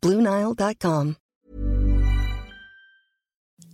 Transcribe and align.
Bluenile.com. 0.00 1.14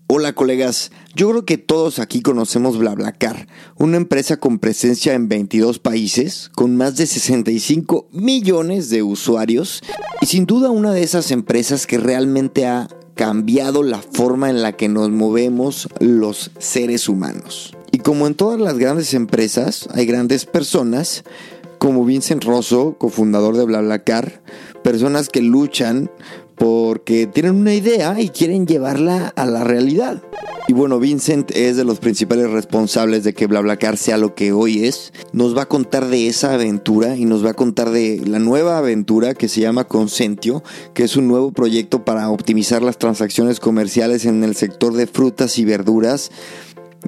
Hola 0.07 0.33
colegas, 0.33 0.91
yo 1.15 1.31
creo 1.31 1.45
que 1.45 1.59
todos 1.59 1.99
aquí 1.99 2.23
conocemos 2.23 2.79
BlaBlaCar, 2.79 3.49
una 3.77 3.97
empresa 3.97 4.39
con 4.39 4.59
presencia 4.59 5.15
en 5.15 5.29
22 5.29 5.81
países, 5.81 6.51
con 6.55 6.77
más 6.77 6.97
de 6.97 7.07
65 7.07 8.09
millones 8.13 8.91
de 8.91 9.03
usuarios 9.03 9.83
y 10.21 10.27
sin 10.27 10.47
duda 10.47 10.71
una 10.71 10.93
de 10.93 11.03
esas 11.03 11.31
empresas 11.31 11.87
que 11.87 11.99
realmente 11.99 12.67
ha 12.67 12.89
cambiado 13.15 13.83
la 13.83 14.01
forma 14.01 14.51
en 14.51 14.63
la 14.63 14.73
que 14.73 14.89
nos 14.89 15.11
movemos 15.11 15.89
los 16.01 16.53
seres 16.59 17.09
humanos. 17.09 17.75
Y 17.91 17.99
como 17.99 18.27
en 18.27 18.35
todas 18.35 18.61
las 18.61 18.79
grandes 18.79 19.15
empresas, 19.15 19.89
hay 19.93 20.07
grandes 20.07 20.47
personas, 20.47 21.25
como 21.79 22.05
Vincent 22.05 22.45
Rosso, 22.45 22.97
cofundador 22.99 23.57
de 23.57 23.65
BlaBlaCar, 23.65 24.43
personas 24.85 25.29
que 25.29 25.43
luchan 25.43 26.11
porque 26.57 27.27
tienen 27.27 27.57
una 27.57 27.75
idea 27.75 28.21
y 28.21 28.29
quieren 28.29 28.67
llevarla 28.67 29.33
a 29.35 29.47
la 29.47 29.65
realidad. 29.65 30.23
Y 30.69 30.73
bueno, 30.73 30.99
Vincent 31.01 31.51
es 31.51 31.77
de 31.77 31.85
los 31.85 31.99
principales 31.99 32.51
responsables 32.51 33.25
de 33.25 33.35
que 33.35 33.47
BlaBlaCar 33.47 33.97
sea 33.97 34.17
lo 34.17 34.35
que 34.35 34.53
hoy 34.53 34.85
es. 34.85 35.13
Nos 35.33 35.57
va 35.57 35.63
a 35.63 35.69
contar 35.69 36.07
de 36.07 36.29
esa 36.29 36.55
aventura 36.55 37.17
y 37.17 37.25
nos 37.25 37.45
va 37.45 37.51
a 37.51 37.55
contar 37.55 37.91
de 37.91 38.23
la 38.25 38.39
nueva 38.39 38.79
aventura 38.79 39.35
que 39.35 39.49
se 39.49 39.61
llama 39.61 39.85
Consentio, 39.85 40.63
que 40.95 41.03
es 41.03 41.17
un 41.17 41.29
nuevo 41.29 41.51
proyecto 41.51 42.05
para 42.05 42.31
optimizar 42.31 42.83
las 42.83 42.99
transacciones 42.99 43.61
comerciales 43.61 44.25
en 44.25 44.45
el 44.45 44.55
sector 44.55 44.95
de 44.95 45.07
frutas 45.07 45.59
y 45.59 45.65
verduras 45.65 46.31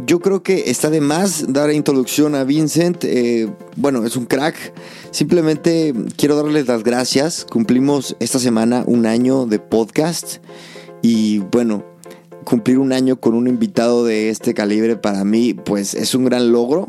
yo 0.05 0.21
creo 0.21 0.43
que 0.43 0.71
está 0.71 0.91
de 0.91 1.01
más 1.01 1.53
dar 1.53 1.73
introducción 1.73 2.35
a 2.35 2.45
Vincent. 2.45 3.05
Eh, 3.05 3.49
bueno, 3.77 4.05
es 4.05 4.17
un 4.17 4.27
crack. 4.27 4.55
Simplemente 5.11 5.95
quiero 6.17 6.37
darles 6.37 6.67
las 6.67 6.85
gracias. 6.85 7.47
Cumplimos 7.49 8.17
esta 8.21 8.39
semana 8.39 8.85
un 8.87 9.07
año 9.07 9.47
de 9.47 9.59
podcast. 9.59 10.39
Y 11.03 11.39
bueno, 11.39 11.85
cumplir 12.45 12.79
un 12.79 12.93
año 12.93 13.21
con 13.21 13.35
un 13.35 13.49
invitado 13.49 14.05
de 14.05 14.31
este 14.31 14.55
calibre 14.55 14.97
para 14.97 15.25
mí, 15.25 15.55
pues 15.55 15.95
es 15.95 16.15
un 16.15 16.25
gran 16.27 16.53
logro. 16.53 16.89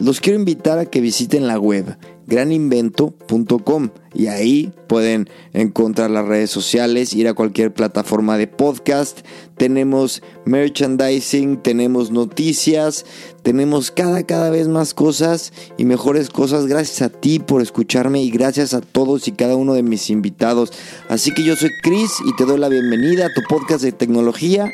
Los 0.00 0.20
quiero 0.20 0.38
invitar 0.38 0.78
a 0.78 0.86
que 0.86 1.00
visiten 1.00 1.46
la 1.46 1.58
web 1.58 1.96
graninvento.com 2.30 3.90
y 4.14 4.28
ahí 4.28 4.72
pueden 4.88 5.28
encontrar 5.52 6.10
las 6.10 6.26
redes 6.26 6.50
sociales, 6.50 7.12
ir 7.12 7.28
a 7.28 7.34
cualquier 7.34 7.74
plataforma 7.74 8.38
de 8.38 8.46
podcast. 8.46 9.20
Tenemos 9.56 10.22
merchandising, 10.46 11.58
tenemos 11.58 12.10
noticias, 12.10 13.04
tenemos 13.42 13.90
cada 13.90 14.22
cada 14.22 14.50
vez 14.50 14.68
más 14.68 14.94
cosas 14.94 15.52
y 15.76 15.84
mejores 15.84 16.30
cosas. 16.30 16.66
Gracias 16.66 17.02
a 17.02 17.10
ti 17.10 17.40
por 17.40 17.62
escucharme 17.62 18.22
y 18.22 18.30
gracias 18.30 18.74
a 18.74 18.80
todos 18.80 19.28
y 19.28 19.32
cada 19.32 19.56
uno 19.56 19.74
de 19.74 19.82
mis 19.82 20.08
invitados. 20.08 20.72
Así 21.08 21.32
que 21.34 21.44
yo 21.44 21.56
soy 21.56 21.70
Chris 21.82 22.12
y 22.24 22.34
te 22.36 22.46
doy 22.46 22.58
la 22.58 22.68
bienvenida 22.68 23.26
a 23.26 23.34
tu 23.34 23.42
podcast 23.48 23.82
de 23.82 23.92
tecnología 23.92 24.70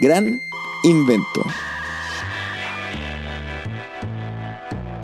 Gran 0.00 0.40
Invento. 0.84 1.42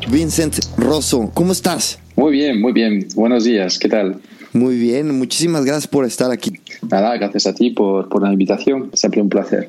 Vincent 0.09 0.59
Rosso, 0.77 1.31
¿cómo 1.35 1.53
estás? 1.53 1.99
Muy 2.17 2.33
bien, 2.33 2.61
muy 2.61 2.73
bien. 2.73 3.09
Buenos 3.15 3.45
días, 3.45 3.79
¿qué 3.79 3.89
tal? 3.89 4.21
Muy 4.53 4.77
bien, 4.77 5.17
muchísimas 5.17 5.65
gracias 5.65 5.89
por 5.89 6.05
estar 6.05 6.31
aquí. 6.31 6.53
Nada, 6.91 7.17
gracias 7.17 7.47
a 7.47 7.55
ti 7.55 7.71
por, 7.71 8.09
por 8.09 8.23
la 8.23 8.33
invitación, 8.33 8.91
siempre 8.95 9.21
un 9.21 9.29
placer. 9.29 9.69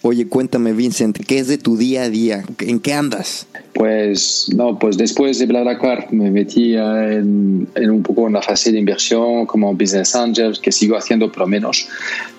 Oye, 0.00 0.26
cuéntame, 0.26 0.72
Vincent, 0.72 1.18
¿qué 1.26 1.38
es 1.38 1.48
de 1.48 1.58
tu 1.58 1.76
día 1.76 2.02
a 2.02 2.08
día? 2.08 2.44
¿En 2.58 2.80
qué 2.80 2.94
andas? 2.94 3.46
Pues 3.82 4.48
no, 4.54 4.78
pues 4.78 4.96
después 4.96 5.40
de 5.40 5.46
BlaBlaCar 5.46 6.12
me 6.12 6.30
metí 6.30 6.76
en, 6.76 7.66
en, 7.74 7.90
un 7.90 8.04
poco 8.04 8.28
en 8.28 8.34
la 8.34 8.40
fase 8.40 8.70
de 8.70 8.78
inversión 8.78 9.44
como 9.44 9.74
business 9.74 10.14
angel, 10.14 10.60
que 10.62 10.70
sigo 10.70 10.96
haciendo 10.96 11.32
pero 11.32 11.48
menos. 11.48 11.88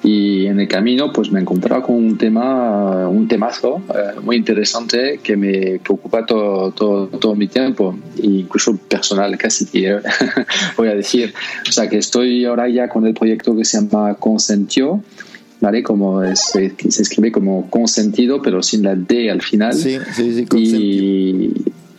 Y 0.04 0.46
en 0.46 0.62
el 0.62 0.70
camino 0.70 1.12
pues 1.12 1.34
me 1.34 1.42
encontraba 1.42 1.84
con 1.84 1.96
un 1.96 2.18
tema, 2.18 3.10
un 3.10 3.28
temazo 3.28 3.82
eh, 3.90 4.22
muy 4.22 4.38
interesante 4.38 5.20
que 5.22 5.36
me 5.36 5.80
que 5.80 5.92
ocupa 5.92 6.26
todo, 6.26 6.72
todo, 6.72 7.08
todo 7.08 7.36
mi 7.36 7.50
tiempo, 7.50 7.94
incluso 8.22 8.78
personal 8.78 9.38
casi, 9.38 9.66
voy 10.78 10.88
a 10.88 10.96
decir. 10.96 11.34
O 11.68 11.74
sea 11.74 11.90
que 11.90 11.98
estoy 11.98 12.46
ahora 12.46 12.70
ya 12.70 12.88
con 12.88 13.06
el 13.06 13.14
proyecto 13.14 13.54
que 13.54 13.66
se 13.66 13.82
llama 13.82 14.16
Consentio 14.16 15.04
¿vale? 15.64 15.82
Como 15.82 16.22
se 16.36 16.74
escribe 16.82 17.32
como 17.32 17.70
consentido, 17.70 18.42
pero 18.42 18.62
sin 18.62 18.84
la 18.84 18.96
D 18.96 19.32
al 19.32 19.42
final. 19.42 19.74
Sí, 19.74 19.98
sí, 20.14 20.46
sí, 20.46 20.46
Y 20.58 21.54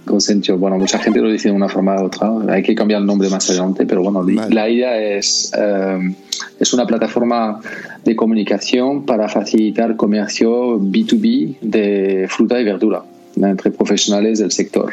consentido, 0.04 0.58
bueno, 0.58 0.76
mucha 0.76 0.98
gente 0.98 1.18
lo 1.18 1.30
dice 1.30 1.48
de 1.48 1.54
una 1.54 1.70
forma 1.70 1.96
u 1.96 2.04
otra, 2.04 2.30
hay 2.50 2.62
que 2.62 2.74
cambiar 2.74 3.00
el 3.00 3.06
nombre 3.06 3.30
más 3.30 3.48
adelante, 3.48 3.86
pero 3.86 4.02
bueno, 4.02 4.22
la 4.22 4.68
idea 4.68 4.98
es, 4.98 5.50
eh, 5.56 6.14
es 6.60 6.74
una 6.74 6.86
plataforma 6.86 7.58
de 8.04 8.14
comunicación 8.14 9.06
para 9.06 9.30
facilitar 9.30 9.96
comercio 9.96 10.78
B2B 10.78 11.56
de 11.62 12.26
fruta 12.28 12.60
y 12.60 12.64
verdura 12.64 13.02
entre 13.34 13.70
profesionales 13.70 14.40
del 14.40 14.52
sector. 14.52 14.92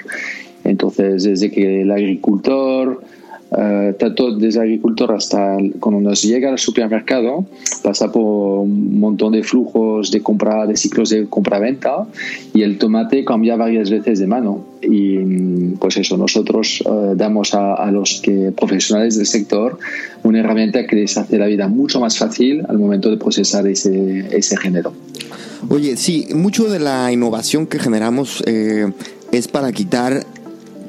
Entonces, 0.64 1.26
desde 1.26 1.52
que 1.52 1.82
el 1.82 1.92
agricultor, 1.92 3.04
eh, 3.58 3.94
tanto 4.00 4.32
desde 4.38 4.62
agricultor 4.62 5.14
hasta 5.14 5.58
cuando 5.80 6.00
nos 6.00 6.22
llega 6.22 6.50
al 6.50 6.58
supermercado, 6.58 7.46
pasa 7.84 8.12
por 8.12 8.60
un 8.60 9.00
montón 9.00 9.34
de 9.34 9.44
flujos 9.44 10.10
de 10.10 10.22
compra, 10.22 10.66
de 10.66 10.78
ciclos 10.78 11.10
de 11.10 11.26
compra-venta 11.28 12.08
y 12.54 12.62
el 12.62 12.78
tomate 12.78 13.26
cambia 13.26 13.58
varias 13.58 13.90
veces 13.90 14.20
de 14.20 14.28
mano. 14.28 14.66
Y 14.82 15.18
pues 15.80 15.98
eso, 15.98 16.18
nosotros 16.18 16.82
eh, 16.86 17.14
damos 17.16 17.54
a, 17.54 17.92
los 17.92 18.22
que, 18.22 18.52
profesionales 18.52 19.18
del 19.18 19.28
sector 19.28 19.78
una 20.24 20.40
herramienta 20.40 20.88
que 20.88 20.96
les 20.96 21.18
hace 21.18 21.38
la 21.38 21.48
vida 21.48 21.68
mucho 21.68 22.00
más 22.00 22.18
fácil 22.18 22.64
al 22.68 22.80
momento 22.80 23.10
de 23.12 23.18
procesar 23.18 23.68
ese, 23.68 24.28
ese 24.36 24.58
género. 24.58 24.94
Oye, 25.70 25.98
sí, 25.98 26.28
mucho 26.34 26.70
de 26.70 26.80
la 26.80 27.12
innovación 27.12 27.68
que 27.68 27.80
generamos 27.80 28.44
eh, 28.48 28.92
es 29.32 29.48
para 29.48 29.72
quitar 29.72 30.26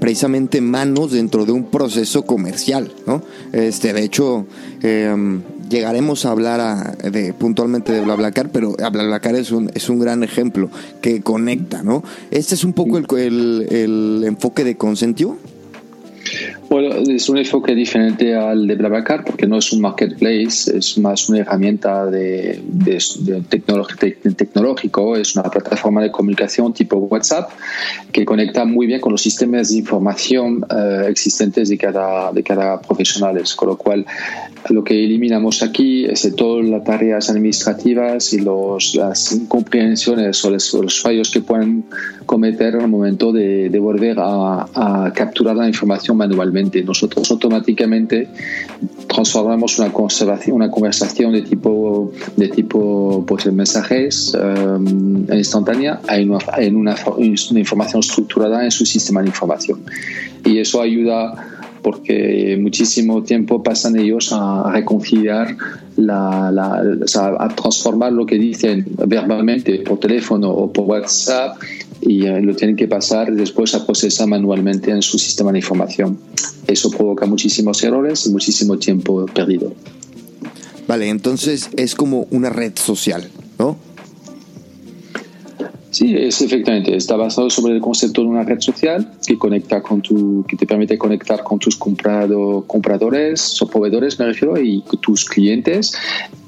precisamente 0.02 0.60
manos 0.60 1.12
dentro 1.12 1.46
de 1.46 1.52
un 1.52 1.70
proceso 1.70 2.26
comercial, 2.26 2.90
¿no? 3.06 3.22
Este, 3.52 3.92
de 3.92 4.02
hecho, 4.02 4.48
em, 4.82 5.42
llegaremos 5.70 6.26
a 6.26 6.32
hablar 6.32 6.98
de, 6.98 7.32
puntualmente 7.32 7.92
de 7.92 8.00
BlaBlaCar, 8.00 8.50
pero 8.50 8.72
BlaBlaCar 8.72 9.36
es 9.36 9.52
un, 9.52 9.70
es 9.74 9.88
un 9.88 10.00
gran 10.00 10.24
ejemplo 10.24 10.70
que 11.00 11.22
conecta, 11.22 11.84
¿no? 11.84 12.02
Este 12.32 12.56
es 12.56 12.64
un 12.64 12.72
poco 12.72 12.98
el, 12.98 13.06
el, 13.16 13.68
el 13.70 14.24
enfoque 14.26 14.64
de 14.64 14.76
Consentio. 14.76 15.36
Bueno, 16.69 16.95
es 16.95 17.28
un 17.28 17.37
enfoque 17.37 17.75
diferente 17.75 18.34
al 18.34 18.67
de 18.67 18.77
BlaBlaCar 18.77 19.25
porque 19.25 19.47
no 19.47 19.59
es 19.59 19.73
un 19.73 19.81
marketplace, 19.81 20.77
es 20.77 20.97
más 20.97 21.28
una 21.28 21.41
herramienta 21.41 22.06
de, 22.06 22.62
de, 22.65 23.43
tecnológico, 24.37 25.17
es 25.17 25.37
una 25.37 25.50
plataforma 25.50 26.03
de 26.03 26.11
comunicación 26.11 26.73
tipo 26.73 26.97
WhatsApp 26.97 27.50
que 28.11 28.25
conecta 28.25 28.65
muy 28.65 28.87
bien 28.87 29.00
con 29.00 29.12
los 29.12 29.21
sistemas 29.21 29.71
de 29.71 29.78
información 29.78 30.65
eh, 30.75 31.06
existentes 31.09 31.69
de 31.69 31.77
cada, 31.77 32.33
de 32.33 32.43
cada 32.43 32.81
profesional, 32.81 33.43
con 33.56 33.69
lo 33.69 33.77
cual 33.77 34.06
lo 34.71 34.83
que 34.84 35.05
eliminamos 35.05 35.62
aquí 35.62 36.06
es 36.06 36.31
todas 36.37 36.67
las 36.67 36.84
tareas 36.84 37.29
administrativas 37.29 38.32
y 38.32 38.41
los, 38.41 38.94
las 38.94 39.32
incomprensiones 39.32 40.43
o 40.44 40.50
los, 40.50 41.00
fallos 41.03 41.31
que 41.31 41.41
pueden 41.41 41.85
cometer 42.25 42.76
al 42.76 42.88
momento 42.88 43.32
de, 43.32 43.69
de 43.69 43.79
volver 43.79 44.19
a, 44.20 44.67
a 44.75 45.12
capturar 45.12 45.56
la 45.56 45.67
información 45.67 46.17
manualmente 46.17 46.62
nosotros 46.85 47.31
automáticamente 47.31 48.29
transformamos 49.09 49.79
una 49.79 50.70
conversación, 50.70 51.32
de 51.32 51.43
tipo, 51.43 52.12
de 52.37 52.49
tipo 52.49 53.25
pues, 53.26 53.53
mensajes 53.53 54.35
um, 54.35 55.26
instantánea 55.32 56.00
en, 56.09 56.76
una, 56.76 56.97
información 57.56 58.00
estructurada 58.00 58.64
en 58.64 58.70
su 58.70 58.87
sistema 58.87 59.20
de 59.23 59.29
información. 59.29 59.81
Y 60.44 60.59
eso 60.59 60.81
ayuda 60.81 61.49
porque 61.82 62.56
muchísimo 62.61 63.23
tiempo 63.23 63.62
pasan 63.62 63.99
ellos 63.99 64.32
a 64.32 64.70
reconciliar, 64.73 65.56
la, 65.97 66.49
a 66.49 67.49
transformar 67.55 68.12
lo 68.12 68.25
que 68.25 68.37
dicen 68.37 68.87
verbalmente 69.06 69.79
por 69.79 69.99
teléfono 69.99 70.50
o 70.50 70.73
por 70.73 70.87
WhatsApp 70.87 71.56
y 72.02 72.26
eh, 72.26 72.43
lo 72.43 72.54
tienen 72.54 72.76
que 72.76 72.88
pasar 72.88 73.32
después 73.32 73.75
a 73.75 73.87
procesar 73.87 74.26
manualmente 74.26 74.90
en 74.90 75.02
su 75.02 75.19
sistema 75.19 75.52
de 75.52 75.58
información. 75.58 76.19
Eso 76.66 76.90
provoca 76.90 77.26
muchísimos 77.26 77.82
errores 77.84 78.26
y 78.26 78.31
muchísimo 78.31 78.76
tiempo 78.78 79.25
perdido. 79.26 79.72
Vale, 80.88 81.08
entonces 81.08 81.70
es 81.76 81.94
como 81.94 82.26
una 82.31 82.50
red 82.50 82.72
social, 82.76 83.31
¿no? 83.58 83.78
Sí, 85.93 86.15
es 86.17 86.41
efectivamente, 86.41 86.97
está 86.97 87.17
basado 87.17 87.50
sobre 87.50 87.75
el 87.75 87.83
concepto 87.83 88.23
de 88.23 88.27
una 88.27 88.44
red 88.44 88.61
social 88.61 89.12
que 89.27 89.37
conecta 89.37 89.83
con 89.83 90.00
tu, 90.00 90.43
que 90.49 90.56
te 90.56 90.67
permite 90.67 90.97
conectar 90.97 91.44
con 91.44 91.59
tus 91.59 91.77
comprado, 91.77 92.65
compradores 92.67 93.61
o 93.61 93.67
proveedores, 93.69 94.19
me 94.19 94.25
refiero, 94.25 94.59
y 94.59 94.83
tus 95.03 95.27
clientes, 95.27 95.93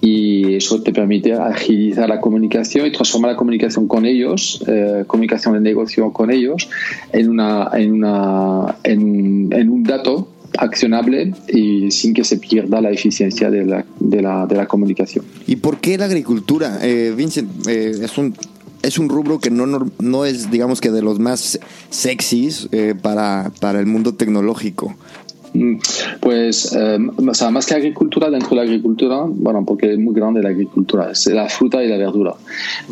y 0.00 0.54
eso 0.54 0.82
te 0.82 0.94
permite 0.94 1.34
agilizar 1.34 2.08
la 2.08 2.22
comunicación 2.22 2.86
y 2.86 2.92
transformar 2.92 3.32
la 3.32 3.36
comunicación 3.36 3.86
con 3.86 4.06
ellos, 4.06 4.64
eh, 4.66 5.04
comunicación 5.06 5.52
de 5.52 5.60
negocio 5.60 6.10
con 6.10 6.30
ellos, 6.30 6.70
en 7.12 7.28
una, 7.28 7.68
en 7.74 7.92
una, 7.92 8.76
en, 8.82 9.68
un 9.68 9.82
dato 9.82 10.30
accionable 10.56 11.34
y 11.48 11.90
sin 11.90 12.14
que 12.14 12.24
se 12.24 12.38
pierda 12.38 12.80
la 12.80 12.90
eficiencia 12.90 13.50
de 13.50 13.66
la, 13.66 13.84
de 14.00 14.22
la, 14.22 14.46
de 14.46 14.54
la 14.54 14.66
comunicación. 14.66 15.26
¿Y 15.46 15.56
por 15.56 15.80
qué 15.80 15.98
la 15.98 16.06
agricultura? 16.06 16.78
Eh, 16.80 17.12
Vincent, 17.14 17.68
eh, 17.68 17.92
es 18.02 18.16
un 18.16 18.34
es 18.84 18.98
un 18.98 19.08
rubro 19.08 19.38
que 19.38 19.50
no, 19.50 19.66
no, 19.98 20.24
es, 20.24 20.50
digamos 20.50 20.80
que, 20.80 20.90
de 20.90 21.02
los 21.02 21.18
más 21.18 21.58
sexys 21.90 22.68
eh, 22.70 22.94
para, 23.00 23.50
para 23.60 23.80
el 23.80 23.86
mundo 23.86 24.14
tecnológico. 24.14 24.94
Mm, 25.54 25.76
pues, 26.18 26.74
eh, 26.74 26.98
o 27.16 27.32
sea, 27.32 27.50
más 27.50 27.64
que 27.64 27.74
agricultura, 27.74 28.28
dentro 28.28 28.50
de 28.50 28.56
la 28.56 28.62
agricultura, 28.62 29.22
bueno, 29.24 29.64
porque 29.64 29.92
es 29.92 29.98
muy 30.00 30.12
grande 30.12 30.42
la 30.42 30.48
agricultura, 30.48 31.12
es 31.12 31.26
la 31.26 31.48
fruta 31.48 31.82
y 31.82 31.88
la 31.88 31.96
verdura. 31.96 32.34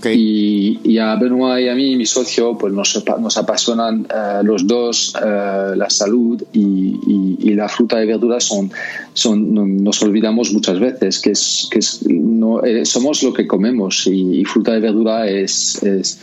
Y, 0.04 0.78
y, 0.84 0.98
a 0.98 1.16
Benoit 1.16 1.64
y 1.64 1.68
a 1.68 1.74
mí, 1.74 1.96
mi 1.96 2.06
socio, 2.06 2.56
pues 2.56 2.72
nos, 2.72 3.02
nos 3.20 3.36
apasionan 3.36 4.06
eh, 4.08 4.42
los 4.44 4.64
dos 4.64 5.12
eh, 5.20 5.72
la 5.76 5.90
salud 5.90 6.40
y, 6.52 7.36
y, 7.40 7.54
la 7.54 7.68
fruta 7.68 8.02
y 8.02 8.06
verdura 8.06 8.40
son, 8.40 8.70
son 9.12 9.82
nos 9.84 10.00
olvidamos 10.02 10.52
muchas 10.52 10.80
veces 10.80 11.20
que, 11.20 11.32
es, 11.32 11.68
que 11.70 11.80
es, 11.80 12.00
no, 12.08 12.62
somos 12.84 13.22
lo 13.22 13.32
que 13.32 13.46
comemos 13.46 14.06
y, 14.06 14.44
fruta 14.44 14.76
y 14.76 14.80
verdura 14.80 15.28
es, 15.28 15.82
es 15.82 16.18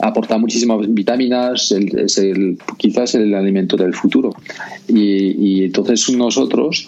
aporta 0.00 0.38
muchísimas 0.38 0.92
vitaminas, 0.92 1.72
es 1.72 2.18
el, 2.18 2.58
quizás 2.76 3.14
el 3.14 3.34
alimento 3.34 3.76
del 3.76 3.94
futuro. 3.94 4.30
Y, 4.88 5.64
entonces 5.64 6.10
nosotros 6.10 6.86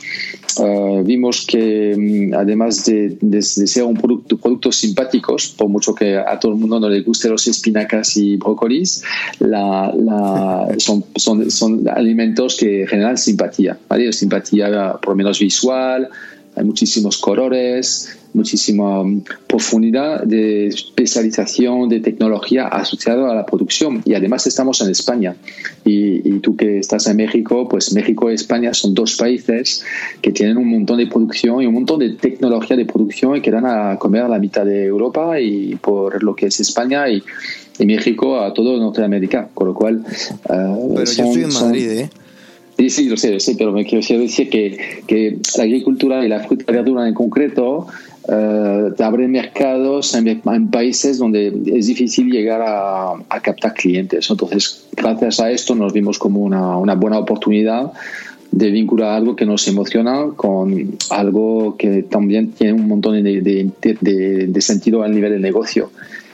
uh, 0.58 1.02
vimos 1.02 1.46
que 1.46 1.94
mm, 1.96 2.34
además 2.34 2.84
de, 2.84 3.16
de, 3.20 3.42
ser 3.42 3.84
un 3.84 3.94
producto, 3.94 4.36
productos 4.36 4.76
simpáticos, 4.76 5.48
por 5.56 5.68
mucho 5.68 5.94
que 5.94 6.16
a 6.16 6.38
todo 6.38 6.52
el 6.52 6.58
mundo 6.58 6.80
no 6.80 6.88
le 6.88 7.02
guste 7.02 7.28
los 7.28 7.46
espinacas 7.46 8.16
y 8.16 8.36
brócolis, 8.36 9.02
la, 9.38 9.92
la, 9.96 10.68
son, 10.78 11.04
son, 11.16 11.50
son, 11.50 11.88
alimentos 11.88 12.56
que 12.56 12.86
generan 12.86 13.16
simpatía, 13.16 13.78
¿vale? 13.88 14.12
simpatía 14.12 14.92
por 15.00 15.10
lo 15.10 15.16
menos 15.16 15.38
visual, 15.38 16.08
hay 16.56 16.64
muchísimos 16.64 17.18
colores, 17.18 18.15
muchísima 18.36 19.00
um, 19.00 19.22
profundidad 19.46 20.22
de 20.22 20.68
especialización 20.68 21.88
de 21.88 22.00
tecnología 22.00 22.68
asociada 22.68 23.30
a 23.30 23.34
la 23.34 23.46
producción. 23.46 24.02
Y 24.04 24.14
además 24.14 24.46
estamos 24.46 24.80
en 24.82 24.90
España. 24.90 25.34
Y, 25.84 26.38
tú 26.40 26.54
que 26.54 26.78
estás 26.78 27.06
en 27.06 27.16
México, 27.16 27.66
pues 27.68 27.92
México 27.92 28.30
y 28.30 28.34
España 28.34 28.74
son 28.74 28.94
dos 28.94 29.16
países 29.16 29.82
que 30.20 30.30
tienen 30.30 30.58
un 30.58 30.68
montón 30.68 30.98
de 30.98 31.06
producción 31.06 31.62
y 31.62 31.66
un 31.66 31.74
montón 31.74 31.98
de 32.00 32.10
tecnología 32.10 32.76
de 32.76 32.84
producción 32.84 33.36
y 33.36 33.40
que 33.40 33.50
dan 33.50 33.64
a 33.66 33.98
comer 33.98 34.22
a 34.22 34.28
la 34.28 34.38
mitad 34.38 34.64
de 34.64 34.84
Europa 34.84 35.40
y 35.40 35.76
por 35.76 36.22
lo 36.22 36.36
que 36.36 36.46
es 36.46 36.60
España 36.60 37.08
y, 37.08 37.22
México 37.78 38.40
a 38.40 38.54
todo 38.54 38.78
Norteamérica. 38.78 39.48
Con 39.52 39.68
lo 39.68 39.74
cual... 39.74 40.04
Uh, 40.48 40.94
Pero 40.94 41.12
yo 41.12 41.24
estoy 41.24 41.42
en 41.42 41.52
Madrid, 41.52 41.90
¿eh? 41.90 42.10
Sí, 42.76 42.90
sí, 42.90 43.08
lo 43.08 43.16
sé, 43.16 43.32
lo 43.32 43.40
sé, 43.40 43.54
pero 43.56 43.72
me 43.72 43.86
quiero 43.86 44.02
decir 44.20 44.50
que, 44.50 45.02
que 45.06 45.38
la 45.56 45.64
agricultura 45.64 46.24
y 46.24 46.28
la 46.28 46.40
fruta 46.40 46.64
y 46.68 46.74
verdura 46.74 47.08
en 47.08 47.14
concreto 47.14 47.86
uh, 48.28 48.92
te 48.94 49.02
abren 49.02 49.30
mercados 49.30 50.14
en, 50.14 50.42
países 50.70 51.18
donde 51.18 51.54
es 51.66 51.86
difícil 51.86 52.30
llegar 52.30 52.60
a, 52.60 53.12
a, 53.12 53.40
captar 53.40 53.72
clientes. 53.72 54.30
Entonces, 54.30 54.84
gracias 54.94 55.40
a 55.40 55.50
esto 55.50 55.74
nos 55.74 55.94
vimos 55.94 56.18
como 56.18 56.40
una, 56.40 56.76
una 56.76 56.94
buena 56.94 57.18
oportunidad 57.18 57.92
de 58.50 58.70
vincular 58.70 59.10
algo 59.10 59.36
que 59.36 59.46
nos 59.46 59.66
emociona 59.68 60.26
con 60.36 60.96
algo 61.10 61.76
que 61.78 62.02
también 62.02 62.52
tiene 62.52 62.74
un 62.74 62.88
montón 62.88 63.22
de, 63.22 63.40
de, 63.40 63.70
de, 63.80 64.46
de 64.48 64.60
sentido 64.60 65.02
al 65.02 65.12
nivel 65.12 65.32
del 65.32 65.42
negocio. 65.42 65.90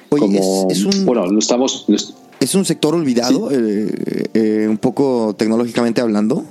como, 0.08 0.68
es, 0.70 0.84
un... 0.84 1.06
Bueno, 1.06 1.26
lo 1.26 1.38
estamos... 1.38 1.86
¿Es 2.42 2.56
un 2.56 2.64
sector 2.64 2.92
olvidado, 2.96 3.52
eh, 3.52 3.88
eh, 4.34 4.66
un 4.68 4.78
poco 4.78 5.32
tecnológicamente 5.38 6.00
hablando? 6.00 6.44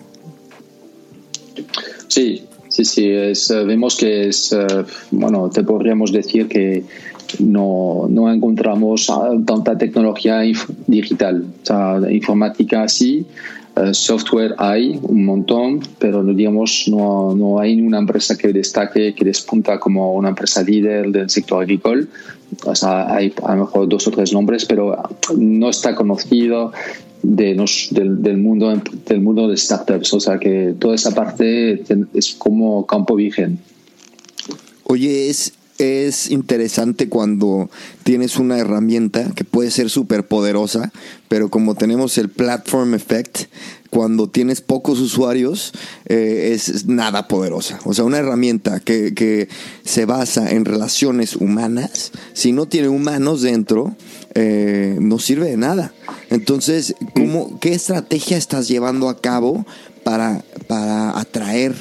Sí, 2.07 2.45
sí, 2.69 2.85
sí. 2.85 3.09
Es, 3.09 3.51
eh, 3.51 3.65
vemos 3.65 3.97
que 3.97 4.29
es, 4.29 4.55
bueno, 5.11 5.49
te 5.49 5.65
podríamos 5.65 6.13
decir 6.13 6.47
que 6.47 6.85
no, 7.39 8.07
no 8.09 8.31
encontramos 8.31 9.11
tanta 9.45 9.77
tecnología 9.77 10.39
digital. 10.88 11.45
O 11.61 11.65
sea, 11.65 11.99
informática 12.09 12.88
sí, 12.88 13.25
software 13.94 14.56
hay 14.57 15.00
un 15.01 15.25
montón, 15.25 15.81
pero 15.97 16.23
digamos 16.23 16.85
no, 16.88 17.35
no 17.35 17.59
hay 17.59 17.79
una 17.81 18.00
empresa 18.00 18.38
que 18.38 18.53
destaque, 18.53 19.13
que 19.15 19.25
despunta 19.25 19.79
como 19.79 20.13
una 20.13 20.29
empresa 20.29 20.62
líder 20.62 21.12
del 21.12 21.29
sector 21.29 21.63
agrícola 21.63 22.06
o 22.65 22.75
sea, 22.75 23.13
hay 23.13 23.33
a 23.44 23.56
lo 23.56 23.65
mejor 23.65 23.88
dos 23.88 24.07
o 24.07 24.12
tres 24.12 24.33
nombres, 24.33 24.65
pero 24.65 25.01
no 25.38 25.69
está 25.69 25.95
conocido 25.95 26.71
de 27.23 27.56
del, 27.91 28.38
mundo 28.38 28.81
del 29.06 29.21
mundo 29.21 29.47
de 29.47 29.57
startups. 29.57 30.13
O 30.13 30.19
sea 30.19 30.38
que 30.38 30.75
toda 30.77 30.95
esa 30.95 31.12
parte 31.12 31.83
es 32.13 32.35
como 32.38 32.85
campo 32.85 33.15
virgen. 33.15 33.59
Oye, 34.83 35.29
es, 35.29 35.53
es 35.81 36.30
interesante 36.30 37.10
cuando 37.10 37.69
tienes 38.04 38.38
una 38.38 38.57
herramienta 38.57 39.31
que 39.36 39.44
puede 39.44 39.72
ser 39.72 39.89
súper 39.89 40.28
poderosa, 40.28 40.92
pero 41.28 41.50
como 41.50 41.75
tenemos 41.75 42.18
el 42.18 42.30
platform 42.30 42.94
effect, 42.94 43.45
cuando 43.89 44.30
tienes 44.30 44.62
pocos 44.62 45.00
usuarios 45.00 45.74
eh, 46.06 46.51
es 46.54 46.86
nada 46.88 47.28
poderosa. 47.28 47.80
O 47.83 47.94
sea, 47.94 48.06
una 48.06 48.19
herramienta 48.19 48.80
que, 48.80 49.13
que, 49.13 49.50
se 49.83 50.06
basa 50.06 50.51
en 50.51 50.66
relaciones 50.66 51.36
humanas, 51.36 52.12
si 52.34 52.54
no 52.54 52.68
tiene 52.68 52.88
humanos 52.88 53.42
dentro, 53.42 53.95
eh, 54.34 54.98
no 55.00 55.19
sirve 55.19 55.50
de 55.50 55.57
nada. 55.57 55.94
Entonces, 56.30 56.95
¿cómo, 57.13 57.60
¿qué 57.60 57.74
estrategia 57.74 58.38
estás 58.38 58.68
llevando 58.68 59.10
a 59.10 59.19
cabo 59.19 59.66
para, 60.04 60.44
para 60.68 61.19
atraer 61.19 61.75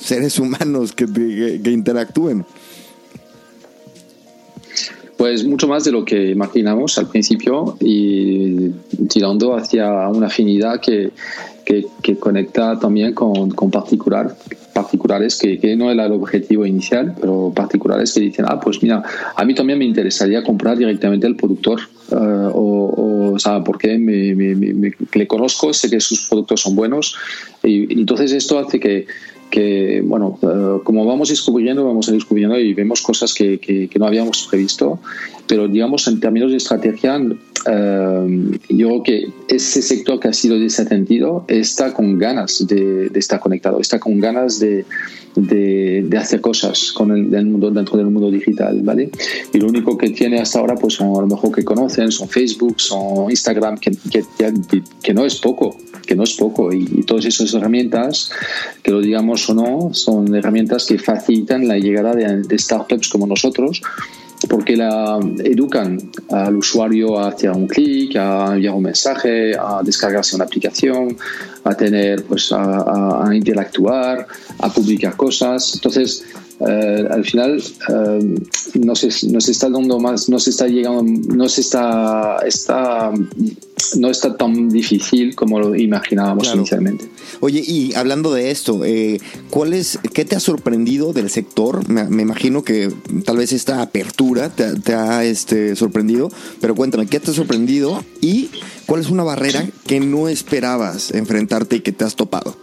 seres 0.00 0.38
humanos 0.38 0.92
que, 0.92 1.06
que 1.06 1.70
interactúen? 1.70 2.46
Pues 5.20 5.44
mucho 5.44 5.68
más 5.68 5.84
de 5.84 5.92
lo 5.92 6.02
que 6.02 6.30
imaginamos 6.30 6.96
al 6.96 7.06
principio 7.06 7.76
y 7.78 8.70
tirando 9.06 9.54
hacia 9.54 10.08
una 10.08 10.28
afinidad 10.28 10.80
que, 10.80 11.10
que, 11.62 12.16
conecta 12.18 12.78
también 12.78 13.12
con, 13.12 13.50
con 13.50 13.70
particular, 13.70 14.34
particulares 14.72 15.36
que, 15.36 15.76
no 15.76 15.90
era 15.90 16.06
el 16.06 16.12
objetivo 16.12 16.64
inicial, 16.64 17.14
pero 17.20 17.52
particulares 17.54 18.14
que 18.14 18.20
dicen, 18.20 18.46
ah, 18.48 18.58
pues 18.58 18.82
mira, 18.82 19.02
a 19.36 19.44
mí 19.44 19.54
también 19.54 19.78
me 19.78 19.84
interesaría 19.84 20.42
comprar 20.42 20.78
directamente 20.78 21.26
al 21.26 21.36
productor, 21.36 21.80
eh, 22.12 22.14
o, 22.14 23.32
o, 23.34 23.38
sea, 23.38 23.62
porque 23.62 23.98
me, 23.98 24.34
me, 24.34 24.94
le 25.12 25.26
conozco, 25.26 25.74
sé 25.74 25.90
que 25.90 26.00
sus 26.00 26.28
productos 26.28 26.62
son 26.62 26.74
buenos, 26.74 27.14
y 27.62 27.92
entonces 27.92 28.32
esto 28.32 28.58
hace 28.58 28.80
que 28.80 29.06
que, 29.50 30.02
bueno, 30.04 30.38
eh, 30.42 30.80
como 30.84 31.04
vamos 31.04 31.28
descubriendo, 31.28 31.84
vamos 31.84 32.06
descubriendo 32.06 32.58
y 32.58 32.72
vemos 32.74 33.02
cosas 33.02 33.34
que, 33.34 33.58
que, 33.58 33.90
no 33.98 34.06
habíamos 34.06 34.46
previsto, 34.48 35.00
pero 35.46 35.68
digamos 35.68 36.06
en 36.08 36.20
términos 36.20 36.50
de 36.50 36.56
estrategia, 36.56 37.20
eh, 37.66 38.58
yo 38.68 38.88
creo 38.88 39.02
que 39.02 39.28
ese 39.48 39.82
sector 39.82 40.18
que 40.20 40.28
ha 40.28 40.32
sido 40.32 40.58
desatendido 40.58 41.44
está 41.48 41.92
con 41.92 42.18
ganas 42.18 42.66
de, 42.66 43.08
de 43.10 43.18
estar 43.18 43.40
conectado, 43.40 43.80
está 43.80 43.98
con 43.98 44.18
ganas 44.20 44.58
de, 44.58 44.86
de, 45.36 46.04
de 46.06 46.18
hacer 46.18 46.40
cosas 46.40 46.92
con 46.92 47.10
el, 47.12 47.46
mundo, 47.46 47.70
dentro 47.70 47.96
del 47.96 48.06
mundo 48.06 48.30
digital, 48.30 48.80
¿vale? 48.82 49.10
Y 49.52 49.58
lo 49.58 49.68
único 49.68 49.96
que 49.96 50.10
tiene 50.10 50.40
hasta 50.40 50.58
ahora, 50.58 50.74
pues 50.74 50.94
son 50.94 51.16
a 51.16 51.20
lo 51.20 51.26
mejor 51.26 51.54
que 51.54 51.64
conocen, 51.64 52.10
son 52.10 52.28
Facebook, 52.28 52.80
son 52.80 53.30
Instagram, 53.30 53.78
que, 53.78 53.92
que, 54.10 54.24
que 55.02 55.14
no 55.14 55.24
es 55.24 55.36
poco, 55.36 55.76
que 56.06 56.14
no 56.16 56.24
es 56.24 56.34
poco. 56.34 56.72
Y, 56.72 57.04
todas 57.04 57.24
esas 57.24 57.52
herramientas, 57.54 58.30
que 58.82 58.90
lo 58.90 59.00
digamos 59.00 59.39
o 59.48 59.54
no, 59.54 59.94
son 59.94 60.34
herramientas 60.34 60.86
que 60.86 60.98
facilitan 60.98 61.66
la 61.66 61.78
llegada 61.78 62.14
de, 62.14 62.58
startups 62.58 63.08
como 63.08 63.26
nosotros 63.26 63.80
porque 64.48 64.74
la 64.74 65.20
educan 65.44 66.00
al 66.30 66.56
usuario 66.56 67.18
a 67.18 67.28
hacer 67.28 67.50
un 67.50 67.66
clic, 67.66 68.16
a 68.16 68.54
enviar 68.54 68.72
un 68.74 68.84
mensaje, 68.84 69.52
a 69.54 69.82
descargarse 69.84 70.34
una 70.34 70.46
aplicación, 70.46 71.14
a 71.62 71.74
tener, 71.74 72.24
pues, 72.24 72.50
a, 72.50 73.28
interactuar, 73.34 74.26
a 74.58 74.72
publicar 74.72 75.14
cosas. 75.14 75.74
Entonces, 75.74 76.24
eh, 76.66 77.06
al 77.10 77.22
final 77.22 77.62
eh, 77.90 78.34
no 78.80 78.94
se 78.94 79.08
está 79.52 79.68
dando 79.68 79.98
más, 79.98 80.30
no 80.30 80.38
se 80.38 80.50
está 80.50 80.66
llegando, 80.66 81.02
no 81.02 81.46
se 81.46 81.60
está, 81.60 82.38
está 82.46 83.12
no 83.96 84.10
está 84.10 84.36
tan 84.36 84.68
difícil 84.68 85.34
como 85.34 85.58
lo 85.58 85.74
imaginábamos 85.74 86.54
inicialmente. 86.54 87.08
Oye, 87.40 87.62
y 87.66 87.94
hablando 87.94 88.32
de 88.32 88.50
esto, 88.50 88.84
eh, 88.84 89.20
¿cuál 89.50 89.72
es, 89.74 89.98
¿qué 90.12 90.24
te 90.24 90.36
ha 90.36 90.40
sorprendido 90.40 91.12
del 91.12 91.30
sector? 91.30 91.88
Me, 91.88 92.22
imagino 92.22 92.62
que 92.62 92.92
tal 93.24 93.36
vez 93.36 93.52
esta 93.52 93.82
apertura 93.82 94.50
te, 94.50 94.94
ha 94.94 95.24
este, 95.24 95.76
sorprendido, 95.76 96.30
pero 96.60 96.74
cuéntame, 96.74 97.06
¿qué 97.06 97.20
te 97.20 97.30
ha 97.30 97.34
sorprendido 97.34 98.04
y 98.20 98.50
cuál 98.86 99.00
es 99.00 99.10
una 99.10 99.24
barrera 99.24 99.66
que 99.86 100.00
no 100.00 100.28
esperabas 100.28 101.12
enfrentarte 101.12 101.76
y 101.76 101.80
que 101.80 101.92
te 101.92 102.04
has 102.04 102.16
topado? 102.16 102.56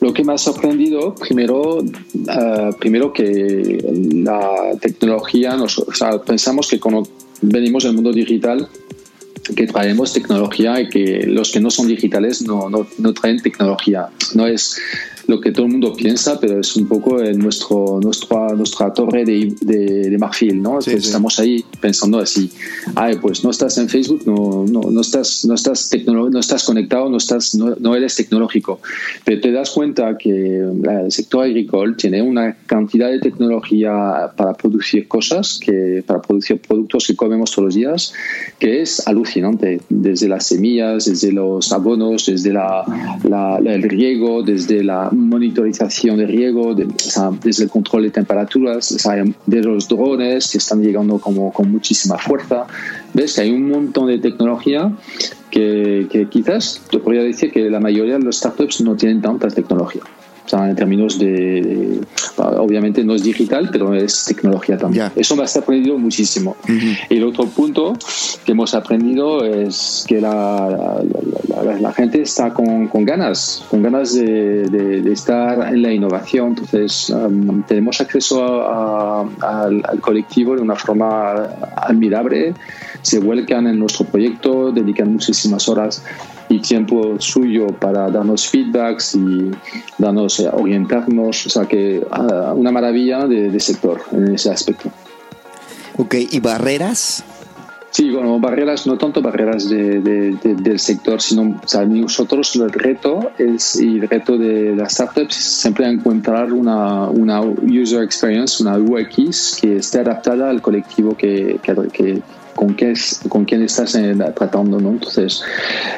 Lo 0.00 0.12
que 0.12 0.22
me 0.22 0.32
ha 0.32 0.38
sorprendido, 0.38 1.14
primero, 1.14 1.78
uh, 1.78 2.72
primero 2.78 3.12
que 3.12 3.84
la 4.24 4.76
tecnología, 4.80 5.56
nos, 5.56 5.78
o 5.78 5.92
sea, 5.92 6.22
pensamos 6.22 6.68
que 6.68 6.78
cuando 6.78 7.08
venimos 7.42 7.82
del 7.82 7.94
mundo 7.94 8.12
digital, 8.12 8.68
que 9.54 9.66
traemos 9.66 10.12
tecnología 10.12 10.80
y 10.80 10.88
que 10.88 11.24
los 11.26 11.52
que 11.52 11.60
no 11.60 11.70
son 11.70 11.88
digitales 11.88 12.42
no, 12.42 12.68
no, 12.68 12.86
no 12.98 13.14
traen 13.14 13.40
tecnología. 13.40 14.08
No 14.34 14.46
es 14.46 14.78
lo 15.28 15.42
que 15.42 15.52
todo 15.52 15.66
el 15.66 15.72
mundo 15.72 15.92
piensa, 15.92 16.40
pero 16.40 16.58
es 16.58 16.74
un 16.74 16.88
poco 16.88 17.22
en 17.22 17.38
nuestro, 17.38 18.00
nuestra, 18.02 18.48
nuestra 18.54 18.94
torre 18.94 19.26
de, 19.26 19.54
de, 19.60 20.16
marfil, 20.18 20.60
¿no? 20.60 20.78
Estamos 20.78 21.38
ahí 21.38 21.62
pensando 21.80 22.18
así, 22.18 22.50
ay, 22.94 23.16
pues 23.20 23.44
no 23.44 23.50
estás 23.50 23.76
en 23.76 23.90
Facebook, 23.90 24.22
no, 24.24 24.64
no, 24.66 24.90
no 24.90 25.00
estás, 25.02 25.44
no, 25.44 25.54
estás 25.54 25.90
no 26.06 26.40
estás 26.40 26.64
conectado, 26.64 27.10
no, 27.10 27.18
estás, 27.18 27.54
no, 27.54 27.94
eres 27.94 28.16
tecnológico, 28.16 28.80
pero 29.22 29.38
te 29.42 29.52
das 29.52 29.70
cuenta 29.70 30.16
que 30.16 30.60
el 30.60 31.12
sector 31.12 31.44
agrícola 31.44 31.94
tiene 31.94 32.22
una 32.22 32.56
cantidad 32.64 33.10
de 33.10 33.20
tecnología 33.20 34.32
para 34.34 34.54
producir 34.54 35.08
cosas, 35.08 35.60
que, 35.62 36.02
para 36.06 36.22
producir 36.22 36.58
productos 36.58 37.06
que 37.06 37.14
comemos 37.14 37.50
todos 37.52 37.66
los 37.66 37.74
días, 37.74 38.14
que 38.58 38.80
es 38.80 39.06
alucinante, 39.06 39.82
desde 39.90 40.26
las 40.26 40.46
semillas, 40.46 41.04
desde 41.04 41.32
los 41.32 41.70
abonos, 41.70 42.24
desde 42.24 42.54
la, 42.54 42.82
la, 43.28 43.58
el 43.58 43.82
riego, 43.82 44.42
desde 44.42 44.82
la 44.82 45.10
monitorización 45.18 46.18
de 46.18 46.26
riego, 46.26 46.74
desde 46.74 47.64
el 47.64 47.70
control 47.70 48.04
de 48.04 48.10
temperaturas, 48.10 48.96
de 49.46 49.62
los 49.62 49.88
drones 49.88 50.50
que 50.50 50.58
están 50.58 50.82
llegando 50.82 51.18
como, 51.18 51.52
con 51.52 51.70
muchísima 51.70 52.18
fuerza. 52.18 52.66
Ves 53.14 53.34
que 53.34 53.42
hay 53.42 53.50
un 53.50 53.68
montón 53.68 54.08
de 54.08 54.18
tecnología 54.18 54.92
que, 55.50 56.06
que 56.10 56.28
quizás 56.28 56.80
te 56.90 56.98
podría 56.98 57.22
decir 57.22 57.52
que 57.52 57.68
la 57.70 57.80
mayoría 57.80 58.14
de 58.14 58.24
los 58.24 58.36
startups 58.36 58.80
no 58.82 58.96
tienen 58.96 59.20
tanta 59.20 59.48
tecnología 59.48 60.02
en 60.52 60.76
términos 60.76 61.18
de, 61.18 62.00
obviamente 62.36 63.04
no 63.04 63.14
es 63.14 63.22
digital, 63.22 63.68
pero 63.70 63.94
es 63.94 64.24
tecnología 64.24 64.76
también. 64.76 65.10
Eso 65.16 65.36
me 65.36 65.42
ha 65.42 65.46
aprendido 65.46 65.98
muchísimo. 65.98 66.56
Y 67.08 67.16
el 67.16 67.24
otro 67.24 67.46
punto 67.46 67.94
que 68.44 68.52
hemos 68.52 68.74
aprendido 68.74 69.44
es 69.44 70.04
que 70.06 70.20
la, 70.20 71.02
la, 71.80 71.92
gente 71.92 72.22
está 72.22 72.52
con, 72.52 72.88
con, 72.88 73.04
ganas, 73.04 73.64
con 73.70 73.82
ganas 73.82 74.14
de, 74.14 74.68
de, 74.68 75.12
estar 75.12 75.72
en 75.72 75.82
la 75.82 75.92
innovación. 75.92 76.48
Entonces, 76.48 77.10
um, 77.10 77.62
tenemos 77.62 78.00
acceso 78.00 78.68
al, 78.68 79.82
al 79.84 80.00
colectivo 80.00 80.54
de 80.54 80.62
una 80.62 80.76
forma 80.76 81.32
admirable, 81.76 82.54
se 83.02 83.20
vuelcan 83.20 83.66
en 83.66 83.78
nuestro 83.78 84.06
proyecto, 84.06 84.72
dedican 84.72 85.12
muchísimas 85.12 85.68
horas 85.68 86.02
y 86.48 86.60
tiempo 86.60 87.16
suyo 87.18 87.68
para 87.68 88.10
darnos 88.10 88.48
feedbacks 88.48 89.14
y 89.14 89.50
darnos, 89.98 90.40
eh, 90.40 90.48
orientarnos. 90.52 91.46
O 91.46 91.50
sea 91.50 91.66
que 91.66 92.02
ah, 92.10 92.52
una 92.54 92.70
maravilla 92.70 93.26
de, 93.26 93.58
sector 93.60 94.00
en 94.12 94.34
ese 94.34 94.50
aspecto. 94.50 94.90
Ok, 95.96 96.14
¿y 96.30 96.40
barreras? 96.40 97.24
Sí, 97.90 98.10
bueno, 98.10 98.38
barreras, 98.38 98.86
no 98.86 98.98
tanto 98.98 99.22
barreras 99.22 99.68
de, 99.68 100.00
del 100.00 100.78
sector, 100.78 101.20
sino 101.22 101.58
o 101.64 101.66
sea, 101.66 101.84
nosotros 101.86 102.54
el 102.56 102.70
reto 102.70 103.32
es, 103.38 103.80
y 103.80 103.98
el 103.98 104.08
reto 104.08 104.36
de 104.36 104.76
las 104.76 104.92
startups 104.92 105.36
es 105.36 105.44
siempre 105.44 105.88
encontrar 105.88 106.52
una, 106.52 107.08
una 107.08 107.40
user 107.40 108.02
experience, 108.02 108.62
una 108.62 108.76
UX 108.76 109.58
que 109.60 109.78
esté 109.78 110.00
adaptada 110.00 110.50
al 110.50 110.60
colectivo 110.60 111.16
que, 111.16 111.58
que, 111.62 112.22
con, 112.54 112.74
qué, 112.74 112.94
con 113.28 113.44
quién 113.44 113.62
estás 113.62 113.94
eh, 113.94 114.14
tratando. 114.34 114.80
¿no? 114.80 114.90
Entonces, 114.90 115.42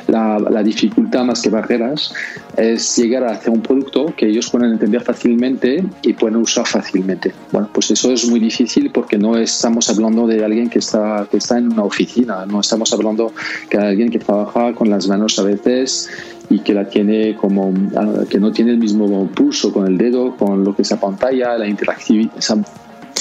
la, 0.09 0.39
la, 0.39 0.63
dificultad 0.63 1.25
más 1.25 1.43
que 1.43 1.51
barreras 1.51 2.13
es 2.57 2.97
llegar 2.97 3.25
a 3.25 3.33
hacer 3.33 3.51
un 3.51 3.63
producto 3.63 4.13
que 4.17 4.27
ellos 4.27 4.51
puedan 4.51 4.73
entender 4.73 5.03
fácilmente 5.03 5.85
y 6.03 6.13
puedan 6.13 6.37
usar 6.37 6.67
fácilmente. 6.67 7.33
Bueno, 7.53 7.69
pues 7.73 7.91
eso 7.91 8.13
es 8.13 8.29
muy 8.29 8.41
difícil 8.41 8.91
porque 8.93 9.19
no 9.19 9.37
estamos 9.37 9.89
hablando 9.91 10.27
de 10.27 10.45
alguien 10.45 10.69
que 10.69 10.79
está, 10.79 11.27
que 11.31 11.39
está 11.39 11.59
en 11.59 11.73
una 11.73 11.85
oficina, 11.85 12.47
no 12.47 12.61
estamos 12.61 12.93
hablando 12.93 13.33
de 13.71 13.79
alguien 13.79 14.11
que 14.11 14.19
trabaja 14.19 14.75
con 14.75 14.91
las 14.91 15.09
manos 15.09 15.39
a 15.39 15.43
veces 15.43 16.09
y 16.49 16.59
que 16.61 16.75
la 16.75 16.89
tiene 16.89 17.37
como 17.37 17.73
ah, 17.97 18.25
que 18.29 18.39
no 18.39 18.51
tiene 18.53 18.73
el 18.73 18.79
mismo 18.79 19.27
pulso 19.29 19.73
con 19.73 19.87
el 19.87 19.97
dedo, 19.97 20.37
con 20.37 20.65
lo 20.65 20.75
que 20.75 20.83
es 20.83 20.91
la 20.91 20.99
pantalla, 20.99 21.57
la 21.57 21.69
interactividad, 21.69 22.33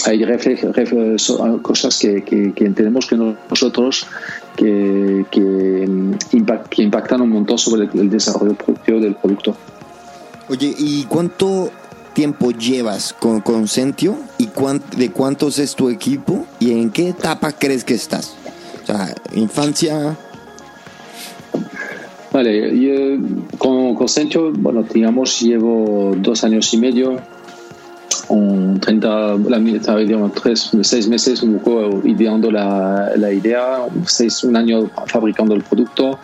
hay 0.07 0.23
cosas 1.61 1.99
que, 1.99 2.23
que, 2.23 2.65
entendemos 2.65 3.07
que 3.07 3.15
nosotros 3.15 4.07
que, 4.55 5.25
que, 5.31 5.87
impactan 6.77 7.21
un 7.21 7.29
montón 7.29 7.57
sobre 7.57 7.89
el, 7.93 8.09
desarrollo 8.09 8.55
propio 8.55 8.99
del 8.99 9.15
producto. 9.15 9.55
Oye, 10.49 10.73
¿y 10.77 11.03
cuánto 11.05 11.71
tiempo 12.13 12.51
llevas 12.51 13.13
con 13.13 13.41
Consentio 13.41 14.17
y 14.37 14.49
de 14.97 15.11
cuántos 15.11 15.59
es 15.59 15.75
tu 15.75 15.89
equipo 15.89 16.45
y 16.59 16.71
en 16.71 16.89
qué 16.89 17.09
etapa 17.09 17.51
crees 17.51 17.83
que 17.83 17.93
estás? 17.93 18.35
O 18.83 18.85
sea, 18.85 19.13
infancia. 19.35 20.17
Vale, 22.31 22.79
yo, 22.79 23.25
con 23.57 23.95
Consentio, 23.95 24.51
bueno, 24.51 24.83
digamos, 24.83 25.39
llevo 25.39 26.13
dos 26.17 26.43
años 26.43 26.73
y 26.73 26.77
medio 26.77 27.19
en 28.29 28.79
30, 28.79 29.37
la 29.47 29.59
digamos, 29.59 30.33
tres, 30.33 30.71
seis 30.81 31.07
meses 31.07 31.41
un 31.43 31.59
poco 31.59 32.01
ideando 32.07 32.51
la, 32.51 33.11
la 33.15 33.31
idea, 33.31 33.87
seis, 34.05 34.43
un 34.43 34.55
año 34.55 34.89
fabricando 35.07 35.55
el 35.55 35.63
producto 35.63 36.19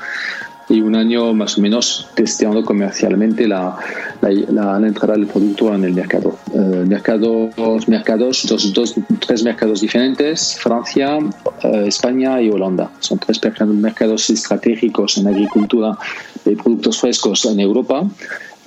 y 0.67 0.81
un 0.81 0.95
año 0.95 1.33
más 1.33 1.57
o 1.57 1.61
menos 1.61 2.07
testeando 2.15 2.63
comercialmente 2.63 3.47
la, 3.47 3.75
la, 4.21 4.79
la, 4.79 4.87
entrada 4.87 5.13
del 5.13 5.27
producto 5.27 5.73
en 5.73 5.83
el 5.83 5.93
mercado. 5.93 6.37
Eh, 6.53 6.85
mercado 6.87 7.49
mercados, 7.87 8.45
dos, 8.47 8.73
dos, 8.73 8.95
tres 9.25 9.43
mercados 9.43 9.81
diferentes, 9.81 10.57
Francia, 10.59 11.19
eh, 11.63 11.85
España 11.87 12.41
y 12.41 12.49
Holanda. 12.49 12.89
Son 12.99 13.19
tres 13.19 13.39
mercados 13.65 14.29
estratégicos 14.29 15.17
en 15.17 15.27
agricultura 15.27 15.97
de 16.43 16.55
productos 16.55 16.99
frescos 16.99 17.45
en 17.45 17.59
Europa 17.59 18.03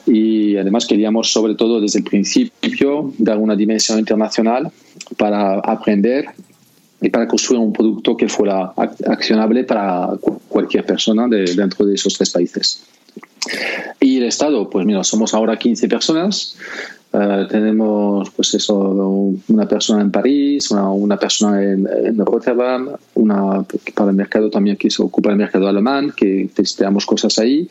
y 0.09 0.57
además 0.57 0.87
queríamos 0.87 1.31
sobre 1.31 1.55
todo 1.55 1.81
desde 1.81 2.01
el 2.01 2.05
principio 2.05 3.13
dar 3.19 3.39
una 3.39 3.55
dimensión 3.55 3.99
internacional 3.99 4.71
para 5.17 5.61
aprender 5.61 6.27
y 7.01 7.11
para 7.11 7.29
construir 7.29 7.61
un 7.61 7.73
producto 7.73 8.17
que 8.17 8.29
fuera 8.29 8.73
accionable 9.07 9.65
para 9.65 10.11
cualquier 10.49 10.85
persona 10.85 11.29
de, 11.29 11.55
dentro 11.55 11.87
de 11.87 11.95
esos 11.95 12.15
tres 12.15 12.31
países. 12.31 12.83
Y 14.01 14.19
el 14.19 14.25
Estado, 14.25 14.69
pues 14.69 14.85
mira, 14.85 15.05
somos 15.05 15.35
ahora 15.35 15.59
15 15.59 15.89
personas, 15.89 16.57
eh, 17.11 17.47
tenemos 17.49 18.31
pues 18.31 18.55
eso, 18.55 18.77
una 19.49 19.67
persona 19.67 20.03
en 20.03 20.11
París, 20.11 20.71
una, 20.71 21.17
persona 21.17 21.63
en, 21.63 21.89
en, 22.05 22.19
Rotterdam, 22.19 22.91
una 23.15 23.65
para 23.95 24.11
el 24.11 24.17
mercado 24.17 24.51
también 24.51 24.77
que 24.77 24.91
se 24.91 25.03
ocupa 25.03 25.31
del 25.31 25.39
mercado 25.39 25.69
alemán, 25.69 26.13
que 26.15 26.51
testeamos 26.55 27.07
cosas 27.07 27.39
ahí, 27.39 27.69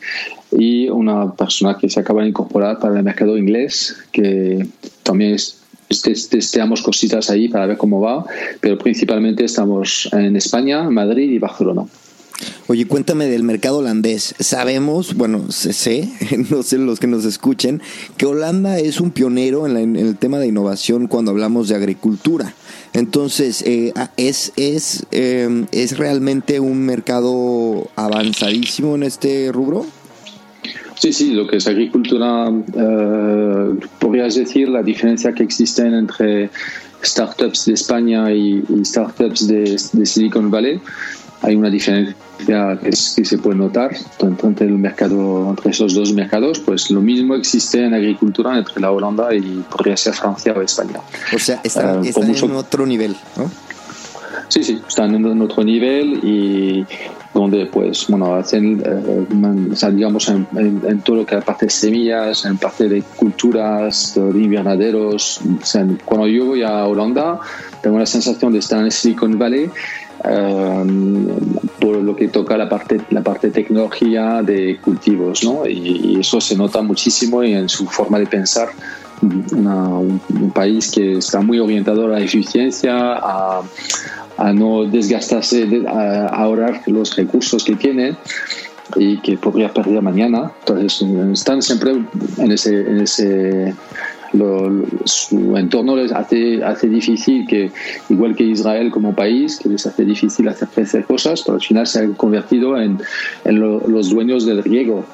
y 0.50 0.88
una 0.88 1.32
persona 1.34 1.78
que 1.78 1.88
se 1.88 2.00
acaba 2.00 2.22
de 2.22 2.28
incorporar 2.28 2.80
para 2.80 2.96
el 2.98 3.04
mercado 3.04 3.38
inglés, 3.38 3.96
que 4.10 4.66
también 5.04 5.36
testeamos 6.30 6.82
cositas 6.82 7.30
ahí 7.30 7.48
para 7.48 7.66
ver 7.66 7.76
cómo 7.76 8.00
va, 8.00 8.24
pero 8.60 8.76
principalmente 8.76 9.44
estamos 9.44 10.08
en 10.12 10.34
España, 10.36 10.82
Madrid 10.90 11.30
y 11.30 11.38
Barcelona. 11.38 11.84
Oye, 12.68 12.86
cuéntame 12.86 13.26
del 13.26 13.42
mercado 13.42 13.78
holandés. 13.78 14.34
Sabemos, 14.38 15.14
bueno, 15.14 15.50
sé, 15.50 16.08
no 16.50 16.62
sé 16.62 16.78
los 16.78 17.00
que 17.00 17.06
nos 17.06 17.24
escuchen, 17.24 17.80
que 18.16 18.26
Holanda 18.26 18.78
es 18.78 19.00
un 19.00 19.10
pionero 19.10 19.66
en, 19.66 19.96
el 19.96 20.16
tema 20.16 20.38
de 20.38 20.48
innovación 20.48 21.06
cuando 21.06 21.30
hablamos 21.30 21.68
de 21.68 21.76
agricultura. 21.76 22.54
Entonces, 22.92 23.62
eh, 23.62 23.92
¿es, 24.16 24.52
es, 24.56 25.06
em, 25.10 25.66
¿es 25.72 25.98
realmente 25.98 26.60
un 26.60 26.84
mercado 26.84 27.88
avanzadísimo 27.96 28.94
en 28.94 29.02
este 29.02 29.50
rubro? 29.52 29.86
Sí, 30.94 31.12
sí, 31.12 31.30
lo 31.30 31.46
que 31.46 31.56
es 31.56 31.66
agricultura, 31.66 32.50
eh, 32.50 33.78
podrías 33.98 34.34
decir 34.34 34.68
la 34.68 34.82
diferencia 34.82 35.32
que 35.32 35.44
existe 35.44 35.86
entre 35.86 36.50
startups 37.04 37.66
de 37.66 37.74
España 37.74 38.32
y, 38.32 38.64
startups 38.84 39.46
de 39.46 39.78
Silicon 39.78 40.50
Valley 40.50 40.80
hay 41.42 41.56
una 41.56 41.70
diferencia 41.70 42.16
que, 42.82 42.92
se 42.92 43.38
puede 43.38 43.56
notar 43.56 43.90
entre 44.20 44.66
el 44.66 44.78
mercado 44.78 45.50
entre 45.50 45.70
esos 45.70 45.94
dos 45.94 46.12
mercados 46.12 46.58
pues 46.60 46.90
lo 46.90 47.00
mismo 47.00 47.34
existe 47.34 47.84
en 47.84 47.94
agricultura 47.94 48.56
entre 48.56 48.80
la 48.80 48.90
Holanda 48.90 49.34
y 49.34 49.64
podría 49.70 49.96
ser 49.96 50.14
Francia 50.14 50.52
o 50.56 50.62
España 50.62 51.00
o 51.34 51.38
sea 51.38 51.60
están, 51.62 52.04
eh, 52.04 52.12
en 52.14 52.52
otro 52.52 52.86
nivel 52.86 53.16
¿no? 53.36 53.50
sí 54.48 54.62
sí 54.64 54.80
están 54.86 55.14
en 55.14 55.42
otro 55.42 55.64
nivel 55.64 56.20
y 56.22 56.86
donde 57.34 57.66
pues 57.66 58.06
bueno 58.08 58.34
hacen 58.34 58.82
eh, 58.84 59.90
digamos 59.92 60.28
en, 60.28 61.00
todo 61.02 61.16
lo 61.16 61.26
que 61.26 61.36
es 61.36 61.44
parte 61.44 61.66
de 61.66 61.70
semillas 61.70 62.44
en 62.44 62.56
parte 62.56 62.88
de 62.88 63.02
culturas 63.16 64.14
de 64.14 64.40
invernaderos 64.40 65.40
cuando 66.04 66.26
yo 66.26 66.46
voy 66.46 66.62
a 66.62 66.84
Holanda 66.86 67.40
tengo 67.82 67.98
la 67.98 68.06
sensación 68.06 68.52
de 68.52 68.60
estar 68.60 68.82
en 68.82 68.90
Silicon 68.90 69.38
Valley 69.38 69.70
Em, 70.24 71.26
por 71.78 71.96
lo 71.96 72.16
que 72.16 72.28
toca 72.28 72.56
la 72.56 72.68
parte, 72.68 73.00
la 73.10 73.22
parte 73.22 73.50
tecnología 73.50 74.42
de 74.42 74.78
cultivos, 74.78 75.44
¿no? 75.44 75.66
Y, 75.66 76.18
eso 76.18 76.40
se 76.40 76.56
nota 76.56 76.82
muchísimo 76.82 77.42
en 77.42 77.68
su 77.68 77.86
forma 77.86 78.18
de 78.18 78.26
pensar. 78.26 78.68
un, 79.20 80.20
país 80.54 80.90
que 80.90 81.18
está 81.18 81.40
muy 81.40 81.58
orientado 81.58 82.06
a 82.06 82.08
la 82.08 82.20
eficiencia, 82.20 82.94
a, 82.96 83.62
a 84.36 84.52
no 84.52 84.84
desgastarse, 84.84 85.84
a 85.86 86.26
ahorrar 86.26 86.82
los 86.86 87.16
recursos 87.16 87.64
que 87.64 87.74
tiene 87.76 88.16
y 88.96 89.18
que 89.18 89.36
podría 89.36 89.72
perder 89.72 90.02
mañana. 90.02 90.52
Entonces, 90.60 91.04
están 91.32 91.62
siempre 91.62 91.92
en 92.38 92.52
ese, 92.52 92.80
en 92.80 93.00
ese 93.00 93.74
su 95.04 95.56
entorno 95.56 95.96
les 95.96 96.12
hace, 96.12 96.62
hace 96.62 96.88
difícil 96.88 97.46
que, 97.46 97.70
igual 98.08 98.36
que 98.36 98.44
Israel 98.44 98.90
como 98.90 99.14
país, 99.14 99.58
que 99.58 99.68
les 99.68 99.86
hace 99.86 100.04
difícil 100.04 100.48
hacer 100.48 101.04
cosas, 101.04 101.42
pero 101.42 101.56
al 101.56 101.62
final 101.62 101.86
se 101.86 102.00
han 102.00 102.14
convertido 102.14 102.78
en, 102.80 102.98
en 103.44 103.60
los 103.60 104.10
dueños 104.10 104.46
del 104.46 104.62
riego. 104.62 105.04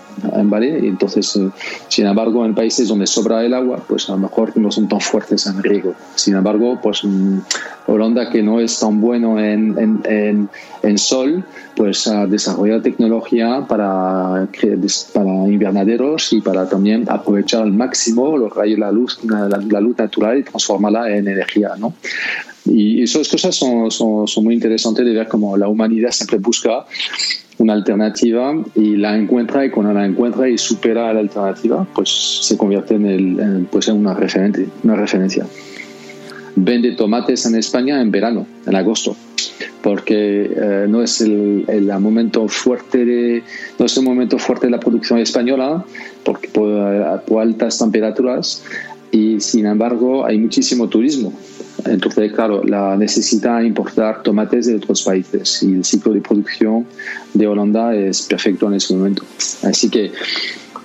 ¿Vale? 0.45 0.87
Entonces, 0.87 1.37
eh, 1.37 1.49
sin 1.89 2.07
embargo, 2.07 2.45
en 2.45 2.55
países 2.55 2.89
donde 2.89 3.07
sobra 3.07 3.45
el 3.45 3.55
agua, 3.55 3.83
pues 3.87 4.09
a 4.09 4.13
lo 4.13 4.19
mejor 4.19 4.57
no 4.57 4.71
son 4.71 4.89
tan 4.89 5.01
fuertes 5.01 5.47
en 5.47 5.63
riego. 5.63 5.95
Sin 6.15 6.35
embargo, 6.35 6.79
pues 6.83 7.05
mm, 7.05 7.39
Holanda, 7.87 8.31
que 8.31 8.43
no 8.43 8.61
es 8.61 8.79
tan 8.81 9.01
bueno 9.01 9.39
en, 9.39 10.01
en, 10.05 10.49
en, 10.83 10.99
sol, 10.99 11.45
pues 11.77 12.07
ha 12.07 12.27
desarrollado 12.27 12.83
tecnología 12.83 13.65
para, 13.69 14.49
para 15.13 15.31
invernaderos 15.49 16.33
y 16.33 16.41
para 16.41 16.69
también 16.69 17.05
aprovechar 17.09 17.63
al 17.63 17.73
máximo 17.73 18.37
los 18.37 18.55
rayos, 18.55 18.79
la 18.79 18.91
luz, 18.91 19.19
la, 19.25 19.81
luz 19.81 19.99
natural 19.99 20.39
y 20.39 20.43
transformarla 20.45 21.17
en 21.17 21.29
energía, 21.29 21.71
¿no? 21.79 21.95
Y 22.67 23.03
esas 23.03 23.29
cosas 23.29 23.55
son, 23.55 23.91
son, 23.91 24.27
son, 24.27 24.45
muy 24.45 24.55
interesantes 24.55 25.05
de 25.05 25.13
ver 25.13 25.29
cómo 25.29 25.55
la 25.57 25.69
humanidad 25.69 26.11
siempre 26.13 26.39
busca 26.39 26.87
una 27.59 27.73
alternativa 27.73 28.55
y 28.75 28.97
la 28.97 29.17
encuentra 29.17 29.65
y 29.65 29.71
cuando 29.71 29.93
la 29.93 30.05
encuentra 30.05 30.49
y 30.49 30.59
supera 30.59 31.13
la 31.13 31.21
alternativa, 31.21 31.87
pues 31.95 32.41
se 32.43 32.57
convierte 32.57 32.95
en, 32.95 33.69
pues 33.71 33.89
en 33.89 33.97
una, 33.97 34.15
referente, 34.15 34.69
una 34.83 34.97
referencia 34.97 35.47
vende 36.57 36.93
tomates 36.93 37.47
en 37.47 37.57
España 37.57 38.01
en 38.01 38.11
verano, 38.11 38.47
en 38.67 38.75
agosto, 38.75 39.17
porque 39.83 40.51
eh, 40.55 40.87
no 40.89 41.03
es 41.03 41.21
el, 41.21 41.65
el, 41.69 41.87
momento 42.01 42.49
fuerte 42.49 43.05
de 43.05 43.43
no 43.79 43.87
es 43.87 43.97
el 43.97 44.05
momento 44.05 44.39
fuerte 44.39 44.67
de 44.67 44.71
la 44.71 44.81
producción 44.81 45.19
española, 45.19 45.85
porque 46.25 46.49
por, 46.49 47.23
por 47.23 47.43
altas 47.43 47.79
temperaturas 47.79 48.63
y 49.11 49.41
sin 49.41 49.67
embargo 49.67 50.25
hay 50.25 50.39
muchísimo 50.39 50.89
turismo. 50.89 51.33
Entonces, 51.87 52.33
claro, 52.33 52.63
la 52.65 52.97
necesita 52.97 53.63
importar 53.63 54.23
tomates 54.23 54.67
de 54.67 54.77
otros 54.77 55.03
países 55.03 55.63
y 55.63 55.75
el 55.75 55.85
ciclo 55.85 56.13
de 56.13 56.21
producción 56.21 56.87
de 57.33 57.47
Holanda 57.47 57.95
es 57.95 58.23
perfecto 58.23 58.69
en 58.69 58.75
ese 58.75 58.95
momento. 58.95 59.23
Así 59.63 59.91
que 59.91 60.13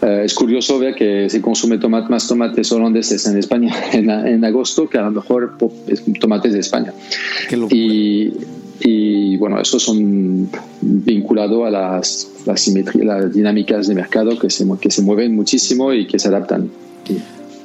eh, 0.01 0.21
es 0.23 0.33
curioso 0.33 0.79
ver 0.79 0.95
que 0.95 1.29
se 1.29 1.41
consume 1.41 1.77
tomate, 1.77 2.09
más 2.09 2.27
tomates 2.27 2.71
holandeses 2.71 3.25
en 3.27 3.37
España 3.37 3.73
en, 3.93 4.45
agosto 4.45 4.89
que 4.89 4.97
a 4.97 5.03
lo 5.03 5.11
mejor 5.11 5.57
tomates 6.19 6.53
de 6.53 6.59
España. 6.59 6.93
Y, 7.69 8.31
y, 8.81 9.37
bueno, 9.37 9.59
eso 9.59 9.79
son 9.79 10.49
vinculados 10.81 11.67
a 11.67 11.69
las, 11.69 12.29
las, 12.45 12.67
las 12.95 13.33
dinámicas 13.33 13.87
de 13.87 13.95
mercado 13.95 14.39
que 14.39 14.49
se, 14.49 14.65
que 14.79 14.89
se 14.89 15.01
mueven 15.01 15.35
muchísimo 15.35 15.93
y 15.93 16.07
que 16.07 16.17
se 16.17 16.29
adaptan. 16.29 16.69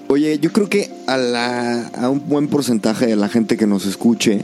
Oye, 0.08 0.38
yo 0.38 0.52
creo 0.52 0.68
que 0.68 0.90
a, 1.06 1.16
la, 1.16 1.87
a 1.88 2.11
un 2.11 2.28
buen 2.28 2.49
porcentaje 2.49 3.06
de 3.06 3.16
la 3.16 3.28
gente 3.28 3.56
que 3.56 3.66
nos 3.66 3.87
escuche, 3.87 4.42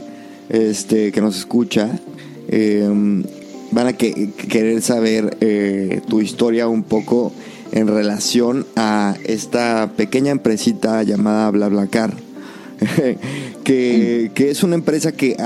este, 0.49 1.11
que 1.11 1.21
nos 1.21 1.37
escucha, 1.37 1.99
em, 2.47 3.23
van 3.71 3.87
a 3.87 3.93
querer 3.93 4.81
saber 4.81 5.37
eh, 5.39 6.01
tu 6.07 6.19
historia 6.19 6.67
un 6.67 6.83
poco 6.83 7.31
en 7.71 7.87
relación 7.87 8.65
a 8.75 9.15
esta 9.23 9.91
pequeña 9.95 10.31
empresita 10.31 11.03
llamada 11.03 11.49
BlaBlaCar. 11.51 12.13
que, 13.63 14.31
que, 14.33 14.49
es 14.49 14.63
una 14.63 14.73
empresa 14.73 15.11
que 15.11 15.37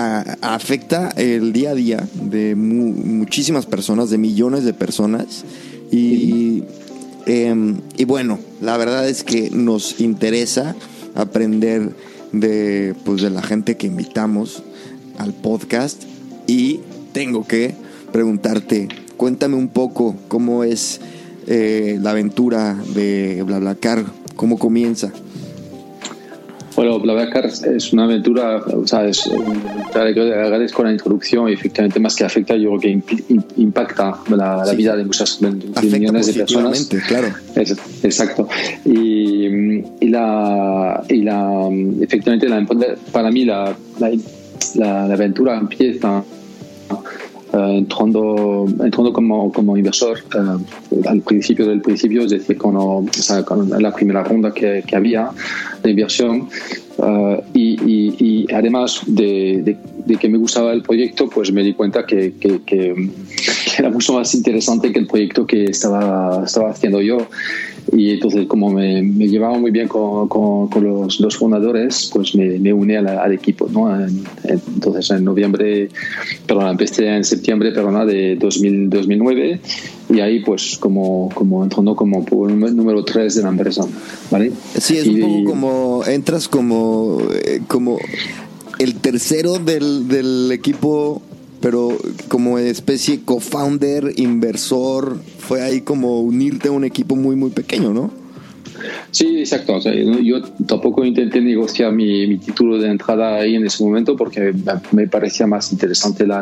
afecta 0.42 1.10
el 1.18 1.52
día 1.52 1.72
a 1.72 1.76
día 1.76 2.08
de 2.14 2.56
muchísimas 2.56 3.66
personas, 3.66 4.10
de 4.10 4.18
millones 4.18 4.64
de 4.64 4.74
personas. 4.74 5.44
Y, 5.92 6.64
em, 7.26 7.82
y 7.98 8.06
bueno, 8.06 8.40
la 8.62 8.78
verdad 8.78 9.08
es 9.08 9.24
que 9.24 9.50
nos 9.50 10.00
interesa 10.00 10.76
aprender 11.16 11.96
de, 12.32 12.96
pues, 13.06 13.22
de 13.22 13.30
la 13.30 13.42
gente 13.42 13.78
que 13.78 13.88
invitamos 13.88 14.64
al 15.18 15.34
podcast. 15.34 16.04
Y 16.48 16.82
tengo 17.14 17.48
que 17.48 17.74
preguntarte, 18.12 18.88
cuéntame 19.18 19.56
un 19.56 19.70
poco 19.70 20.16
cómo 20.28 20.64
es 20.64 21.00
eh, 21.48 22.00
la 22.02 22.12
aventura 22.12 22.76
de 22.94 23.44
BlaBlaCar? 23.44 24.06
¿Cómo 24.36 24.58
comienza? 24.58 25.12
Bueno, 26.76 27.00
BlaBlaCar 27.00 27.46
es 27.46 27.94
una 27.94 28.04
aventura, 28.04 28.58
o 28.58 28.86
sea, 28.86 29.06
es, 29.08 29.30
te 29.94 30.00
agradezco 30.00 30.84
la 30.84 30.92
introducción 30.92 31.48
y 31.50 31.54
efectivamente 31.54 32.00
más 32.02 32.16
que 32.16 32.26
afecta, 32.26 32.56
yo 32.58 32.78
creo 32.78 32.80
que 32.80 33.02
impacta 33.58 34.18
la, 34.30 34.74
vida 34.74 34.96
de 34.98 35.06
muchas 35.06 35.42
millones 35.42 36.28
de 36.28 36.34
personas. 36.34 36.90
claro. 37.08 37.28
exacto. 37.56 38.50
Y, 38.84 39.46
y, 40.02 40.10
la, 40.10 41.02
y 41.08 41.22
la, 41.22 41.70
efectivamente, 42.02 42.50
la, 42.50 42.66
para 43.12 43.32
mí 43.32 43.46
la, 43.46 43.76
la, 44.76 45.04
aventura 45.06 45.58
empieza 45.58 46.24
eh, 46.90 47.25
entrando, 47.56 48.66
entrando 48.68 49.14
como, 49.14 49.52
como 49.52 49.78
inversor 49.78 50.20
eh, 50.20 51.08
al 51.08 51.22
principio 51.22 51.68
del 51.68 51.82
principio, 51.82 52.24
es 52.24 52.32
decir, 52.32 52.58
con, 52.58 52.76
o 52.76 53.06
sea, 53.12 53.44
con 53.44 53.70
la 53.82 53.94
primera 53.94 54.24
ronda 54.24 54.54
que, 54.54 54.84
que 54.86 54.96
había 54.96 55.30
de 55.84 55.90
inversión. 55.92 56.50
Uh, 56.98 57.42
y, 57.54 57.78
y, 57.86 58.16
y, 58.20 58.54
además 58.54 59.02
de, 59.06 59.78
de, 60.06 60.16
que 60.16 60.30
me 60.30 60.38
gustaba 60.38 60.72
el 60.72 60.82
proyecto, 60.82 61.30
pues 61.30 61.52
me 61.52 61.62
di 61.62 61.74
cuenta 61.74 62.06
que, 62.06 62.34
que, 62.40 63.10
era 63.78 63.90
mucho 63.90 64.14
más 64.14 64.34
interesante 64.34 64.94
que 64.94 65.00
el 65.00 65.08
proyecto 65.08 65.46
que 65.46 65.66
estaba, 65.66 66.44
estaba 66.46 66.70
haciendo 66.72 67.02
yo. 67.02 67.18
Y 67.92 68.12
entonces, 68.12 68.48
como 68.48 68.70
me, 68.72 69.02
llevaba 69.04 69.58
muy 69.58 69.72
bien 69.72 69.90
con, 69.90 70.30
los, 70.82 71.38
fundadores, 71.38 72.10
pues 72.14 72.34
me, 72.34 72.74
uní 72.74 72.96
al 72.96 73.34
equipo. 73.34 73.70
Entonces, 74.48 75.12
en 75.12 75.26
noviembre, 75.26 75.90
perdón, 76.48 76.70
empecé 76.70 77.08
en 77.08 77.24
septiembre 77.26 77.72
perdón, 77.74 78.08
de 78.08 78.38
2000, 78.38 78.90
2009 78.90 79.60
y 80.10 80.20
ahí 80.20 80.44
pues 80.44 80.78
como, 80.80 81.30
como 81.34 81.64
entrando 81.64 81.96
como 81.96 82.24
por 82.24 82.52
número 82.52 83.04
3 83.04 83.36
de 83.36 83.44
la 83.44 83.50
empresa. 83.50 83.86
¿vale? 84.32 84.52
Sí, 84.80 84.98
es 84.98 85.08
un 85.08 85.20
poco 85.20 85.44
como, 85.46 86.04
entras 86.06 86.48
como, 86.48 87.20
eh, 87.34 87.62
como 87.68 87.98
el 88.80 88.96
tercero 88.96 89.60
del, 89.60 90.08
del 90.08 90.52
equipo 90.52 91.22
pero 91.62 91.98
como 92.28 92.60
especie 92.60 93.22
co-founder, 93.26 94.14
inversor, 94.18 95.18
fue 95.40 95.64
ahí 95.64 95.82
como 95.82 96.22
unirte 96.22 96.68
a 96.68 96.72
un 96.72 96.84
equipo 96.84 97.16
muy, 97.16 97.36
muy 97.36 97.50
pequeño, 97.50 97.92
¿no? 97.92 98.12
Sí, 99.12 99.40
exacto. 99.40 99.80
yo 100.22 100.42
tampoco 100.68 101.06
intenté 101.06 101.42
negociar 101.42 101.92
mi, 101.92 102.38
título 102.38 102.78
de 102.78 102.90
entrada 102.90 103.36
ahí 103.36 103.56
en 103.56 103.66
ese 103.66 103.84
momento 103.84 104.16
porque 104.16 104.54
me 104.92 105.08
parecía 105.08 105.48
más 105.48 105.72
interesante 105.72 106.26
la, 106.26 106.42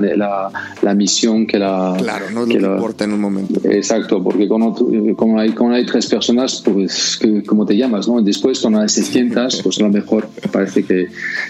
la, 0.81 0.93
misión 0.93 1.47
que 1.47 1.59
la... 1.59 1.95
Claro, 1.97 2.25
no 2.31 2.43
es 2.43 2.49
lo 2.49 2.59
que, 2.59 2.75
importa 2.75 3.03
en 3.05 3.13
un 3.13 3.21
momento. 3.21 3.61
Exacto, 3.69 4.23
porque 4.23 4.47
como, 4.47 4.75
como, 5.15 5.39
hay, 5.39 5.51
como 5.51 5.73
hay 5.73 5.85
tres 5.85 6.07
personas, 6.07 6.61
pues, 6.63 7.19
¿cómo 7.45 7.65
te 7.65 7.75
llamas? 7.75 8.07
¿no? 8.07 8.21
Después, 8.21 8.59
cuando 8.59 8.81
hay 8.81 8.89
600, 8.89 9.61
pues 9.61 9.79
a 9.79 9.83
lo 9.83 9.89
mejor 9.89 10.27
parece 10.51 10.83
que 10.83 11.07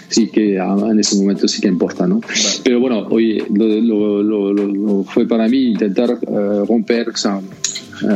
sí 0.08 0.28
que 0.28 0.56
en 0.56 0.98
ese 0.98 1.16
momento 1.16 1.48
sí 1.48 1.60
que 1.60 1.68
importa, 1.68 2.06
¿no? 2.06 2.20
Pero 2.62 2.80
bueno, 2.80 3.06
hoy 3.10 3.44
lo, 3.50 4.22
lo, 4.22 5.04
fue 5.04 5.26
para 5.26 5.48
mí 5.48 5.72
intentar 5.72 6.18
eh, 6.20 6.64
romper, 6.66 7.10
o 7.10 7.16
sea, 7.16 7.40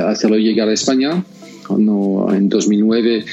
hacerlo 0.06 0.36
llegar 0.36 0.68
a 0.68 0.72
España 0.72 1.22
no, 1.76 2.33
en 2.33 2.48
2009 2.48 3.24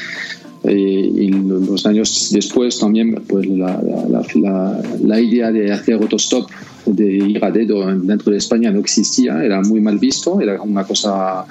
y 0.67 1.29
los 1.29 1.85
años 1.85 2.29
después 2.31 2.79
también 2.79 3.23
pues 3.27 3.45
la, 3.45 3.79
la, 3.81 4.83
la, 5.03 5.21
idea 5.21 5.51
de 5.51 5.71
hacer 5.71 5.93
autostop 5.95 6.49
de 6.85 7.05
ir 7.05 7.43
a 7.43 7.51
dedo 7.51 7.85
dentro 7.95 8.31
de 8.31 8.37
España 8.37 8.71
no 8.71 8.79
existía, 8.79 9.43
era 9.43 9.61
muy 9.61 9.79
mal 9.79 9.97
visto, 9.97 10.39
era 10.41 10.61
una 10.61 10.83
cosa 10.83 11.45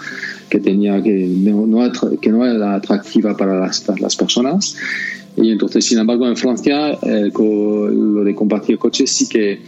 que 0.49 0.61
tenía 0.61 1.03
que 1.03 1.13
no, 1.13 1.91
que 2.21 2.31
no 2.31 2.47
era 2.47 2.75
atractiva 2.75 3.37
para 3.37 3.59
las, 3.59 3.85
las 4.01 4.17
personas. 4.17 4.77
Y 5.37 5.51
entonces, 5.51 5.85
sin 5.85 5.99
embargo, 5.99 6.29
en 6.29 6.37
Francia 6.37 6.93
eh, 7.03 7.31
lo 7.35 8.23
de 8.23 8.35
compartir 8.35 8.79
coches 8.79 9.11
sí 9.11 9.29
que 9.29 9.61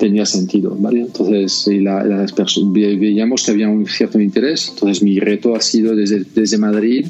tenía 0.00 0.26
sentido, 0.26 0.74
¿vale? 0.76 1.02
Entonces, 1.02 1.68
la, 1.80 2.26
veíamos 2.72 3.44
que 3.44 3.50
había 3.52 3.68
un 3.68 3.86
cierto 3.86 4.18
interés. 4.18 4.70
Entonces, 4.70 5.02
mi 5.02 5.20
reto 5.20 5.54
ha 5.54 5.60
sido 5.60 5.94
desde, 5.94 6.24
desde 6.34 6.58
Madrid 6.58 7.06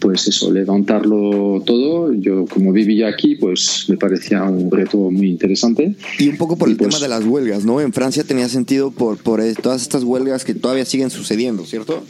pues 0.00 0.28
eso, 0.28 0.52
levantarlo 0.52 1.62
todo. 1.64 2.12
Yo 2.12 2.44
como 2.44 2.72
vivía 2.72 3.08
aquí, 3.08 3.36
pues 3.36 3.86
me 3.88 3.96
parecía 3.96 4.42
un 4.42 4.70
reto 4.70 4.98
muy 5.10 5.30
interesante. 5.30 5.94
Y 6.18 6.28
un 6.28 6.36
poco 6.36 6.58
por 6.58 6.68
el 6.68 6.76
tema 6.76 6.90
pues 6.90 7.00
de 7.00 7.08
las 7.08 7.24
huelgas, 7.24 7.64
¿no? 7.64 7.80
En 7.80 7.90
Francia 7.90 8.22
tenía 8.22 8.50
sentido 8.50 8.90
por, 8.90 9.16
por 9.16 9.42
todas 9.62 9.80
estas 9.80 10.02
huelgas 10.02 10.44
que 10.44 10.54
todavía 10.54 10.84
siguen 10.84 11.08
sucediendo, 11.08 11.64
¿cierto? 11.64 12.04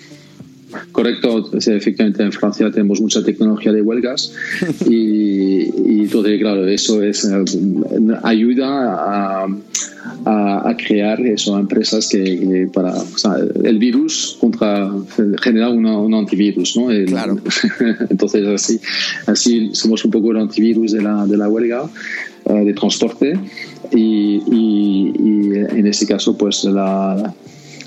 Correcto, 0.93 1.51
efectivamente 1.53 2.23
en 2.23 2.33
Francia 2.33 2.71
tenemos 2.71 3.01
mucha 3.01 3.23
tecnología 3.23 3.73
de 3.73 3.83
huelgas 3.83 4.33
y, 4.89 5.65
y 5.65 6.01
entonces, 6.03 6.41
claro, 6.41 6.67
eso 6.67 7.03
es 7.03 7.25
eh, 7.25 7.45
ayuda 8.23 8.67
a, 8.67 9.47
a, 10.25 10.77
crear 10.77 11.21
eso, 11.21 11.59
empresas 11.59 12.09
que, 12.09 12.69
para 12.73 12.95
el 13.65 13.79
virus 13.79 14.37
contra 14.41 14.91
genera 15.43 15.71
un 15.71 16.15
antivirus, 16.15 16.77
¿no? 16.77 16.89
claro. 17.07 17.39
entonces 18.11 18.47
así, 18.47 18.81
así 19.27 19.71
somos 19.73 20.05
un 20.05 20.11
poco 20.11 20.33
el 20.33 20.39
antivirus 20.39 20.93
de 20.93 21.03
la, 21.03 21.27
de 21.27 21.37
la 21.37 21.49
huelga 21.49 21.89
eh, 22.45 22.53
de 22.53 22.75
transporte 22.75 23.39
y, 23.93 24.43
y, 24.51 25.13
y 25.19 25.79
en 25.79 25.87
este 25.87 26.07
caso 26.07 26.37
pues 26.37 26.65
la 26.65 27.35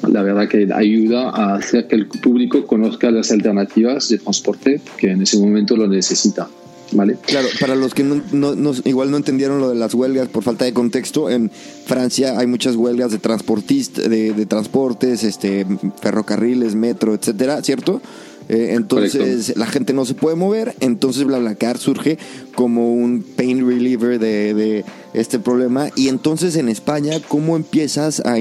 la 0.04 0.22
verdad 0.22 0.48
que 0.48 0.68
ayuda 0.74 1.30
a 1.30 1.56
hacer 1.56 1.88
que 1.88 1.96
el 1.96 2.08
público 2.08 2.66
conozca 2.66 3.12
las 3.12 3.32
alternativas 3.32 4.10
de 4.10 4.20
transporte 4.20 4.82
que 4.98 5.12
en 5.12 5.22
ese 5.22 5.38
momento 5.40 5.76
lo 5.76 5.88
necesita. 5.88 6.48
¿Vale? 6.94 7.18
Claro, 7.26 7.50
para 7.60 7.76
los 7.76 7.94
que 7.94 8.04
no, 8.04 8.22
no, 8.32 8.72
igual 8.86 9.12
no 9.12 9.18
entendieron 9.18 9.60
lo 9.60 9.70
de 9.70 9.76
las 9.76 9.94
huelgas 9.94 10.30
por 10.30 10.44
falta 10.44 10.64
de 10.64 10.72
contexto, 10.72 11.30
en 11.30 11.52
Francia 11.86 12.40
hay 12.40 12.48
muchas 12.48 12.78
huelgas 12.78 13.12
de 13.12 13.18
transportistas, 13.18 14.10
de, 14.10 14.32
de 14.32 14.46
transportes, 14.46 15.26
este, 15.26 15.66
ferrocarriles, 16.02 16.76
metro, 16.76 17.14
etcétera, 17.14 17.62
¿cierto? 17.62 18.02
Eh, 18.50 18.70
entonces 18.76 19.58
la 19.58 19.66
gente 19.66 19.92
no 19.92 20.06
se 20.06 20.14
puede 20.14 20.38
mover, 20.38 20.74
entonces 20.80 21.26
BlaBlaCar 21.26 21.78
surge 21.78 22.18
como 22.56 22.94
un 22.94 23.22
pain 23.22 23.68
reliever 23.68 24.20
de, 24.20 24.86
este 25.18 25.40
problema. 25.40 25.90
Y 25.96 26.10
entonces 26.10 26.56
en 26.56 26.70
España, 26.70 27.20
¿cómo 27.28 27.56
empiezas 27.56 28.22
a, 28.22 28.38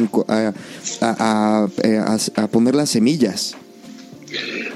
a, 1.01 1.69
a, 2.37 2.47
poner 2.49 2.75
las 2.75 2.91
semillas? 2.91 3.57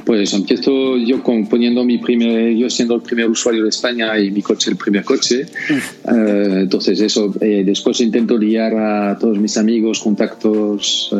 Pues 0.04 0.32
empiezo 0.32 0.96
yo 0.96 1.22
poniendo 1.22 1.84
mi 1.84 1.98
primer, 1.98 2.54
yo 2.54 2.70
siendo 2.70 2.94
el 2.96 3.02
primer 3.02 3.28
usuario 3.28 3.64
de 3.64 3.68
España 3.68 4.18
y 4.18 4.30
mi 4.30 4.42
coche 4.42 4.70
el 4.70 4.76
primer 4.76 5.04
coche. 5.04 5.46
Eh, 5.70 6.58
entonces 6.62 7.00
eso, 7.00 7.34
eh, 7.40 7.62
después 7.64 8.00
intento 8.00 8.38
liar 8.38 8.74
a 8.74 9.18
todos 9.18 9.38
mis 9.38 9.56
amigos, 9.56 10.00
contactos 10.00 11.12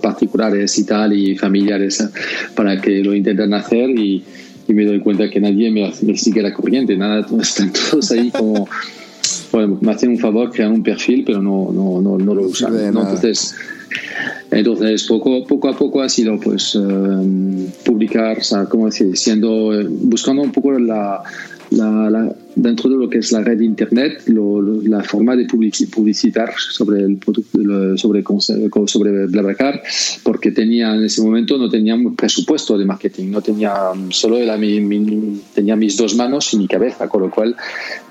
particulares 0.00 0.78
y 0.78 0.84
tal 0.84 1.12
y 1.12 1.36
familiares 1.36 2.00
¿eh? 2.00 2.08
para 2.54 2.80
que 2.80 3.02
lo 3.02 3.14
intenten 3.14 3.54
hacer 3.54 3.90
y, 3.90 4.22
me 4.66 4.86
doy 4.86 4.98
cuenta 5.00 5.28
que 5.28 5.40
nadie 5.40 5.70
me, 5.70 5.92
sigue 6.16 6.40
la 6.40 6.54
corriente, 6.54 6.96
nada, 6.96 7.26
están 7.40 7.70
todos 7.70 8.10
ahí 8.12 8.30
como, 8.30 8.66
bueno, 9.54 9.78
me 9.80 9.92
hacen 9.92 10.10
un 10.10 10.18
favor, 10.18 10.50
crean 10.50 10.72
un 10.72 10.82
perfil, 10.82 11.22
pero 11.24 11.40
no, 11.40 11.70
no, 11.72 12.00
no, 12.00 12.18
no 12.18 12.34
lo 12.34 12.42
usan. 12.42 12.76
Entonces, 12.76 13.54
entonces 14.50 15.04
poco, 15.04 15.46
poco 15.46 15.68
a 15.68 15.76
poco 15.78 16.02
ha 16.02 16.08
sido 16.08 16.40
pues 16.40 16.74
eh, 16.74 17.68
publicar, 17.84 18.38
o 18.38 18.42
sea, 18.42 18.64
como 18.64 18.86
decir, 18.86 19.16
siendo, 19.16 19.72
eh, 19.72 19.86
buscando 19.88 20.42
un 20.42 20.50
poco 20.50 20.72
la 20.72 21.22
la, 21.74 22.34
dentro 22.54 22.90
de 22.90 22.96
lo 22.96 23.08
que 23.08 23.18
es 23.18 23.32
la 23.32 23.40
red 23.40 23.60
internet, 23.60 24.22
la 24.26 25.02
forma 25.02 25.36
de 25.36 25.46
publicitar 25.46 26.52
sobre 26.56 27.02
el 27.02 27.16
producto, 27.18 27.96
sobre, 27.96 28.22
sobre 28.86 29.26
BlaBlaCar, 29.26 29.82
porque 30.22 30.50
tenía 30.50 30.94
en 30.94 31.04
ese 31.04 31.22
momento 31.22 31.58
no 31.58 31.68
tenía 31.68 31.96
presupuesto 32.16 32.78
de 32.78 32.84
marketing, 32.84 33.30
no 33.30 33.42
tenía 33.42 33.74
solo 34.10 34.38
era 34.38 34.58
tenía 35.54 35.76
mis 35.76 35.96
dos 35.96 36.14
manos 36.14 36.52
y 36.54 36.58
mi 36.58 36.68
cabeza, 36.68 37.08
con 37.08 37.22
lo 37.22 37.30
cual, 37.30 37.56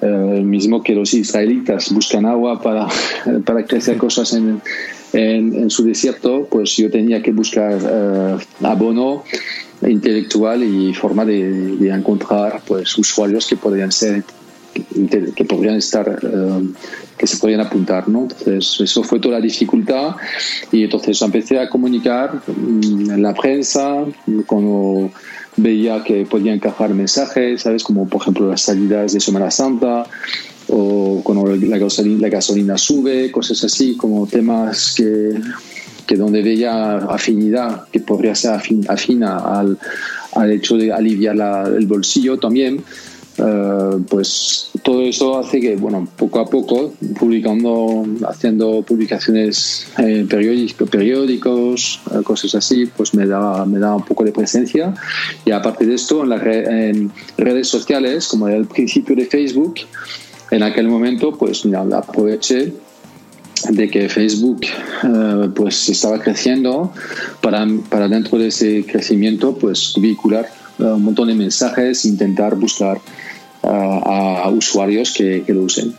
eh, 0.02 0.42
mismo 0.44 0.84
que 0.84 0.94
los 0.94 1.14
israelitas 1.14 1.92
buscan 1.94 2.26
agua 2.26 2.62
para, 2.62 2.88
para 3.46 3.66
crecer 3.66 3.98
cosas 3.98 4.34
en, 4.34 4.62
en, 5.14 5.70
su 5.70 5.84
desierto, 5.84 6.48
pues 6.50 6.76
yo 6.76 6.90
tenía 6.90 7.22
que 7.22 7.32
buscar 7.32 7.78
eh, 7.82 8.38
abono 8.62 9.24
intelectual 9.88 10.64
y 10.64 10.94
forma 10.94 11.26
de, 11.26 11.90
encontrar 11.90 12.62
pues 12.68 12.98
usuarios 12.98 13.48
que 13.48 13.56
podrían 13.56 13.92
ser 13.92 14.24
que 15.36 15.46
podrían 15.46 15.76
estar 15.76 16.20
eh, 16.24 16.68
que 17.18 17.28
se 17.28 17.38
podían 17.38 17.62
apuntar 17.62 18.10
no 18.10 18.24
entonces 18.24 18.80
eso 18.80 19.04
fue 19.04 19.20
toda 19.20 19.36
la 19.36 19.42
dificultad 19.42 20.16
y 20.72 20.84
entonces 20.84 21.22
empecé 21.22 21.60
a 21.60 21.70
comunicar 21.70 22.42
mm, 22.48 23.12
en 23.12 23.22
la 23.22 23.34
prensa 23.34 24.04
cuando 24.48 25.12
veía 25.58 26.04
que 26.04 26.26
podía 26.26 26.54
encajar 26.54 26.94
mensajes 26.94 27.62
sabes 27.62 27.84
como 27.84 28.08
por 28.08 28.22
ejemplo 28.22 28.50
las 28.50 28.62
salidas 28.62 29.14
de 29.14 29.20
Semana 29.20 29.52
Santa 29.52 30.06
o 30.70 31.22
cuando 31.24 31.56
la 31.56 31.78
gasolina, 31.78 32.22
la 32.22 32.30
gasolina 32.30 32.78
sube 32.78 33.32
cosas 33.32 33.64
así 33.64 33.96
como 33.96 34.26
temas 34.26 34.96
que 34.96 35.40
que 36.06 36.16
donde 36.16 36.42
veía 36.42 36.98
afinidad, 36.98 37.88
que 37.92 38.00
podría 38.00 38.36
ser 38.36 38.62
afina 38.88 39.38
al, 39.38 39.78
al 40.34 40.52
hecho 40.52 40.78
de 40.78 40.92
aliviar 40.92 41.36
el 41.68 41.88
bolsillo 41.88 42.38
también, 42.38 42.84
eh, 43.38 43.98
pues 44.10 44.70
todo 44.84 45.02
eso 45.02 45.40
hace 45.40 45.60
que, 45.60 45.76
bueno, 45.76 46.08
poco 46.18 46.40
a 46.40 46.46
poco, 46.46 46.94
publicando, 47.18 48.06
haciendo 48.28 48.84
publicaciones 48.84 49.88
en 49.98 50.28
periódicos, 50.28 50.90
periódicos 50.90 52.02
eh, 52.12 52.24
cosas 52.24 52.54
así, 52.56 52.86
pues 52.86 53.14
me 53.16 53.26
da, 53.26 53.66
me 53.66 53.80
da 53.80 53.96
un 53.96 54.04
poco 54.04 54.24
de 54.24 54.32
presencia. 54.32 54.94
Y 55.46 55.52
aparte 55.52 55.86
de 55.86 55.96
esto, 55.96 56.24
en, 56.24 56.30
las 56.30 56.44
en 56.46 57.12
redes 57.38 57.68
sociales, 57.68 58.28
como 58.28 58.48
el 58.48 58.66
principio 58.66 59.16
de 59.16 59.26
Facebook, 59.26 59.76
en 60.52 60.62
aquel 60.62 60.88
momento, 60.88 61.32
pues 61.32 61.66
mira, 61.66 61.82
aproveché 61.82 62.72
de 63.70 63.90
que 63.90 64.10
Facebook 64.10 64.62
eh, 64.66 65.50
pues 65.56 65.90
estaba 65.90 66.20
creciendo 66.20 66.94
para, 67.42 67.66
para 67.90 68.08
dentro 68.08 68.38
de 68.38 68.48
ese 68.48 68.86
crecimiento 68.86 69.58
pues 69.58 69.94
vincular 69.98 70.48
eh, 70.80 70.84
un 70.84 71.04
montón 71.04 71.28
de 71.28 71.36
mensajes 71.36 72.06
intentar 72.06 72.56
buscar 72.56 72.98
eh, 72.98 74.02
a 74.06 74.50
usuarios 74.50 75.14
que, 75.14 75.44
que 75.46 75.54
lo 75.54 75.64
usen 75.64 75.96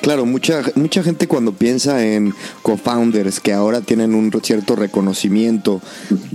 Claro, 0.00 0.26
mucha, 0.26 0.62
mucha 0.76 1.02
gente 1.02 1.26
cuando 1.26 1.52
piensa 1.52 2.06
en 2.06 2.32
co-founders 2.62 3.40
que 3.40 3.52
ahora 3.52 3.80
tienen 3.80 4.14
un 4.14 4.32
cierto 4.42 4.76
reconocimiento 4.76 5.82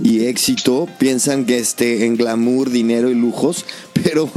y 0.02 0.26
éxito, 0.26 0.86
piensan 0.98 1.46
que 1.46 1.58
este, 1.58 2.04
en 2.04 2.16
glamour, 2.16 2.70
dinero 2.70 3.10
y 3.10 3.14
lujos, 3.14 3.64
pero 4.04 4.28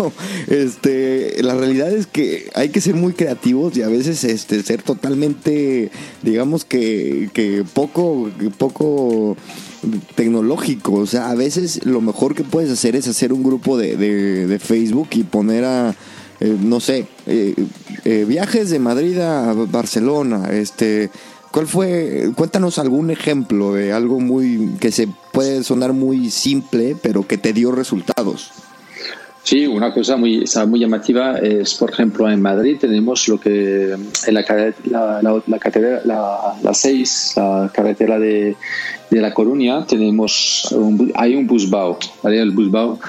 este, 0.48 1.44
la 1.44 1.56
realidad 1.56 1.92
es 1.92 2.08
que 2.08 2.50
hay 2.56 2.70
que 2.70 2.80
ser 2.80 2.96
muy 2.96 3.14
creativos 3.14 3.76
y 3.76 3.82
a 3.82 3.90
veces 3.90 4.24
este, 4.24 4.64
ser 4.64 4.82
totalmente, 4.82 5.92
digamos 6.24 6.64
que, 6.64 7.30
que 7.34 7.66
poco, 7.74 8.30
poco 8.58 9.36
tecnológico. 10.16 10.94
O 10.94 11.06
sea, 11.06 11.30
a 11.30 11.36
veces 11.36 11.86
lo 11.86 12.00
mejor 12.00 12.34
que 12.34 12.46
puedes 12.46 12.72
hacer 12.72 12.96
es 12.96 13.10
hacer 13.10 13.34
un 13.34 13.44
grupo 13.44 13.78
de, 13.78 13.98
de 13.98 14.60
Facebook 14.60 15.10
y 15.12 15.24
poner 15.24 15.66
a 15.66 15.96
eh, 16.40 16.56
no 16.60 16.80
sé, 16.80 17.08
eh, 17.26 17.56
eh, 18.06 18.26
viajes 18.28 18.70
de 18.70 18.80
Madrid 18.80 19.20
a 19.20 19.54
Barcelona, 19.54 20.50
este, 20.52 21.10
¿cuál 21.52 21.68
fue? 21.68 22.32
Cuéntanos 22.36 22.78
algún 22.78 23.10
ejemplo 23.10 23.74
de 23.74 23.92
algo 23.92 24.20
muy 24.20 24.76
que 24.80 24.92
se 24.92 25.08
puede 25.34 25.64
sonar 25.64 25.94
muy 25.94 26.30
simple, 26.30 26.96
pero 27.02 27.26
que 27.26 27.38
te 27.38 27.54
dio 27.54 27.72
resultados. 27.72 28.52
Sí, 29.42 29.66
una 29.66 29.94
cosa 29.94 30.18
muy, 30.18 30.44
muy 30.68 30.80
llamativa 30.82 31.40
es, 31.40 31.74
por 31.76 31.90
ejemplo, 31.90 32.30
en 32.30 32.42
Madrid 32.42 32.78
tenemos 32.82 33.30
lo 33.30 33.40
que 33.40 33.94
en 33.94 34.34
la, 34.34 34.42
la, 34.84 35.22
la, 35.22 36.02
la, 36.04 36.54
la 36.62 36.74
6, 36.74 37.34
la 37.38 37.72
carretera 37.74 38.20
de, 38.20 38.58
de 39.10 39.22
La 39.22 39.34
Coruña, 39.34 39.86
tenemos 39.86 40.76
hay 41.16 41.36
un 41.36 41.48
busbao, 41.48 41.98
¿vale? 42.22 42.42
El 42.42 42.52
busbao 42.52 43.00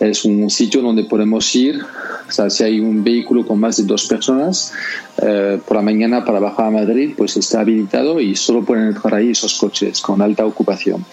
es 0.00 0.24
un 0.24 0.48
sitio 0.50 0.80
donde 0.80 1.04
podemos 1.04 1.54
ir, 1.54 1.80
o 2.28 2.30
sea, 2.30 2.50
si 2.50 2.64
hay 2.64 2.80
un 2.80 3.02
vehículo 3.02 3.46
con 3.46 3.58
más 3.58 3.76
de 3.76 3.84
dos 3.84 4.06
personas, 4.06 4.72
eh, 5.20 5.58
por 5.66 5.76
la 5.76 5.82
mañana 5.82 6.24
para 6.24 6.38
bajar 6.40 6.66
a 6.66 6.70
Madrid, 6.70 7.14
pues 7.16 7.36
está 7.36 7.60
habilitado 7.60 8.20
y 8.20 8.36
solo 8.36 8.64
pueden 8.64 8.88
entrar 8.88 9.14
ahí 9.14 9.30
esos 9.30 9.54
coches 9.54 10.00
con 10.00 10.22
alta 10.22 10.44
ocupación. 10.44 11.04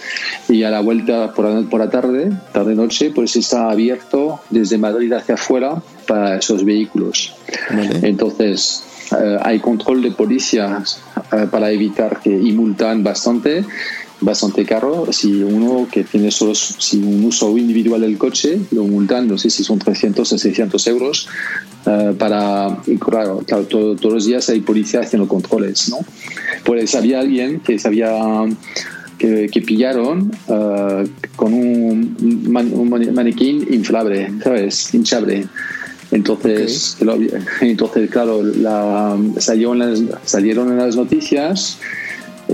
Y 0.49 0.63
a 0.63 0.69
la 0.69 0.81
vuelta 0.81 1.33
por 1.33 1.45
la, 1.45 1.61
por 1.69 1.79
la 1.79 1.89
tarde, 1.89 2.31
tarde-noche, 2.53 3.11
pues 3.11 3.35
está 3.35 3.71
abierto 3.71 4.41
desde 4.49 4.77
Madrid 4.77 5.11
hacia 5.13 5.35
afuera 5.35 5.81
para 6.07 6.37
esos 6.37 6.63
vehículos. 6.63 7.33
Entonces, 8.03 8.83
eh, 9.11 9.37
hay 9.41 9.59
control 9.59 10.01
de 10.01 10.11
policía 10.11 10.83
eh, 11.31 11.47
para 11.49 11.71
evitar 11.71 12.19
que 12.19 12.29
y 12.29 12.51
multan 12.51 13.03
bastante 13.03 13.63
bastante 14.25 14.65
caro. 14.65 15.07
Si 15.11 15.43
uno 15.43 15.87
que 15.89 16.03
tiene 16.03 16.31
solo 16.31 16.55
si 16.55 16.97
un 16.97 17.23
uso 17.23 17.57
individual 17.57 18.01
del 18.01 18.17
coche 18.17 18.59
lo 18.71 18.83
multan 18.83 19.27
no 19.27 19.37
sé 19.37 19.49
si 19.49 19.63
son 19.63 19.79
300 19.79 20.31
o 20.31 20.37
600 20.37 20.87
euros 20.87 21.29
eh, 21.85 22.13
para 22.17 22.79
y 22.87 22.97
claro, 22.97 23.43
todos 23.45 24.13
los 24.13 24.25
días 24.25 24.49
hay 24.49 24.61
policía 24.61 25.01
haciendo 25.01 25.27
controles 25.27 25.89
no 25.89 25.99
pues 26.63 26.95
había 26.95 27.19
alguien 27.19 27.59
que 27.59 27.77
sabía 27.77 28.11
que, 29.17 29.47
que 29.47 29.61
pillaron 29.61 30.31
con 31.35 31.53
un, 31.53 32.45
un, 32.51 33.13
manequín 33.13 33.65
inflable 33.71 34.31
sabes 34.43 34.93
hinchable. 34.93 35.47
Entonces, 36.11 36.97
entonces 37.61 38.09
claro, 38.09 38.43
la, 38.43 39.17
salieron, 39.37 39.79
las, 39.79 40.01
salieron 40.23 40.71
en 40.71 40.77
las 40.77 40.95
noticias 40.95 41.79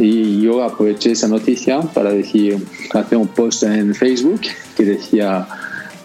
y 0.01 0.41
yo 0.41 0.63
aproveché 0.63 1.11
esa 1.11 1.27
noticia 1.27 1.81
para 1.81 2.11
decir, 2.11 2.57
hacer 2.93 3.17
un 3.17 3.27
post 3.27 3.63
en 3.63 3.93
Facebook 3.93 4.41
que 4.75 4.83
decía, 4.83 5.47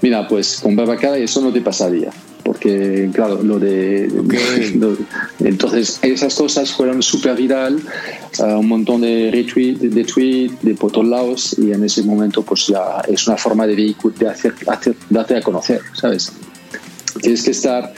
mira, 0.03 0.29
pues 0.29 0.61
con 0.63 0.77
Babacara 0.77 1.17
eso 1.19 1.41
no 1.41 1.53
te 1.53 1.61
pasaría. 1.61 2.11
Porque, 2.45 3.11
claro, 3.13 3.43
lo 3.43 3.59
de... 3.59 4.09
entonces, 5.41 5.99
esas 6.03 6.33
cosas 6.37 6.71
fueron 6.71 7.03
súper 7.03 7.35
viral, 7.35 7.81
un 8.39 8.69
montón 8.69 9.01
de 9.01 9.31
retweets, 9.33 9.81
de 9.81 10.05
tweets 10.05 10.63
de 10.63 10.75
por 10.75 10.93
todos 10.93 11.09
lados, 11.09 11.57
y 11.59 11.73
en 11.73 11.83
ese 11.83 12.05
momento, 12.05 12.43
pues 12.43 12.69
ya 12.69 13.03
es 13.09 13.27
una 13.27 13.37
forma 13.37 13.67
de, 13.67 13.75
de 13.75 14.29
hacer, 14.29 14.55
hacer, 14.69 14.95
darte 15.11 15.37
a 15.37 15.41
conocer, 15.41 15.81
¿sabes? 15.93 16.33
tienes 17.21 17.43
que 17.43 17.51
estar 17.51 17.93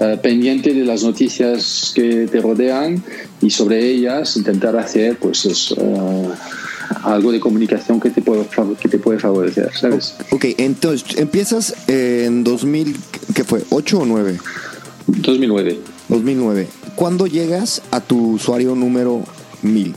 eh, 0.00 0.16
pendiente 0.22 0.74
de 0.74 0.84
las 0.84 1.02
noticias 1.02 1.92
que 1.94 2.28
te 2.30 2.40
rodean 2.40 3.02
y 3.40 3.50
sobre 3.50 3.84
ellas 3.84 4.36
intentar 4.36 4.76
hacer 4.76 5.16
pues 5.18 5.74
eh, 5.76 6.28
algo 7.02 7.32
de 7.32 7.40
comunicación 7.40 8.00
que 8.00 8.10
te 8.10 8.22
puede 8.22 8.46
que 8.80 8.88
te 8.88 8.98
puede 8.98 9.18
favorecer 9.18 9.70
sabes 9.74 10.14
ok 10.30 10.44
entonces 10.58 11.18
empiezas 11.18 11.74
en 11.88 12.44
2000 12.44 12.96
¿qué 13.34 13.42
fue 13.42 13.64
8 13.70 13.98
o 13.98 14.06
9 14.06 14.38
2009 15.08 15.80
2009 16.08 16.68
¿cuándo 16.94 17.26
llegas 17.26 17.82
a 17.90 18.00
tu 18.00 18.34
usuario 18.34 18.76
número 18.76 19.24
1000 19.62 19.94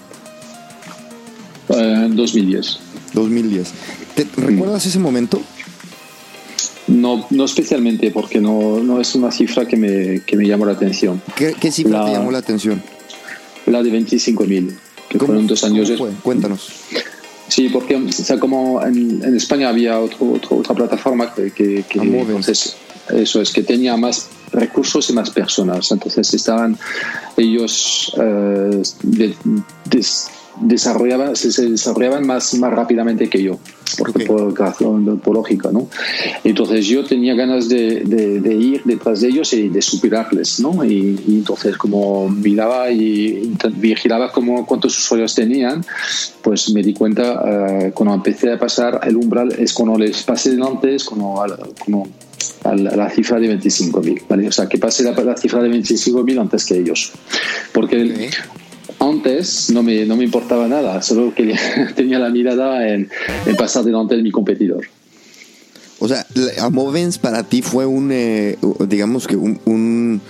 en 1.69 2.15
2010 2.15 2.79
2010 3.13 3.73
¿Te, 4.15 4.27
¿recuerdas 4.37 4.85
ese 4.85 4.99
momento? 4.99 5.41
No, 7.01 7.25
no 7.31 7.45
especialmente, 7.45 8.11
porque 8.11 8.39
no, 8.39 8.79
no 8.79 9.01
es 9.01 9.15
una 9.15 9.31
cifra 9.31 9.65
que 9.65 9.75
me, 9.75 10.21
que 10.21 10.37
me 10.37 10.47
llamó 10.47 10.65
la 10.65 10.73
atención. 10.73 11.21
¿Qué, 11.35 11.55
qué 11.59 11.71
cifra 11.71 12.05
te 12.05 12.11
llamó 12.11 12.31
la 12.31 12.37
atención? 12.37 12.81
La 13.65 13.81
de 13.81 13.91
25.000, 13.91 14.71
que 15.09 15.19
fueron 15.19 15.47
dos 15.47 15.63
años. 15.63 15.91
Fue? 15.97 16.11
Cuéntanos. 16.21 16.69
Sí, 17.47 17.67
porque 17.67 17.95
o 17.95 18.11
sea, 18.11 18.39
como 18.39 18.81
en, 18.81 19.21
en 19.23 19.35
España 19.35 19.67
había 19.69 19.99
otro, 19.99 20.39
otra 20.51 20.73
plataforma 20.73 21.33
que, 21.33 21.51
que, 21.51 21.83
que 21.83 21.99
entonces, 21.99 22.77
eso 23.09 23.41
es 23.41 23.51
que 23.51 23.61
tenía 23.63 23.97
más 23.97 24.29
recursos 24.53 25.09
y 25.09 25.13
más 25.13 25.29
personas. 25.31 25.91
Entonces 25.91 26.33
estaban 26.33 26.77
ellos 27.35 28.13
eh, 28.17 28.81
de, 29.03 29.35
de, 29.85 30.05
desarrollaban, 30.59 31.35
se, 31.35 31.69
desarrollaban 31.69 32.25
más, 32.25 32.53
más 32.55 32.71
rápidamente 32.71 33.29
que 33.29 33.41
yo, 33.41 33.59
porque 33.97 34.25
por, 34.25 34.53
por, 34.53 35.33
lógica, 35.33 35.69
¿no? 35.71 35.87
Entonces 36.43 36.85
yo 36.87 37.05
tenía 37.05 37.35
ganas 37.35 37.69
de, 37.69 38.01
de, 38.01 38.55
ir 38.55 38.81
detrás 38.83 39.21
de 39.21 39.29
ellos 39.29 39.53
y 39.53 39.69
de 39.69 39.81
superarles, 39.81 40.59
¿no? 40.59 40.83
Y, 40.83 41.19
entonces 41.27 41.77
como 41.77 42.29
miraba 42.29 42.91
y 42.91 43.53
vigilaba 43.75 44.31
como 44.31 44.65
cuántos 44.65 44.97
usuarios 44.97 45.33
tenían, 45.33 45.85
pues 46.41 46.69
me 46.71 46.83
di 46.83 46.93
cuenta 46.93 47.33
uh, 47.33 47.91
cuando 47.93 48.15
empecé 48.15 48.51
a 48.51 48.59
pasar 48.59 48.99
el 49.03 49.15
umbral, 49.15 49.53
es 49.57 49.73
cuando 49.73 49.97
les 49.97 50.23
pasé 50.23 50.51
delante, 50.51 50.95
es 50.95 51.03
cuando, 51.03 51.43
como 51.79 52.07
a 52.63 52.75
la, 52.75 52.95
la, 52.95 53.09
cifra 53.09 53.39
de 53.39 53.57
25.000, 53.57 54.23
¿vale? 54.27 54.47
O 54.47 54.51
sea, 54.51 54.67
que 54.67 54.77
pase 54.77 55.03
la, 55.03 55.11
la 55.11 55.37
cifra 55.37 55.61
de 55.63 55.69
25.000 55.69 56.39
antes 56.39 56.65
que 56.65 56.77
ellos. 56.77 57.11
Porque 57.73 58.03
okay 58.03 58.29
antes 59.01 59.69
no 59.71 59.81
me, 59.83 60.05
no 60.05 60.15
me 60.15 60.23
importaba 60.23 60.67
nada, 60.67 61.01
solo 61.01 61.33
que 61.33 61.55
tenía 61.95 62.19
la 62.19 62.29
mirada 62.29 62.87
en, 62.87 63.09
en 63.45 63.55
pasar 63.55 63.83
delante 63.83 64.15
de 64.15 64.23
mi 64.23 64.31
competidor. 64.31 64.85
O 65.99 66.07
sea, 66.07 66.25
Amovens 66.59 67.17
para 67.17 67.43
ti 67.43 67.61
fue 67.61 67.85
un, 67.85 68.11
eh, 68.11 68.57
digamos 68.87 69.27
que 69.27 69.35
un, 69.35 69.59
un, 69.65 70.21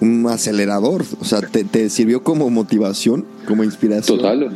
un, 0.00 0.26
acelerador, 0.26 1.04
o 1.20 1.24
sea, 1.24 1.40
te, 1.40 1.64
te, 1.64 1.90
sirvió 1.90 2.22
como 2.22 2.48
motivación, 2.48 3.26
como 3.46 3.62
inspiración. 3.62 4.18
Total, 4.18 4.50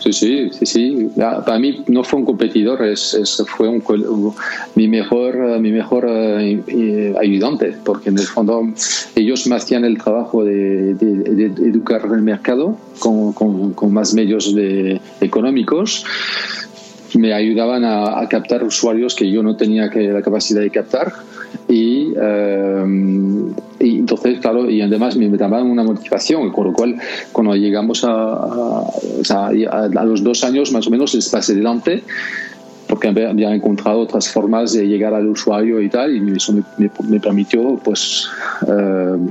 Sí, 0.00 0.12
sí, 0.12 0.50
sí, 0.50 0.66
sí. 0.66 1.10
Para 1.16 1.58
mí 1.58 1.84
no 1.88 2.04
fue 2.04 2.20
un 2.20 2.26
competidor, 2.26 2.84
es, 2.84 3.14
es 3.14 3.42
fue 3.46 3.68
un, 3.68 3.82
mi 4.74 4.88
mejor, 4.88 5.36
mi 5.60 5.72
mejor 5.72 6.06
uh, 6.06 7.18
ayudante, 7.18 7.76
porque 7.84 8.08
en 8.08 8.18
el 8.18 8.26
fondo 8.26 8.68
ellos 9.14 9.46
me 9.46 9.56
hacían 9.56 9.84
el 9.84 9.98
trabajo 9.98 10.44
de, 10.44 10.94
de, 10.94 11.48
de 11.48 11.68
educar 11.68 12.02
el 12.12 12.22
mercado 12.22 12.76
con, 12.98 13.32
con, 13.32 13.72
con 13.74 13.92
más 13.92 14.14
medios 14.14 14.54
de, 14.54 15.00
económicos 15.20 16.04
me 17.14 17.32
ayudaban 17.32 17.84
a, 17.84 18.20
a, 18.20 18.28
captar 18.28 18.64
usuarios 18.64 19.14
que 19.14 19.30
yo 19.30 19.40
no 19.42 19.56
tenía 19.56 19.88
que, 19.88 20.08
la 20.08 20.20
capacidad 20.20 20.60
de 20.60 20.70
captar 20.70 21.12
y, 21.68 22.12
y, 23.80 23.98
entonces 23.98 24.40
claro 24.40 24.70
y 24.70 24.80
además 24.80 25.16
me 25.16 25.28
daban 25.30 25.66
una 25.66 25.82
motivación 25.82 26.50
con 26.50 26.66
lo 26.66 26.72
cual 26.72 26.96
cuando 27.32 27.54
llegamos 27.54 28.04
a, 28.04 28.84
a, 29.30 30.04
los 30.04 30.22
dos 30.22 30.44
años 30.44 30.72
más 30.72 30.86
o 30.86 30.90
menos 30.90 31.14
les 31.14 31.28
pasé 31.28 31.54
delante 31.54 32.02
porque 32.88 33.08
había 33.08 33.54
encontrado 33.54 34.00
otras 34.00 34.28
formas 34.28 34.72
de 34.72 34.86
llegar 34.86 35.14
al 35.14 35.26
usuario 35.28 35.80
y 35.80 35.88
tal 35.88 36.14
y 36.14 36.36
eso 36.36 36.54
me, 37.08 37.20
permitió 37.20 37.80
pues 37.82 38.28
uh, 38.62 39.30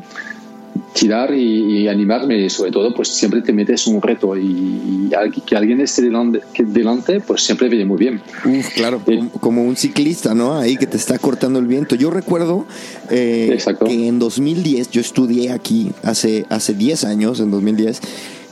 tirar 0.93 1.33
y, 1.33 1.81
y, 1.81 1.87
animarme 1.87 2.49
sobre 2.49 2.71
todo 2.71 2.93
pues 2.93 3.09
siempre 3.09 3.41
te 3.41 3.51
metes 3.51 3.87
un 3.87 4.01
reto 4.01 4.37
y, 4.37 5.09
y 5.09 5.41
que 5.41 5.55
alguien 5.55 5.81
esté 5.81 6.03
delante, 6.03 6.41
delante, 6.57 7.19
pues 7.19 7.43
siempre 7.43 7.67
viene 7.67 7.85
muy 7.85 7.97
bien. 7.97 8.21
Uf, 8.45 8.69
claro 8.75 9.01
eh, 9.07 9.17
como, 9.17 9.31
como, 9.31 9.63
un 9.63 9.75
ciclista 9.75 10.33
no 10.33 10.57
ahí 10.57 10.77
que 10.77 10.87
te 10.87 10.97
está 10.97 11.17
cortando 11.19 11.59
el 11.59 11.67
viento. 11.67 11.95
Yo 11.95 12.11
recuerdo 12.11 12.65
eh, 13.09 13.57
que 13.85 14.07
en 14.07 14.19
2010 14.19 14.91
yo 14.91 15.01
estudié 15.01 15.51
aquí 15.51 15.91
hace 16.03 16.45
hace 16.49 16.73
10 16.73 17.03
años 17.05 17.39
en 17.39 17.51
2010 17.51 18.01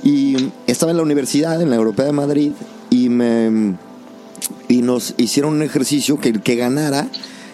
y 0.04 0.36
estaba 0.67 0.91
en 0.91 0.97
la 0.97 1.04
universidad 1.04 1.62
en 1.62 1.69
la 1.69 1.75
Europea 1.75 2.06
de 2.06 2.12
Madrid 2.12 2.51
y 2.89 3.10
me 3.10 3.75
y 4.67 4.82
nos 4.82 5.13
hicieron 5.17 5.54
un 5.54 5.62
ejercicio 5.62 6.19
que 6.19 6.30
el 6.30 6.41
que 6.41 6.56
ganara 6.56 7.08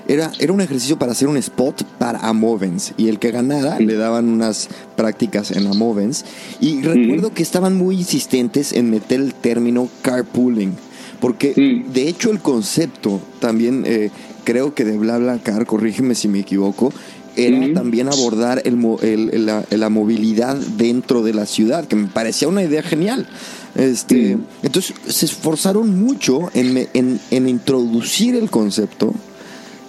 era, 0.08 0.32
era 0.40 0.54
un 0.54 0.62
ejercicio 0.62 0.98
para 0.98 1.12
hacer 1.12 1.28
un 1.28 1.38
spot 1.38 1.84
para 1.98 2.20
Amovens 2.20 2.94
y 2.98 3.10
el 3.10 3.20
que 3.20 3.32
ganara 3.32 3.80
le 3.80 3.96
daban 3.96 4.30
unas 4.30 4.70
prácticas 4.96 5.52
en 5.52 5.68
Amovens. 5.68 6.26
Y 6.60 6.82
recuerdo 6.82 7.34
que 7.34 7.44
estaban 7.44 7.76
muy 7.76 7.98
insistentes 7.98 8.74
en 8.74 8.90
meter 8.90 9.20
el 9.20 9.34
término 9.34 9.90
carpooling 10.02 10.76
porque 11.20 11.84
de 11.92 12.08
hecho 12.08 12.32
el 12.32 12.40
concepto 12.40 13.20
también 13.40 13.84
eh, 13.86 14.12
creo 14.44 14.74
que 14.74 14.86
de 14.86 14.98
BlaBlaCar, 14.98 15.66
corrígeme 15.66 16.16
si 16.16 16.28
me 16.28 16.40
equivoco, 16.40 16.94
era 17.36 17.72
también 17.74 18.08
abordar 18.08 18.64
el, 18.66 18.84
el, 19.02 19.46
la, 19.46 19.64
la, 19.70 19.90
movilidad 19.90 20.56
dentro 20.56 21.22
de 21.22 21.36
la 21.36 21.46
ciudad, 21.46 21.86
que 21.88 21.96
me 21.96 22.08
parecía 22.08 22.48
una 22.48 22.64
idea 22.64 22.82
genial. 22.82 23.28
Este, 23.76 24.38
Entonces 24.64 24.96
se 25.08 25.28
esforzaron 25.28 26.02
mucho 26.02 26.50
en, 26.56 26.88
en, 26.96 27.20
en 27.30 27.48
introducir 27.48 28.36
el 28.36 28.50
concepto 28.50 29.14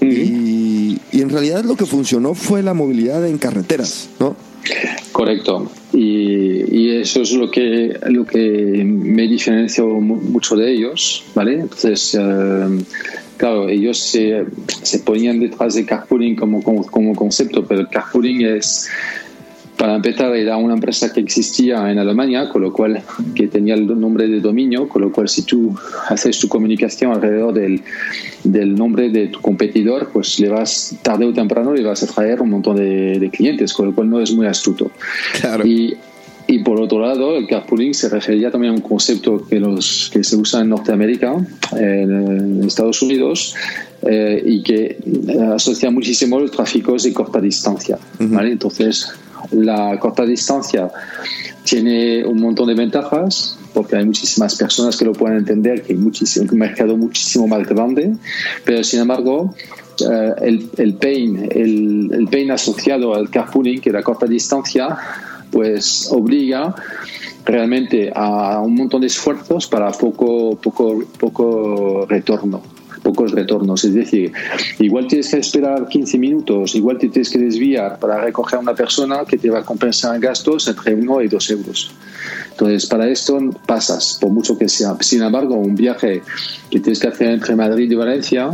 y, 0.00 1.00
y, 1.12 1.20
en 1.20 1.30
realidad 1.30 1.64
lo 1.64 1.76
que 1.76 1.87
funcionó 1.87 2.34
fue 2.34 2.62
la 2.62 2.74
movilidad 2.74 3.26
en 3.26 3.38
carreteras, 3.38 4.08
¿no? 4.20 4.37
Correcto. 5.12 5.70
Y, 5.92 6.76
y, 6.76 6.90
eso 6.96 7.22
es 7.22 7.32
lo 7.32 7.50
que, 7.50 7.98
lo 8.08 8.24
que 8.24 8.84
me 8.84 9.26
diferenció 9.26 9.87
mucho 9.87 10.56
de 10.56 10.72
ellos, 10.72 11.24
¿vale? 11.34 11.54
Entonces, 11.54 12.16
eh, 12.18 12.84
claro, 13.37 13.68
ellos 13.68 13.98
se, 13.98 14.44
se, 14.82 14.98
ponían 15.00 15.40
detrás 15.40 15.74
de 15.74 15.84
carpooling 15.84 16.37
como, 16.37 16.62
como, 16.62 16.84
como, 16.84 17.14
concepto, 17.14 17.64
pero 17.66 17.80
el 17.80 17.88
carpooling 17.88 18.46
es 18.46 18.88
para 19.78 19.94
empezar, 19.94 20.34
era 20.34 20.56
una 20.56 20.74
empresa 20.74 21.12
que 21.12 21.20
existía 21.20 21.90
en 21.90 21.98
Alemania, 21.98 22.48
con 22.48 22.62
lo 22.62 22.72
cual 22.72 23.00
que 23.34 23.46
tenía 23.46 23.74
el 23.74 23.86
nombre 23.98 24.26
de 24.26 24.40
dominio, 24.40 24.88
con 24.88 25.02
lo 25.02 25.12
cual 25.12 25.28
si 25.28 25.42
tú 25.42 25.74
haces 26.08 26.38
tu 26.38 26.48
comunicación 26.48 27.12
alrededor 27.12 27.54
del, 27.54 27.80
del 28.42 28.74
nombre 28.74 29.08
de 29.08 29.28
tu 29.28 29.40
competidor, 29.40 30.10
pues 30.12 30.40
le 30.40 30.48
vas 30.48 30.96
tarde 31.02 31.26
o 31.26 31.32
temprano 31.32 31.72
le 31.72 31.84
vas 31.84 32.02
a 32.02 32.06
traer 32.08 32.42
un 32.42 32.50
montón 32.50 32.76
de, 32.76 33.30
clientes, 33.32 33.72
con 33.72 33.86
lo 33.86 33.94
cual 33.94 34.10
no 34.10 34.20
es 34.20 34.32
muy 34.32 34.46
astuto. 34.46 34.90
Claro. 35.40 35.64
Y, 35.64 35.96
y 36.48 36.58
por 36.60 36.80
otro 36.80 36.98
lado, 36.98 37.36
el 37.36 37.46
carpooling 37.46 37.94
se 37.94 38.08
refería 38.08 38.50
también 38.50 38.72
a 38.72 38.76
un 38.76 38.82
concepto 38.82 39.46
que, 39.46 39.60
los, 39.60 40.10
que 40.12 40.24
se 40.24 40.34
usa 40.34 40.62
en 40.62 40.70
Norteamérica, 40.70 41.36
en 41.76 42.64
Estados 42.64 43.00
Unidos, 43.02 43.54
eh, 44.02 44.42
y 44.44 44.62
que 44.62 44.96
asocia 45.54 45.90
muchísimo 45.90 46.40
los 46.40 46.50
tráficos 46.50 47.04
de 47.04 47.12
corta 47.12 47.40
distancia. 47.40 47.98
¿vale? 48.18 48.52
Entonces, 48.52 49.12
la 49.50 49.98
corta 49.98 50.24
distancia 50.24 50.90
tiene 51.64 52.24
un 52.24 52.40
montón 52.40 52.68
de 52.68 52.74
ventajas 52.74 53.58
porque 53.74 53.96
hay 53.96 54.04
muchísimas 54.04 54.56
personas 54.56 54.96
que 54.96 55.04
lo 55.04 55.12
pueden 55.12 55.38
entender, 55.38 55.82
que 55.82 55.92
hay 55.92 55.98
muchísimo, 55.98 56.46
un 56.50 56.58
mercado 56.58 56.96
muchísimo 56.96 57.46
más 57.46 57.68
grande, 57.68 58.16
pero 58.64 58.82
sin 58.82 59.00
embargo 59.00 59.54
eh, 60.00 60.32
el, 60.42 60.70
el, 60.78 60.94
pain, 60.94 61.48
el, 61.50 62.11
el, 62.12 62.28
pain 62.28 62.50
asociado 62.50 63.14
al 63.14 63.28
carpooling, 63.30 63.80
que 63.80 63.90
es 63.90 63.92
la 63.92 64.02
corta 64.02 64.26
distancia, 64.26 64.96
pues 65.50 66.08
obliga 66.11 66.74
realmente 67.44 68.11
a 68.14 68.61
un 68.61 68.74
montón 68.74 69.00
de 69.00 69.06
esfuerzos 69.06 69.66
para 69.66 69.90
poco, 69.92 70.56
poco, 70.56 71.04
poco 71.18 72.06
retorno 72.08 72.77
pocos 73.09 73.33
retornos. 73.33 73.83
Es 73.85 73.94
decir, 73.94 74.33
igual 74.79 75.07
tienes 75.07 75.31
que 75.31 75.38
esperar 75.38 75.88
15 75.88 76.18
minutos, 76.18 76.75
igual 76.75 76.99
te 76.99 77.09
tienes 77.09 77.31
que 77.31 77.38
desviar 77.38 77.99
para 77.99 78.21
recoger 78.21 78.59
a 78.59 78.61
una 78.61 78.75
persona 78.75 79.25
que 79.27 79.38
te 79.38 79.49
va 79.49 79.61
a 79.61 79.64
compensar 79.64 80.21
gastos 80.21 80.68
entre 80.68 80.94
1 80.94 81.23
y 81.23 81.29
2 81.29 81.51
euros. 81.53 81.90
Entonces, 82.51 82.85
para 82.85 83.09
esto 83.09 83.38
pasas, 83.66 84.18
por 84.21 84.31
mucho 84.31 84.59
que 84.59 84.68
sea. 84.68 84.94
Sin 85.01 85.23
embargo, 85.23 85.55
un 85.55 85.75
viaje 85.75 86.23
que 86.71 86.81
tienes 86.81 86.99
que 86.99 87.09
hacer 87.09 87.31
entre 87.31 87.57
Madrid 87.57 87.90
y 87.90 87.94
Valencia, 87.94 88.51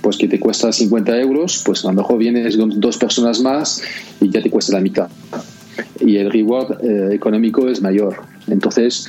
pues 0.00 0.16
que 0.16 0.26
te 0.26 0.40
cuesta 0.40 0.72
50 0.72 1.20
euros, 1.20 1.62
pues 1.62 1.84
a 1.84 1.88
lo 1.88 1.94
mejor 1.94 2.16
vienes 2.16 2.56
con 2.56 2.80
dos 2.80 2.96
personas 2.96 3.40
más 3.40 3.82
y 4.22 4.30
ya 4.30 4.40
te 4.40 4.48
cuesta 4.48 4.72
la 4.72 4.80
mitad. 4.80 5.08
Y 6.00 6.16
el 6.16 6.30
reward 6.30 6.82
eh, 6.82 7.14
económico 7.14 7.68
es 7.68 7.82
mayor. 7.82 8.22
Entonces, 8.48 9.06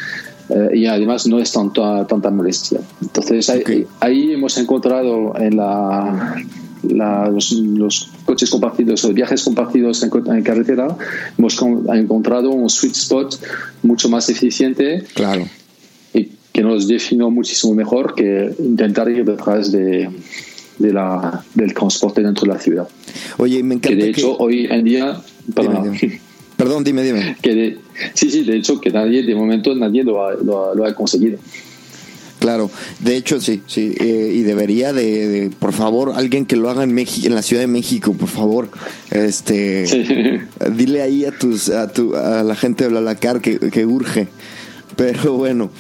eh, 0.49 0.69
y 0.73 0.85
además 0.85 1.25
no 1.27 1.39
es 1.39 1.51
tanta, 1.51 2.05
tanta 2.07 2.29
molestia. 2.29 2.79
Entonces 3.01 3.49
ahí, 3.99 4.31
hemos 4.31 4.57
encontrado 4.57 5.33
en 5.37 5.57
la, 5.57 6.35
los, 6.83 8.09
coches 8.25 8.49
compartidos 8.49 9.05
o 9.05 9.13
viajes 9.13 9.43
compartidos 9.43 10.03
en, 10.03 10.43
carretera, 10.43 10.95
hemos 11.37 11.57
encontrado 11.93 12.51
un 12.51 12.69
sweet 12.69 12.95
spot 12.95 13.35
mucho 13.83 14.09
más 14.09 14.29
eficiente. 14.29 15.03
Claro. 15.13 15.47
Y 16.13 16.31
que 16.51 16.61
nos 16.61 16.87
definió 16.87 17.29
muchísimo 17.29 17.73
mejor 17.73 18.15
que 18.15 18.53
intentar 18.59 19.09
ir 19.09 19.25
detrás 19.25 19.71
de, 19.71 20.09
de 20.77 20.93
la, 20.93 21.43
del 21.53 21.73
transporte 21.73 22.21
dentro 22.21 22.45
de 22.45 22.53
la 22.53 22.59
ciudad. 22.59 22.87
Oye, 23.37 23.63
me 23.63 23.75
encanta. 23.75 23.89
Que 23.89 24.03
de 24.03 24.09
hecho, 24.09 24.35
hoy 24.37 24.67
en 24.69 24.83
día. 24.83 25.21
Perdón, 25.53 25.83
dime, 25.83 25.97
dime. 25.99 26.21
Que 27.41 27.77
sí, 28.13 28.29
sí, 28.29 28.43
de 28.43 28.57
hecho 28.57 28.79
que 28.79 28.89
nadie, 28.89 29.23
de 29.23 29.35
momento 29.35 29.75
nadie 29.75 30.03
lo 30.03 30.25
ha, 30.25 30.33
lo, 30.33 30.85
ha 30.85 30.93
conseguido. 30.93 31.37
Claro, 32.39 32.69
de 32.99 33.15
hecho 33.15 33.39
sí, 33.39 33.61
sí, 33.67 33.95
eh, 33.99 34.31
y 34.33 34.41
debería 34.41 34.91
de, 34.91 35.49
por 35.59 35.71
favor, 35.71 36.11
alguien 36.15 36.45
que 36.45 36.57
lo 36.57 36.69
haga 36.69 36.83
en 36.83 36.93
México, 36.93 37.27
en 37.27 37.35
la 37.35 37.41
Ciudad 37.41 37.61
de 37.61 37.67
México, 37.67 38.13
por 38.13 38.27
favor, 38.27 38.69
este, 39.11 40.41
dile 40.75 41.01
ahí 41.01 41.23
a 41.23 41.31
tus, 41.31 41.69
a, 41.69 41.91
tu, 41.93 42.15
a 42.15 42.43
la 42.43 42.55
gente 42.55 42.83
de 42.83 42.89
Blalacar 42.89 43.39
que, 43.39 43.59
que 43.59 43.85
urge. 43.85 44.27
Pero 44.97 45.33
bueno, 45.37 45.71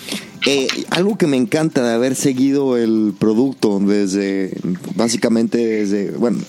eh, 0.45 0.67
algo 0.89 1.17
que 1.17 1.27
me 1.27 1.37
encanta 1.37 1.83
de 1.83 1.93
haber 1.93 2.15
seguido 2.15 2.77
el 2.77 3.13
producto 3.17 3.79
desde, 3.79 4.51
básicamente 4.95 5.57
desde, 5.57 6.11
bueno, 6.11 6.39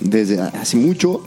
desde 0.00 0.40
hace 0.40 0.76
mucho, 0.76 1.22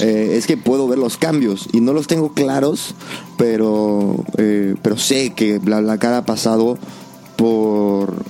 eh, 0.00 0.34
es 0.36 0.46
que 0.46 0.56
puedo 0.56 0.86
ver 0.86 0.98
los 0.98 1.16
cambios 1.16 1.68
y 1.72 1.80
no 1.80 1.92
los 1.92 2.06
tengo 2.06 2.32
claros, 2.34 2.94
pero, 3.38 4.24
eh, 4.36 4.74
pero 4.82 4.98
sé 4.98 5.30
que 5.30 5.58
BlaBlaCar 5.58 6.14
ha 6.14 6.26
pasado 6.26 6.78
por 7.36 8.22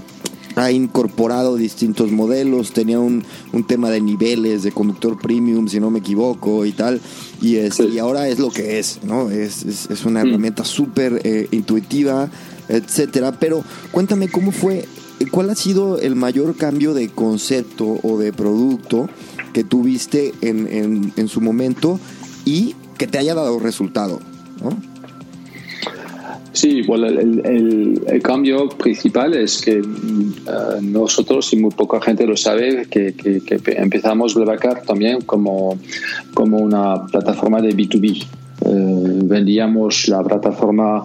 ha 0.56 0.70
incorporado 0.70 1.56
distintos 1.56 2.10
modelos, 2.10 2.72
tenía 2.72 3.00
un, 3.00 3.24
un, 3.52 3.64
tema 3.64 3.90
de 3.90 4.00
niveles, 4.00 4.62
de 4.62 4.72
conductor 4.72 5.18
premium, 5.20 5.68
si 5.68 5.80
no 5.80 5.90
me 5.90 6.00
equivoco, 6.00 6.64
y 6.66 6.72
tal, 6.72 7.00
y, 7.40 7.56
es, 7.56 7.80
y 7.80 7.98
ahora 7.98 8.28
es 8.28 8.38
lo 8.38 8.50
que 8.50 8.78
es, 8.78 9.00
¿no? 9.02 9.30
Es, 9.30 9.64
es, 9.64 10.04
una 10.04 10.22
mm. 10.22 10.28
herramienta 10.28 10.64
súper 10.64 11.20
eh, 11.24 11.48
intuitiva, 11.50 12.30
etcétera. 12.68 13.32
Pero 13.32 13.64
cuéntame 13.90 14.28
cómo 14.28 14.52
fue, 14.52 14.86
cuál 15.30 15.50
ha 15.50 15.54
sido 15.54 15.98
el 15.98 16.16
mayor 16.16 16.56
cambio 16.56 16.94
de 16.94 17.08
concepto 17.08 17.98
o 18.02 18.18
de 18.18 18.32
producto 18.32 19.08
que 19.52 19.64
tuviste 19.64 20.32
en, 20.40 20.66
en, 20.68 21.12
en 21.16 21.28
su 21.28 21.40
momento 21.40 22.00
y 22.44 22.74
que 22.98 23.06
te 23.06 23.18
haya 23.18 23.34
dado 23.34 23.58
resultado, 23.58 24.20
¿no? 24.62 24.91
Sí, 26.52 26.82
bueno, 26.82 27.06
el, 27.06 28.02
el, 28.06 28.22
cambio 28.22 28.68
principal 28.68 29.34
es 29.34 29.62
que 29.62 29.80
uh, 29.80 30.82
nosotros, 30.82 31.50
y 31.54 31.56
muy 31.56 31.70
poca 31.70 32.00
gente 32.00 32.26
lo 32.26 32.36
sabe, 32.36 32.86
que, 32.90 33.14
que, 33.14 33.40
que 33.40 33.58
empezamos 33.76 34.34
Blablacar 34.34 34.82
también 34.82 35.22
como, 35.22 35.78
como 36.34 36.58
una 36.58 37.06
plataforma 37.06 37.62
de 37.62 37.74
B2B. 37.74 38.26
Uh, 38.64 39.26
vendíamos 39.26 40.08
la 40.08 40.22
plataforma 40.22 41.04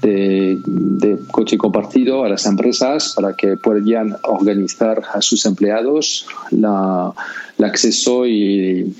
de, 0.00 0.60
de, 0.64 1.18
coche 1.30 1.56
compartido 1.56 2.24
a 2.24 2.28
las 2.28 2.46
empresas 2.46 3.12
para 3.14 3.34
que 3.34 3.56
puedan 3.56 4.16
organizar 4.22 5.02
a 5.12 5.20
sus 5.20 5.44
empleados 5.46 6.26
la, 6.50 7.12
el 7.58 7.64
acceso 7.64 8.26
y 8.26 8.92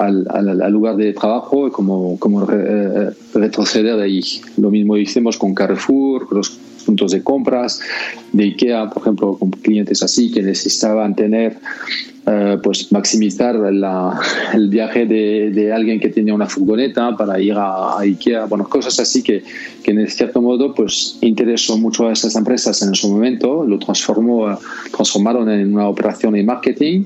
al, 0.00 0.72
lugar 0.72 0.96
de 0.96 1.12
trabajo 1.12 1.70
como, 1.70 2.18
como 2.18 2.46
eh, 2.50 3.10
retroceder 3.34 3.96
de 3.96 4.02
ahí. 4.02 4.22
Lo 4.56 4.70
mismo 4.70 4.96
hicimos 4.96 5.36
con 5.36 5.54
Carrefour, 5.54 6.26
los 6.32 6.50
puntos 6.84 7.12
de 7.12 7.22
compras 7.22 7.80
de 8.32 8.44
IKEA, 8.44 8.88
por 8.88 9.02
ejemplo, 9.02 9.36
con 9.38 9.50
clientes 9.50 10.02
así 10.02 10.30
que 10.30 10.42
necesitaban 10.42 11.14
tener, 11.14 11.58
eh, 12.26 12.56
pues 12.62 12.90
maximizar 12.90 13.56
el 13.56 14.68
viaje 14.70 15.04
de, 15.04 15.50
de, 15.50 15.72
alguien 15.72 16.00
que 16.00 16.08
tenía 16.08 16.32
una 16.34 16.46
furgoneta 16.46 17.14
para 17.16 17.38
ir 17.38 17.54
a, 17.56 17.98
IKEA, 17.98 18.46
bueno, 18.46 18.66
cosas 18.68 18.98
así 18.98 19.22
que, 19.22 19.44
que 19.82 19.90
en 19.90 20.08
cierto 20.08 20.40
modo 20.40 20.74
pues 20.74 21.18
interesó 21.20 21.76
mucho 21.76 22.08
a 22.08 22.12
esas 22.12 22.34
empresas 22.36 22.80
en 22.82 22.94
su 22.94 23.10
momento, 23.10 23.64
lo 23.64 23.78
transformó, 23.78 24.58
transformaron 24.90 25.50
en 25.50 25.74
una 25.74 25.88
operación 25.88 26.32
de 26.32 26.42
marketing 26.42 27.04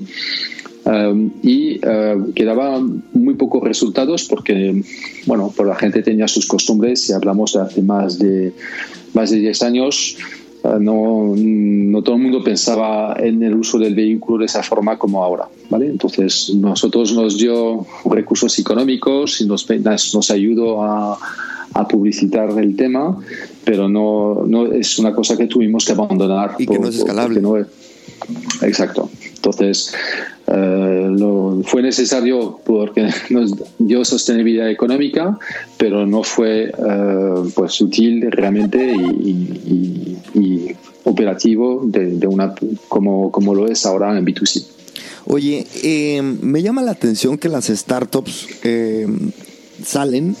Um, 0.85 1.31
y 1.41 1.79
uh, 1.79 2.31
quedaban 2.35 3.03
muy 3.11 3.33
pocos 3.33 3.63
resultados 3.63 4.25
porque, 4.25 4.83
bueno, 5.25 5.51
por 5.55 5.67
la 5.67 5.75
gente 5.75 6.03
tenía 6.03 6.27
sus 6.27 6.45
costumbres, 6.45 7.01
si 7.01 7.11
hablamos 7.11 7.53
de 7.53 7.61
hace 7.61 7.81
más 7.81 8.19
de, 8.19 8.53
más 9.15 9.31
de 9.31 9.37
10 9.37 9.63
años, 9.63 10.15
uh, 10.63 10.77
no, 10.79 11.33
no, 11.35 12.03
todo 12.03 12.17
el 12.17 12.21
mundo 12.21 12.43
pensaba 12.43 13.15
en 13.17 13.41
el 13.41 13.55
uso 13.55 13.79
del 13.79 13.95
vehículo 13.95 14.37
de 14.37 14.45
esa 14.45 14.61
forma 14.61 14.99
como 14.99 15.23
ahora, 15.23 15.47
¿vale? 15.71 15.87
Entonces, 15.87 16.53
nosotros 16.55 17.13
nos 17.13 17.39
dio 17.39 17.87
recursos 18.05 18.59
económicos 18.59 19.41
y 19.41 19.47
nos, 19.47 19.67
nos 20.13 20.29
ayudó 20.29 20.83
a, 20.83 21.17
a 21.73 21.87
publicitar 21.87 22.49
el 22.59 22.75
tema, 22.75 23.17
pero 23.63 23.89
no, 23.89 24.45
no 24.45 24.67
es 24.67 24.99
una 24.99 25.13
cosa 25.13 25.35
que 25.35 25.47
tuvimos 25.47 25.83
que 25.83 25.93
abandonar. 25.93 26.57
Y 26.59 26.67
que 26.67 26.77
no 26.77 26.89
es 26.89 26.97
escalable. 26.97 27.41
No 27.41 27.57
es, 27.57 27.65
exacto. 28.61 29.09
Entonces, 29.45 29.93
eh, 30.47 31.15
fue 31.65 31.83
necesario 31.83 32.59
porque 32.65 33.07
nos 33.29 33.53
dio 33.77 34.03
sostenibilidad 34.03 34.69
económica, 34.69 35.37
pero 35.77 36.07
no 36.07 36.23
fue 36.23 36.65
eh, 36.65 37.51
pues 37.53 37.79
útil 37.81 38.31
realmente 38.31 38.93
y, 38.93 40.75
operativo 41.07 41.81
de, 41.83 42.25
una 42.25 42.55
como, 42.87 43.31
como 43.31 43.53
lo 43.53 43.67
es 43.67 43.85
ahora 43.85 44.17
en 44.17 44.25
B2C. 44.25 44.65
Oye, 45.25 45.67
eh, 45.83 46.21
me 46.21 46.63
llama 46.63 46.81
la 46.81 46.91
atención 46.91 47.37
que 47.37 47.47
las 47.47 47.65
startups 47.65 48.47
salen, 49.83 50.35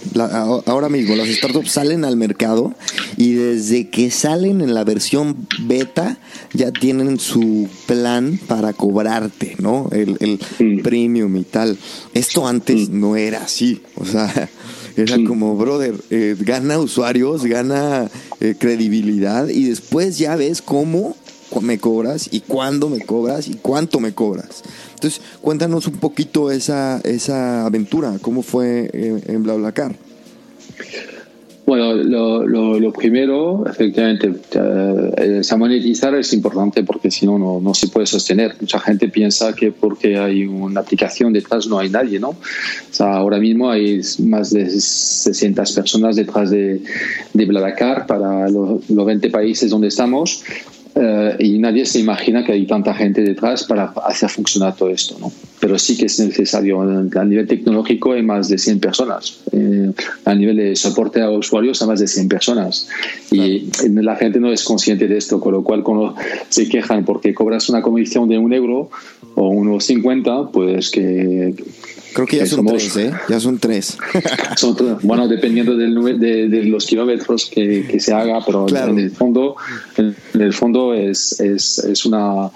ahora 0.65 0.89
mismo 0.89 1.15
las 1.15 1.27
startups 1.29 1.71
salen 1.71 2.05
al 2.05 2.17
mercado 2.17 2.73
y 3.17 3.33
desde 3.33 3.89
que 3.89 4.11
salen 4.11 4.61
en 4.61 4.73
la 4.73 4.83
versión 4.83 5.47
beta 5.61 6.17
ya 6.53 6.71
tienen 6.71 7.19
su 7.19 7.67
plan 7.85 8.39
para 8.47 8.73
cobrarte, 8.73 9.55
¿no? 9.59 9.89
El, 9.91 10.39
premium 10.83 11.35
y 11.37 11.43
tal. 11.43 11.77
Esto 12.13 12.47
antes 12.47 12.89
no 12.89 13.15
era 13.15 13.43
así, 13.43 13.81
o 13.95 14.05
sea, 14.05 14.49
era 14.97 15.17
como, 15.25 15.55
brother, 15.55 15.95
eh, 16.09 16.35
gana 16.39 16.79
usuarios, 16.79 17.45
gana 17.45 18.09
eh, 18.39 18.55
credibilidad 18.57 19.47
y 19.47 19.65
después 19.65 20.17
ya 20.17 20.35
ves 20.35 20.61
cómo 20.61 21.15
me 21.61 21.77
cobras 21.77 22.29
y 22.31 22.41
cuándo 22.41 22.89
me 22.89 23.01
cobras 23.01 23.47
y 23.47 23.55
cuánto 23.55 23.99
me 23.99 24.13
cobras. 24.13 24.63
Entonces, 24.95 25.21
cuéntanos 25.41 25.87
un 25.87 25.97
poquito 25.97 26.51
esa, 26.51 26.99
esa 27.03 27.65
aventura, 27.65 28.17
cómo 28.21 28.41
fue 28.41 28.89
en, 28.93 29.43
BlaBlaCar. 29.43 29.95
Bueno, 31.65 31.95
lo, 31.95 32.45
lo, 32.79 32.93
primero, 32.93 33.65
efectivamente, 33.67 34.31
eh, 34.53 35.41
monetizar 35.57 36.13
es 36.13 36.31
importante 36.33 36.83
porque 36.83 37.09
si 37.09 37.25
no, 37.25 37.59
no 37.59 37.73
se 37.73 37.87
puede 37.87 38.05
sostener. 38.05 38.55
Mucha 38.61 38.79
gente 38.79 39.09
piensa 39.09 39.53
que 39.53 39.71
porque 39.71 40.17
hay 40.17 40.45
una 40.45 40.81
aplicación 40.81 41.33
detrás 41.33 41.65
no 41.65 41.79
hay 41.79 41.89
nadie, 41.89 42.19
¿no? 42.19 42.29
O 42.29 42.37
sea, 42.91 43.15
ahora 43.15 43.39
mismo 43.39 43.71
hay 43.71 43.99
más 44.19 44.51
de 44.51 44.69
600 44.69 45.71
personas 45.71 46.15
detrás 46.15 46.51
de, 46.51 46.81
de 47.33 47.45
Blablacar 47.45 48.05
para 48.05 48.47
los, 48.47 48.87
los 48.87 49.05
20 49.05 49.31
países 49.31 49.71
donde 49.71 49.87
estamos 49.87 50.43
eh, 50.97 51.35
y 51.39 51.59
nadie 51.59 51.85
se 51.85 51.99
imagina 51.99 52.45
que 52.45 52.53
hay 52.53 52.65
tanta 52.65 52.93
gente 52.93 53.21
detrás 53.21 53.65
para 53.65 53.93
hacer 54.05 54.29
funcionar 54.29 54.77
todo 54.77 54.89
esto, 54.89 55.17
¿no? 55.19 55.29
Pero 55.59 55.77
sí 55.77 55.97
que 55.97 56.05
es 56.05 56.17
necesario. 56.21 56.81
A 56.81 57.25
nivel 57.25 57.47
tecnológico 57.47 58.13
hay 58.13 58.23
más 58.23 58.47
de 58.47 58.57
100 58.57 58.79
personas. 58.79 59.39
Eh, 59.51 59.91
a 60.23 60.33
nivel 60.33 60.55
de 60.55 60.75
soporte 60.77 61.21
a 61.21 61.29
usuarios 61.29 61.81
hay 61.81 61.87
más 61.89 61.99
de 61.99 62.07
100 62.07 62.29
personas. 62.29 62.87
Y 63.29 63.67
la 63.89 64.15
gente 64.15 64.39
no 64.39 64.53
es 64.53 64.63
consciente 64.63 65.09
de 65.09 65.17
esto, 65.17 65.41
con 65.41 65.51
lo 65.51 65.63
cual 65.63 65.83
cuando 65.83 66.15
se 66.47 66.69
quejan 66.69 67.03
porque 67.03 67.33
cobras 67.33 67.67
una 67.67 67.81
comisión 67.81 68.29
de 68.29 68.37
un 68.37 68.53
euro 68.53 68.89
o 69.35 69.49
unos 69.49 69.83
50, 69.83 70.51
pues 70.53 70.91
que 70.91 71.53
Creo 72.15 72.27
que 72.27 72.37
ya 72.37 72.45
son 72.45 72.65
tres, 72.65 72.95
¿eh? 72.95 73.11
Ya 73.27 73.41
son 73.41 73.59
tres. 73.59 73.97
bueno, 75.03 75.27
dependiendo 75.27 75.75
del, 75.75 76.17
de, 76.17 76.47
de 76.47 76.63
los 76.63 76.85
kilómetros 76.85 77.45
que, 77.45 77.85
que, 77.85 77.99
se 77.99 78.13
haga, 78.13 78.39
pero 78.45 78.67
en 78.69 78.99
el 78.99 79.11
fondo, 79.11 79.57
en, 79.97 80.15
el 80.33 80.53
fondo 80.53 80.93
es, 80.93 81.41
es, 81.41 81.79
es 81.79 82.05
una, 82.05 82.51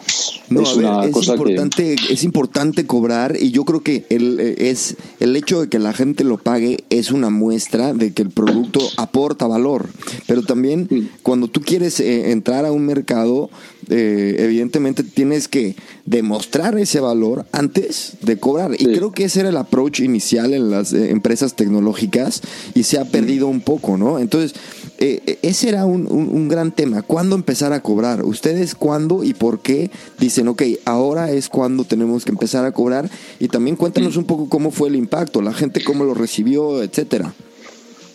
es 0.49 0.75
una 0.77 1.11
cosa 1.11 1.33
importante, 1.33 1.95
que... 1.97 2.13
Es 2.13 2.23
importante 2.23 2.85
cobrar 2.85 3.35
y 3.37 3.51
yo 3.51 3.65
creo 3.65 3.81
que 3.81 4.05
el, 4.09 4.39
es, 4.39 4.95
el 5.19 5.35
hecho 5.35 5.59
de 5.59 5.67
que 5.67 5.77
la 5.77 5.91
gente 5.91 6.23
lo 6.23 6.37
pague 6.37 6.85
es 6.89 7.11
una 7.11 7.29
muestra 7.29 7.93
de 7.93 8.13
que 8.13 8.21
el 8.21 8.29
producto 8.29 8.79
aporta 8.95 9.45
valor. 9.45 9.89
Pero 10.25 10.41
también 10.43 11.09
cuando 11.21 11.49
tú 11.49 11.59
quieres 11.59 11.99
eh, 11.99 12.31
entrar 12.31 12.65
a 12.65 12.71
un 12.71 12.85
mercado, 12.85 13.49
eh, 13.89 14.35
evidentemente 14.39 15.03
tienes 15.03 15.47
que 15.47 15.75
demostrar 16.05 16.77
ese 16.77 16.99
valor 16.99 17.45
antes 17.51 18.13
de 18.21 18.37
cobrar. 18.37 18.71
Y 18.77 18.85
creo 18.85 19.11
que 19.11 19.25
ese 19.25 19.41
era 19.41 19.49
el 19.49 19.57
approach 19.57 20.01
inicial 20.01 20.53
en 20.53 20.69
las 20.69 20.93
eh, 20.93 21.11
empresas 21.11 21.55
tecnológicas 21.55 22.41
y 22.73 22.83
se 22.83 22.99
ha 22.99 23.05
perdido 23.05 23.47
un 23.47 23.61
poco, 23.61 23.97
¿no? 23.97 24.19
Entonces, 24.19 24.53
eh, 24.97 25.39
ese 25.41 25.69
era 25.69 25.85
un, 25.85 26.07
un, 26.11 26.49
gran 26.49 26.71
tema. 26.71 27.01
¿Cuándo 27.01 27.35
empezar 27.35 27.73
a 27.73 27.81
cobrar? 27.81 28.23
¿Ustedes 28.23 28.75
cuándo 28.75 29.23
y 29.23 29.33
por 29.33 29.59
qué 29.59 29.91
dicen, 30.19 30.47
ok, 30.49 30.63
ahora 30.85 31.31
es 31.31 31.47
cuando 31.49 31.83
tenemos 31.83 32.25
que 32.25 32.31
empezar 32.31 32.65
a 32.65 32.71
cobrar? 32.71 33.09
Y 33.39 33.47
también 33.47 33.75
cuéntanos 33.75 34.17
un 34.17 34.25
poco 34.25 34.49
cómo 34.49 34.71
fue 34.71 34.89
el 34.89 34.95
impacto, 34.95 35.41
la 35.41 35.53
gente 35.53 35.83
cómo 35.83 36.03
lo 36.03 36.13
recibió, 36.13 36.83
etcétera. 36.83 37.33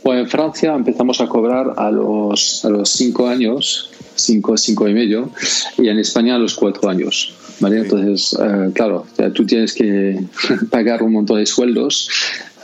Bueno, 0.05 0.21
en 0.21 0.29
Francia 0.29 0.75
empezamos 0.75 1.23
a 1.23 1.27
cobrar 1.27 1.73
a 1.79 1.91
los, 1.91 2.63
a 2.67 2.69
los 2.69 2.91
cinco 2.91 3.27
años, 3.27 3.91
cinco, 4.15 4.57
cinco 4.57 4.89
y 4.89 4.95
medio, 4.95 5.31
y 5.79 5.89
en 5.89 5.99
España 5.99 6.37
a 6.37 6.39
los 6.39 6.55
cuatro 6.55 6.89
años. 6.89 7.35
¿vale? 7.61 7.81
Entonces, 7.81 8.37
eh, 8.41 8.71
claro, 8.73 9.07
tú 9.35 9.47
tienes 9.47 9.73
que 9.73 10.21
pagar 10.71 11.03
un 11.03 11.13
montón 11.13 11.39
de 11.39 11.47
sueldos 11.47 12.09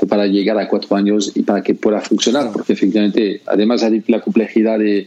para 0.08 0.26
llegar 0.26 0.58
a 0.58 0.68
cuatro 0.68 0.96
años 0.96 1.32
y 1.34 1.42
para 1.42 1.62
que 1.62 1.74
pueda 1.74 2.00
funcionar, 2.00 2.50
porque 2.52 2.72
efectivamente, 2.72 3.42
además 3.46 3.82
de 3.82 4.02
la 4.06 4.20
complejidad 4.20 4.78
de, 4.78 5.06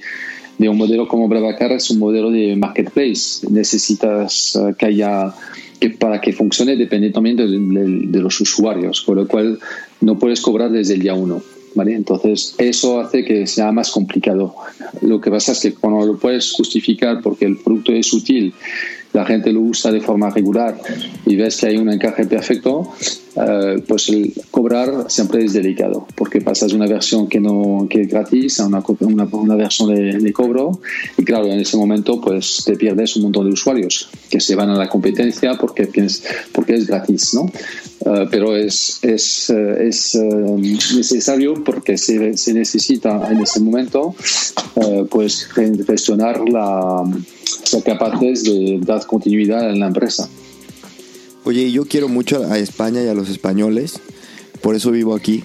de 0.58 0.70
un 0.70 0.78
modelo 0.78 1.08
como 1.08 1.28
Bravacar, 1.28 1.72
es 1.72 1.90
un 1.90 2.00
modelo 2.00 2.32
de 2.32 2.56
marketplace. 2.56 3.48
Necesitas 3.50 4.56
eh, 4.56 4.74
que 4.78 4.86
haya 4.86 5.34
que 5.80 5.90
para 5.90 6.22
que 6.22 6.32
funcione 6.32 6.78
depende 6.78 7.10
también 7.10 7.36
de, 7.36 7.46
de, 7.46 8.22
los 8.22 8.40
usuarios, 8.40 9.02
con 9.02 9.18
lo 9.18 9.28
cual 9.28 9.60
no 10.00 10.18
puedes 10.18 10.40
cobrar 10.40 10.72
desde 10.72 10.94
el 10.94 11.02
día 11.02 11.14
uno. 11.14 11.42
¿Vale? 11.76 11.96
Entonces, 11.96 12.56
eso 12.58 13.00
hace 13.00 13.26
que 13.26 13.48
sea 13.48 13.72
más 13.72 13.90
complicado. 13.90 14.56
Lo 15.02 15.20
que 15.20 15.32
pasa 15.32 15.54
es 15.54 15.60
que 15.60 15.74
cuando 15.74 16.06
lo 16.06 16.18
puedes 16.18 16.52
justificar 16.52 17.22
porque 17.22 17.46
el 17.46 17.58
producto 17.58 17.92
es 17.94 18.14
útil 18.14 18.54
la 19.14 19.26
gente 19.26 19.54
lo 19.54 19.62
usa 19.62 19.92
de 19.92 20.02
forma 20.02 20.30
regular 20.32 20.76
y 21.26 21.36
ves 21.36 21.58
que 21.58 21.68
hay 21.68 21.78
un 21.78 21.90
encaje 21.90 22.26
perfecto, 22.26 22.92
eh, 23.36 23.84
pues 23.88 24.10
el 24.10 24.34
cobrar 24.52 25.06
siempre 25.10 25.44
es 25.44 25.54
delicado, 25.54 26.08
porque 26.16 26.42
pasas 26.42 26.70
de 26.70 26.78
una 26.78 26.88
versión 26.88 27.28
que 27.28 27.40
no 27.40 27.88
que 27.90 28.02
es 28.02 28.08
gratis 28.08 28.60
a 28.60 28.68
una, 28.68 28.84
una, 29.00 29.28
una 29.32 29.56
versión 29.56 29.94
de, 29.94 30.34
cobro 30.34 30.80
y 31.18 31.24
claro, 31.24 31.48
en 31.48 31.60
ese 31.60 31.78
momento 31.78 32.22
pues 32.22 32.64
te 32.66 32.76
pierdes 32.76 33.16
un 33.16 33.24
montón 33.24 33.48
de 33.48 33.54
usuarios 33.54 34.10
que 34.30 34.40
se 34.40 34.56
van 34.56 34.70
a 34.70 34.76
la 34.76 34.88
competencia 34.88 35.56
porque, 35.56 35.90
porque 36.52 36.76
es 36.76 36.88
gratis, 36.88 37.34
¿no? 37.34 37.52
Eh, 38.06 38.28
pero 38.30 38.56
es, 38.56 39.00
es, 39.02 39.50
eh, 39.50 39.88
es 39.88 40.16
necesario 40.96 41.64
porque 41.64 41.98
se, 41.98 42.38
se, 42.38 42.54
necesita 42.54 43.32
en 43.32 43.42
ese 43.42 43.60
momento 43.60 44.16
pues 45.10 45.48
gestionar 45.86 46.48
la 46.50 47.04
ser 47.64 47.84
capaces 47.84 48.44
de 48.44 48.80
dar 48.82 49.06
continuidad 49.06 49.70
en 49.70 49.80
la 49.80 49.88
empresa. 49.88 50.30
Oye, 51.46 51.72
yo 51.72 51.86
quiero 51.86 52.08
mucho 52.08 52.46
a 52.50 52.58
España 52.58 53.04
y 53.04 53.08
a 53.08 53.14
los 53.14 53.30
españoles, 53.30 54.00
por 54.62 54.76
eso 54.76 54.92
vivo 54.92 55.14
aquí, 55.14 55.44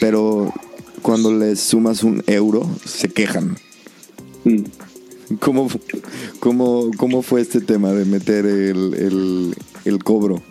pero 0.00 0.52
cuando 1.02 1.36
les 1.36 1.58
sumas 1.58 2.04
un 2.04 2.22
euro, 2.26 2.68
se 2.84 3.08
quejan. 3.08 3.56
Mm. 4.44 4.62
¿Cómo, 5.40 5.68
cómo, 6.38 6.90
cómo 6.96 7.22
fue 7.22 7.40
este 7.40 7.60
tema 7.60 7.92
de 7.92 8.04
meter 8.04 8.46
el, 8.46 8.94
el, 8.94 9.54
el 9.84 10.04
cobro? 10.04 10.42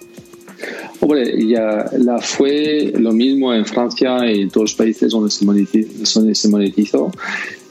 Hombre, 0.99 1.47
ya 1.47 1.89
la 1.97 2.19
fue 2.19 2.93
lo 2.97 3.13
mismo 3.13 3.53
en 3.53 3.65
Francia 3.65 4.29
y 4.29 4.41
en 4.41 4.49
todos 4.49 4.71
los 4.71 4.75
países 4.75 5.11
donde 5.11 5.31
se 5.31 5.45
monetizó, 5.45 6.19
donde 6.19 6.35
se 6.35 6.49
monetizó 6.49 7.11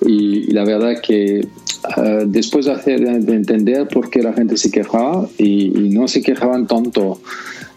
y, 0.07 0.53
la 0.53 0.65
verdad 0.65 1.01
que 1.03 1.41
eh, 1.41 2.25
después 2.27 2.67
de, 2.67 2.73
hacer, 2.73 3.01
de 3.01 3.35
entender 3.35 3.89
por 3.89 4.11
qué 4.11 4.23
la 4.23 4.33
gente 4.33 4.57
se 4.57 4.71
quejaba 4.71 5.29
y, 5.39 5.69
no 5.91 6.09
se 6.09 6.23
quejaban 6.23 6.67
tanto 6.67 7.21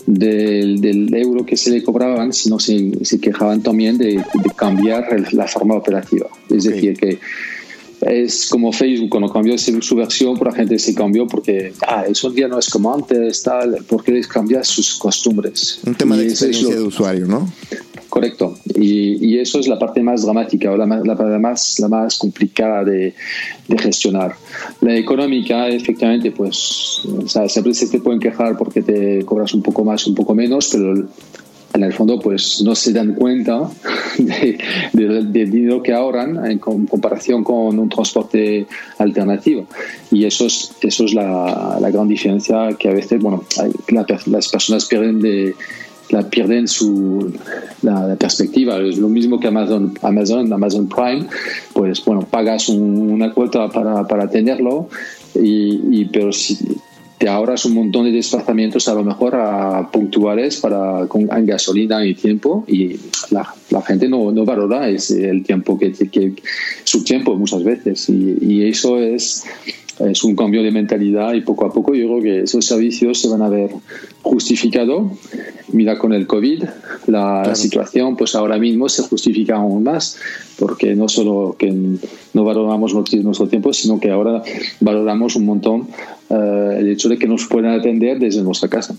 del, 0.06 0.82
del, 0.82 1.14
euro 1.16 1.46
que 1.46 1.58
se 1.58 1.72
le 1.72 1.84
cobraban, 1.84 2.34
sino 2.34 2.60
se, 2.60 3.06
se 3.06 3.20
quejaban 3.20 3.62
también 3.62 3.98
de, 3.98 4.24
cambiar 4.56 5.08
la 5.34 5.48
forma 5.48 5.76
operativa. 5.76 6.28
Es 6.50 6.64
decir, 6.66 6.98
que 6.98 7.20
es 8.02 8.48
como 8.48 8.72
Facebook, 8.72 9.10
cuando 9.10 9.32
cambió 9.32 9.56
su 9.58 9.96
versión, 9.96 10.38
por 10.38 10.48
la 10.48 10.54
gente 10.54 10.80
se 10.80 10.96
cambió 10.96 11.28
porque, 11.28 11.74
ah, 11.88 12.06
eso 12.10 12.34
ya 12.34 12.48
no 12.48 12.58
es 12.58 12.70
como 12.70 12.94
antes, 12.94 13.44
tal, 13.44 13.86
porque 13.88 14.12
les 14.12 14.28
cambia 14.28 14.64
sus 14.64 14.96
costumbres. 14.96 15.80
Un 15.86 15.96
tema 15.96 16.18
de 16.18 16.28
experiencia 16.28 16.76
de 16.76 16.82
usuario, 16.82 17.28
¿no? 17.28 17.52
Correcto. 18.12 18.58
Y, 18.76 19.26
y, 19.26 19.40
eso 19.40 19.58
es 19.62 19.70
la 19.70 19.80
parte 19.80 20.04
más 20.04 20.24
dramática 20.24 20.70
o 20.70 20.76
la, 20.76 20.86
la, 20.86 21.16
la 21.16 21.40
más, 21.40 21.80
la 21.80 21.88
más 21.88 22.18
complicada 22.18 22.84
de, 22.84 23.16
de, 23.70 23.78
gestionar. 23.78 24.36
La 24.82 24.98
económica, 24.98 25.70
efectivamente, 25.70 26.30
pues, 26.32 27.04
o 27.06 27.26
sea, 27.26 27.48
siempre 27.48 27.74
se 27.74 27.88
te 27.88 28.02
pueden 28.02 28.20
quejar 28.20 28.58
porque 28.58 28.82
te 28.82 29.24
cobras 29.24 29.54
un 29.54 29.62
poco 29.62 29.86
más, 29.86 30.06
un 30.08 30.16
poco 30.16 30.36
menos, 30.36 30.68
pero 30.74 31.08
en 31.74 31.84
el 31.84 31.94
fondo 31.94 32.20
pues 32.20 32.62
no 32.62 32.76
se 32.76 32.92
dan 32.92 33.14
cuenta 33.14 33.70
del 34.18 35.32
de, 35.32 35.46
dinero 35.46 35.82
que 35.82 35.94
ahorran 35.94 36.52
en 36.52 36.60
comparación 36.60 37.46
con 37.46 37.80
un 37.80 37.88
transporte 37.88 38.68
alternativo 38.98 39.68
y 40.12 40.26
eso 40.26 40.48
es 40.48 40.74
eso 40.82 41.06
es 41.06 41.14
la, 41.14 41.78
la 41.80 41.90
gran 41.90 42.10
diferencia 42.10 42.76
que 42.78 42.90
a 42.90 42.94
veces 42.94 43.22
bueno 43.22 43.46
las 43.88 44.50
personas 44.50 44.84
pierden 44.86 45.22
de 45.22 45.56
la 46.12 46.30
pierden 46.30 46.68
su 46.68 47.34
la, 47.82 48.16
perspectiva. 48.16 48.78
Es 48.78 48.98
lo 48.98 49.10
mismo 49.10 49.40
que 49.40 49.48
Amazon 49.48 49.94
Amazon 50.02 50.52
Amazon 50.52 50.88
Prime 50.88 51.28
pues 51.74 52.04
bueno 52.06 52.22
pagas 52.30 52.70
una 52.70 53.34
cuota 53.34 53.70
para, 53.70 54.08
para 54.08 54.30
tenerlo 54.30 54.90
y, 55.34 56.06
pero 56.06 56.32
si 56.32 56.58
te 57.18 57.30
ahorras 57.30 57.66
un 57.66 57.76
montón 57.76 58.06
de 58.06 58.12
desplazamientos 58.12 58.88
a 58.88 58.96
lo 58.96 59.04
mejor 59.04 59.36
a 59.36 59.90
puntuales 59.92 60.58
para 60.58 61.06
con 61.08 61.30
en 61.32 61.46
gasolina 61.46 62.04
y 62.06 62.16
tiempo 62.16 62.66
y 62.68 63.00
la, 63.30 63.54
la 63.70 63.82
gente 63.84 64.10
no, 64.10 64.32
no, 64.32 64.44
valora 64.44 64.90
ese, 64.90 65.30
el 65.30 65.44
tiempo 65.44 65.78
que, 65.78 65.92
que, 65.92 66.34
su 66.84 67.04
tiempo 67.04 67.36
muchas 67.36 67.64
veces 67.64 68.10
y, 68.10 68.64
eso 68.64 69.00
es 69.00 69.44
es 70.10 70.24
un 70.24 70.36
cambio 70.36 70.64
de 70.64 70.72
mentalidad 70.72 71.34
y 71.34 71.42
poco 71.42 71.66
a 71.66 71.74
poco 71.74 71.94
yo 71.94 72.08
creo 72.08 72.22
que 72.22 72.40
esos 72.42 72.66
servicios 72.66 73.20
se 73.20 73.30
van 73.30 73.42
a 73.42 73.50
ver 73.50 73.72
justificados 74.22 75.12
mira 75.72 75.98
con 75.98 76.14
el 76.14 76.28
COVID 76.28 76.64
la 77.08 77.42
claro. 77.44 77.56
situación 77.56 78.16
pues 78.16 78.36
ahora 78.36 78.58
mismo 78.58 78.90
se 78.90 79.04
justifica 79.04 79.58
aún 79.58 79.84
más 79.84 80.18
porque 80.60 80.96
no 80.96 81.08
solo 81.10 81.56
que 81.58 81.72
no 81.72 82.44
valoramos 82.44 82.94
nuestro 82.94 83.48
tiempo 83.48 83.74
sino 83.74 84.00
que 84.00 84.12
ahora 84.12 84.44
valoramos 84.80 85.36
un 85.36 85.46
montón 85.46 85.88
uh, 86.30 86.72
el 86.72 86.90
hecho 86.90 87.10
de 87.10 87.18
que 87.18 87.28
nos 87.28 87.46
puedan 87.46 87.74
atender 87.74 88.20
desde 88.20 88.42
nuestra 88.42 88.70
casa. 88.70 88.96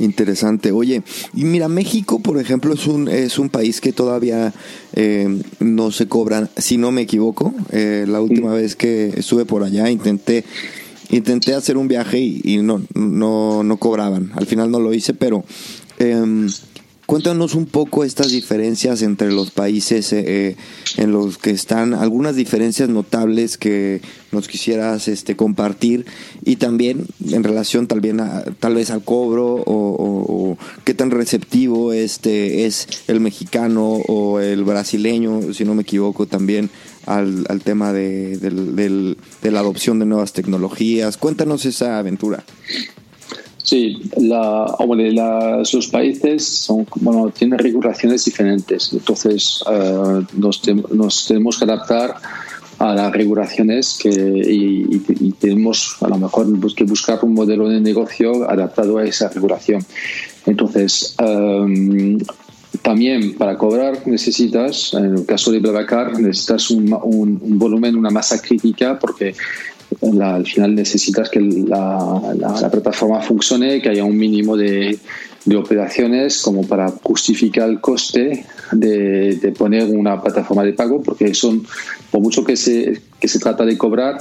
Interesante. 0.00 0.72
Oye, 0.72 1.02
y 1.34 1.44
mira, 1.44 1.68
México, 1.68 2.20
por 2.20 2.38
ejemplo, 2.38 2.72
es 2.72 2.86
un, 2.86 3.06
es 3.06 3.38
un 3.38 3.50
país 3.50 3.82
que 3.82 3.92
todavía 3.92 4.52
eh, 4.94 5.42
no 5.60 5.92
se 5.92 6.08
cobran, 6.08 6.48
si 6.56 6.78
no 6.78 6.90
me 6.90 7.02
equivoco. 7.02 7.54
Eh, 7.70 8.06
la 8.08 8.22
última 8.22 8.54
vez 8.54 8.76
que 8.76 9.12
estuve 9.16 9.44
por 9.44 9.62
allá 9.62 9.90
intenté 9.90 10.44
intenté 11.10 11.54
hacer 11.54 11.76
un 11.76 11.88
viaje 11.88 12.18
y, 12.18 12.40
y 12.44 12.56
no, 12.62 12.82
no, 12.94 13.62
no 13.62 13.76
cobraban. 13.76 14.32
Al 14.36 14.46
final 14.46 14.70
no 14.70 14.80
lo 14.80 14.94
hice, 14.94 15.12
pero 15.12 15.44
eh, 15.98 16.46
Cuéntanos 17.10 17.56
un 17.56 17.66
poco 17.66 18.04
estas 18.04 18.30
diferencias 18.30 19.02
entre 19.02 19.32
los 19.32 19.50
países 19.50 20.12
eh, 20.12 20.54
en 20.96 21.10
los 21.10 21.38
que 21.38 21.50
están, 21.50 21.92
algunas 21.92 22.36
diferencias 22.36 22.88
notables 22.88 23.58
que 23.58 24.00
nos 24.30 24.46
quisieras 24.46 25.08
este, 25.08 25.34
compartir 25.34 26.06
y 26.44 26.54
también 26.54 27.06
en 27.28 27.42
relación 27.42 27.88
tal, 27.88 28.00
vez 28.00 28.90
al 28.92 29.02
cobro 29.02 29.60
o, 29.66 30.56
qué 30.84 30.94
tan 30.94 31.10
receptivo 31.10 31.92
este 31.92 32.66
es 32.66 32.86
el 33.08 33.18
mexicano 33.18 33.88
o 34.06 34.38
el 34.38 34.62
brasileño, 34.62 35.52
si 35.52 35.64
no 35.64 35.74
me 35.74 35.82
equivoco, 35.82 36.26
también 36.26 36.70
al, 37.06 37.44
tema 37.64 37.92
de, 37.92 38.36
de 38.38 39.50
la 39.50 39.58
adopción 39.58 39.98
de 39.98 40.06
nuevas 40.06 40.32
tecnologías. 40.32 41.16
Cuéntanos 41.16 41.66
esa 41.66 41.98
aventura. 41.98 42.44
Sí, 43.62 44.02
la, 44.16 44.74
los 44.78 45.86
países 45.88 46.46
son, 46.46 46.86
bueno, 46.96 47.30
tienen 47.30 47.58
regulaciones 47.58 48.24
diferentes, 48.24 48.92
entonces 48.92 49.62
eh, 49.70 50.24
nos, 50.34 50.62
tenemos 51.26 51.58
que 51.58 51.64
adaptar 51.64 52.16
a 52.78 52.94
las 52.94 53.12
regulaciones 53.12 53.98
que, 54.00 54.08
y, 54.08 55.32
tenemos 55.38 55.96
a 56.00 56.08
lo 56.08 56.16
mejor 56.16 56.74
que 56.74 56.84
buscar 56.84 57.18
un 57.22 57.34
modelo 57.34 57.68
de 57.68 57.80
negocio 57.80 58.48
adaptado 58.48 58.98
a 58.98 59.04
esa 59.04 59.28
regulación. 59.28 59.84
Entonces, 60.46 61.14
em, 61.18 62.18
también 62.82 63.34
para 63.34 63.58
cobrar 63.58 64.06
necesitas, 64.06 64.94
en 64.94 65.16
el 65.16 65.26
caso 65.26 65.52
de 65.52 65.58
BlaBlaCar, 65.58 66.18
necesitas 66.18 66.70
un, 66.70 66.96
un, 67.02 67.58
volumen, 67.58 67.96
una 67.96 68.10
masa 68.10 68.40
crítica, 68.40 68.98
porque 68.98 69.34
al 70.20 70.46
final 70.46 70.74
necesitas 70.74 71.28
que 71.28 71.40
la, 71.40 72.34
la, 72.36 72.70
plataforma 72.70 73.20
funcione, 73.20 73.80
que 73.82 73.88
haya 73.88 74.04
un 74.04 74.16
mínimo 74.16 74.56
de, 74.56 74.98
de, 75.44 75.56
operaciones 75.56 76.40
como 76.40 76.66
para 76.66 76.90
justificar 77.02 77.68
el 77.68 77.80
coste 77.80 78.46
de, 78.72 79.36
de, 79.36 79.52
poner 79.52 79.84
una 79.84 80.22
plataforma 80.22 80.64
de 80.64 80.72
pago, 80.72 81.02
porque 81.02 81.34
son, 81.34 81.66
por 82.10 82.20
mucho 82.20 82.44
que 82.44 82.56
se, 82.56 83.00
que 83.18 83.28
se 83.28 83.38
trata 83.38 83.64
de 83.64 83.76
cobrar, 83.76 84.18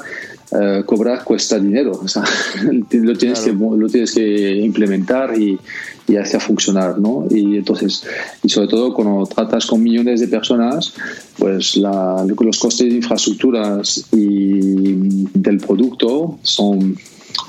eh, 0.51 0.83
cobrar 0.85 1.23
cuesta 1.23 1.59
dinero. 1.59 1.91
O 1.91 2.07
sea, 2.07 2.23
lo, 2.91 3.15
tienes 3.15 3.41
que, 3.41 3.51
lo 3.53 3.87
tienes 3.87 4.13
que 4.13 4.55
implementar 4.57 5.39
y, 5.39 5.59
y 6.07 6.17
hacer 6.17 6.41
funcionar. 6.41 6.99
¿no? 6.99 7.25
Y 7.29 7.57
entonces, 7.57 8.03
y 8.43 8.49
sobre 8.49 8.67
todo 8.67 8.93
cuando 8.93 9.25
tratas 9.27 9.65
con 9.65 9.81
millones 9.83 10.19
de 10.19 10.27
personas, 10.27 10.93
pues 11.37 11.77
la, 11.77 12.25
los 12.25 12.59
costes 12.59 12.89
de 12.89 12.95
infraestructuras 12.95 14.05
y 14.11 15.27
del 15.33 15.59
producto 15.59 16.39
son, 16.41 16.97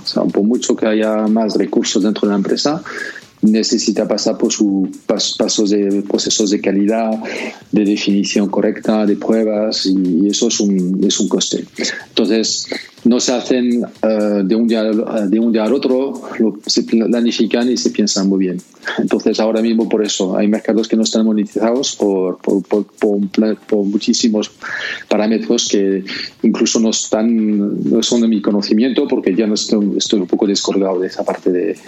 o 0.02 0.06
sea, 0.06 0.24
por 0.24 0.42
mucho 0.42 0.76
que 0.76 0.86
haya 0.86 1.26
más 1.26 1.54
recursos 1.54 2.02
dentro 2.02 2.28
de 2.28 2.32
la 2.32 2.36
empresa, 2.36 2.82
necesita 3.42 4.06
pasar 4.06 4.36
por 4.36 4.52
sus 4.52 4.88
pasos 5.06 5.70
de 5.70 6.02
procesos 6.02 6.50
de 6.50 6.60
calidad, 6.60 7.10
de 7.72 7.84
definición 7.84 8.48
correcta, 8.48 9.06
de 9.06 9.16
pruebas, 9.16 9.86
y 9.86 10.28
eso 10.28 10.48
es 10.48 10.60
un, 10.60 11.02
es 11.04 11.18
un 11.20 11.28
coste. 11.28 11.64
Entonces, 12.08 12.66
no 13.04 13.18
se 13.18 13.32
hacen 13.32 13.84
eh, 14.02 14.42
de, 14.44 14.54
un 14.54 14.68
día, 14.68 14.84
de 14.84 15.38
un 15.38 15.52
día 15.52 15.64
al 15.64 15.72
otro, 15.72 16.20
se 16.66 16.82
planifican 16.82 17.70
y 17.70 17.76
se 17.76 17.90
piensan 17.90 18.28
muy 18.28 18.40
bien. 18.40 18.60
Entonces, 18.98 19.40
ahora 19.40 19.62
mismo 19.62 19.88
por 19.88 20.04
eso 20.04 20.36
hay 20.36 20.48
mercados 20.48 20.88
que 20.88 20.96
no 20.96 21.02
están 21.02 21.24
monetizados 21.24 21.96
por, 21.96 22.38
por, 22.38 22.62
por, 22.62 22.86
por 23.56 23.84
muchísimos 23.84 24.50
parámetros 25.08 25.68
que 25.68 26.04
incluso 26.42 26.80
no, 26.80 26.90
están, 26.90 27.90
no 27.90 28.02
son 28.02 28.22
de 28.22 28.28
mi 28.28 28.40
conocimiento 28.42 29.06
porque 29.08 29.34
ya 29.34 29.46
no 29.46 29.54
estoy, 29.54 29.96
estoy 29.96 30.20
un 30.20 30.26
poco 30.26 30.46
descolgado 30.46 30.98
de 30.98 31.08
esa 31.08 31.24
parte 31.24 31.50
de, 31.50 31.78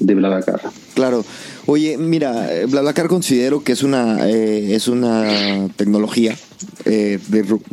de 0.00 0.14
BlaBlaCar. 0.14 0.60
Claro. 0.98 1.24
Oye, 1.66 1.96
mira, 1.96 2.48
BlaBlaCar 2.66 3.06
considero 3.06 3.62
que 3.62 3.70
es 3.70 3.84
una, 3.84 4.28
eh, 4.28 4.74
es 4.74 4.88
una 4.88 5.68
tecnología, 5.76 6.36
eh, 6.86 7.20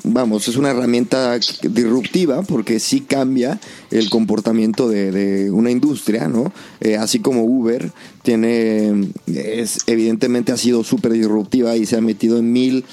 vamos, 0.03 0.47
es 0.47 0.57
una 0.57 0.69
herramienta 0.69 1.39
disruptiva 1.63 2.43
porque 2.43 2.79
sí 2.79 3.01
cambia 3.01 3.59
el 3.89 4.11
comportamiento 4.11 4.89
de, 4.89 5.49
una 5.49 5.71
industria, 5.71 6.27
¿no? 6.27 6.53
Eh, 6.81 6.97
así 6.97 7.17
como 7.17 7.45
Uber 7.45 7.91
tiene, 8.21 9.09
es, 9.25 9.79
evidentemente 9.87 10.51
ha 10.51 10.57
sido 10.57 10.83
súper 10.83 11.13
disruptiva 11.13 11.75
y 11.77 11.87
se 11.87 11.97
ha 11.97 12.01
metido 12.01 12.37
en 12.37 12.53
mil 12.53 12.85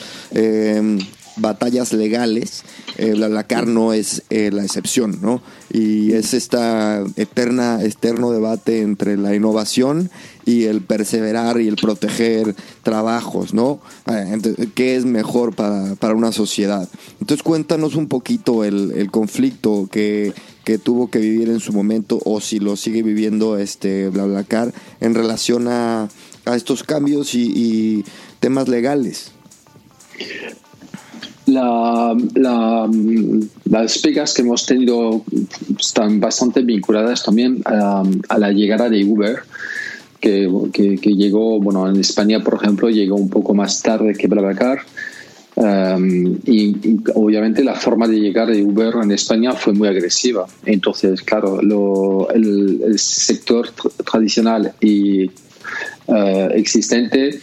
batallas 1.36 1.92
legales, 1.92 2.64
eh, 2.98 3.12
BlaBlaCar 3.12 3.66
no 3.66 3.92
es 3.92 4.22
la 4.30 4.64
excepción, 4.64 5.18
¿no? 5.22 5.42
Y 5.72 6.12
es 6.12 6.34
esta 6.34 7.04
eterna, 7.16 7.82
eterno 7.82 8.30
debate 8.30 8.80
entre 8.80 9.16
la 9.16 9.34
innovación 9.34 10.10
y 10.44 10.64
el 10.64 10.82
perseverar 10.82 11.60
y 11.60 11.68
el 11.68 11.76
proteger 11.76 12.54
trabajos, 12.82 13.54
¿no? 13.54 13.80
Eh, 14.06 14.68
¿Qué 14.74 14.96
es 14.96 15.04
mejor 15.04 15.54
para, 15.54 15.94
para 15.96 16.14
una 16.14 16.32
sociedad? 16.32 16.88
Entonces 17.20 17.42
cuéntanos 17.42 17.94
un 17.94 18.08
poquito 18.08 18.64
el, 18.64 18.92
el 18.92 19.10
conflicto 19.10 19.88
que, 19.90 20.32
que, 20.64 20.78
tuvo 20.78 21.10
que 21.10 21.18
vivir 21.18 21.48
en 21.48 21.60
su 21.60 21.72
momento 21.72 22.20
o 22.24 22.40
si 22.40 22.58
lo 22.58 22.76
sigue 22.76 23.02
viviendo 23.02 23.58
este 23.58 24.08
BlaBlaCar 24.08 24.72
en 25.00 25.14
relación 25.14 25.68
a, 25.68 26.08
a 26.44 26.56
estos 26.56 26.82
cambios 26.82 27.34
y, 27.34 27.52
y 27.54 28.04
temas 28.40 28.68
legales. 28.68 29.32
La, 31.52 32.16
la, 32.34 32.88
las 33.64 33.98
pegas 33.98 34.34
que 34.34 34.42
hemos 34.42 34.64
tenido 34.64 35.22
están 35.78 36.20
bastante 36.20 36.62
vinculadas 36.62 37.22
también 37.22 37.62
a, 37.64 38.02
a 38.28 38.38
la 38.38 38.50
llegada 38.52 38.88
de 38.88 39.04
Uber 39.04 39.42
que, 40.22 40.98
que, 41.02 41.14
llegó, 41.14 41.60
bueno, 41.60 41.88
en 41.88 41.96
España, 41.96 42.40
por 42.40 42.54
ejemplo, 42.54 42.88
llegó 42.88 43.16
un 43.16 43.28
poco 43.28 43.54
más 43.54 43.82
tarde 43.82 44.14
que 44.14 44.28
BlaBlaCar. 44.28 44.80
Um, 45.54 46.38
y, 46.46 46.98
obviamente 47.14 47.62
la 47.62 47.74
forma 47.74 48.08
de 48.08 48.18
llegar 48.18 48.48
de 48.50 48.62
Uber 48.62 48.94
en 49.02 49.10
España 49.10 49.52
fue 49.52 49.74
muy 49.74 49.88
agresiva. 49.88 50.46
Entonces, 50.64 51.20
claro, 51.22 51.60
lo, 51.60 52.30
el, 52.30 52.98
sector 52.98 53.70
tradicional 54.10 54.72
y 54.80 55.26
uh, 56.06 56.48
existente 56.54 57.40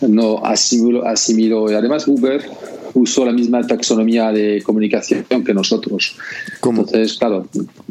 no 0.00 0.38
asimiló, 0.44 1.04
asimiló. 1.04 1.70
Y 1.70 1.74
además 1.74 2.06
Uber 2.06 2.48
usó 2.94 3.24
la 3.24 3.32
misma 3.32 3.66
taxonomía 3.66 4.32
de 4.32 4.62
comunicación 4.62 5.24
que 5.44 5.52
nosotros. 5.52 6.16
Entonces, 6.62 7.14
claro, 7.14 7.46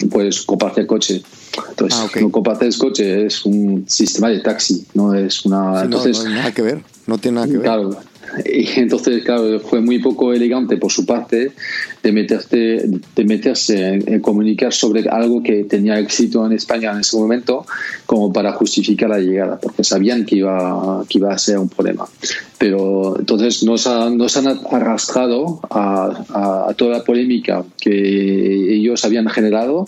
pues 0.09 0.41
compartir 0.41 0.87
coche. 0.87 1.21
Entonces, 1.69 1.99
ah, 1.99 2.19
no 2.19 2.31
compartir 2.31 2.75
coche 2.77 3.25
es 3.25 3.45
un 3.45 3.85
sistema 3.87 4.29
de 4.29 4.39
taxi, 4.39 4.85
no 4.93 5.13
es 5.13 5.45
una. 5.45 5.83
entonces, 5.83 6.19
no, 6.19 6.29
no, 6.29 6.35
nada 6.35 6.51
que 6.51 6.61
ver, 6.61 6.81
no 7.05 7.17
tiene 7.17 7.35
nada 7.35 7.47
que 7.47 7.53
ver. 7.53 7.61
Claro, 7.61 7.97
y 8.45 8.79
entonces, 8.79 9.23
claro, 9.23 9.59
fue 9.59 9.81
muy 9.81 9.99
poco 9.99 10.33
elegante 10.33 10.77
por 10.77 10.91
su 10.91 11.05
parte 11.05 11.51
de, 12.01 12.11
meterse, 12.11 12.83
de 13.15 13.25
meterse 13.25 14.01
en, 14.05 14.19
comunicar 14.21 14.73
sobre 14.73 15.07
algo 15.09 15.43
que 15.43 15.63
tenía 15.63 15.99
éxito 15.99 16.45
en 16.45 16.53
España 16.53 16.91
en 16.91 16.99
ese 16.99 17.17
momento 17.17 17.65
como 18.05 18.31
para 18.31 18.53
justificar 18.53 19.09
la 19.09 19.19
llegada, 19.19 19.59
porque 19.59 19.83
sabían 19.83 20.25
que 20.25 20.37
iba, 20.37 21.05
que 21.07 21.17
iba 21.17 21.33
a 21.33 21.37
ser 21.37 21.57
un 21.57 21.69
problema. 21.69 22.05
Pero 22.57 23.19
entonces 23.19 23.63
nos, 23.63 23.87
nos 23.87 24.37
han 24.37 24.47
arrastrado 24.47 25.59
a, 25.69 26.67
a, 26.69 26.73
toda 26.75 26.97
la 26.97 27.03
polémica 27.03 27.63
que 27.79 28.75
ellos 28.75 29.03
habían 29.05 29.27
generado 29.29 29.87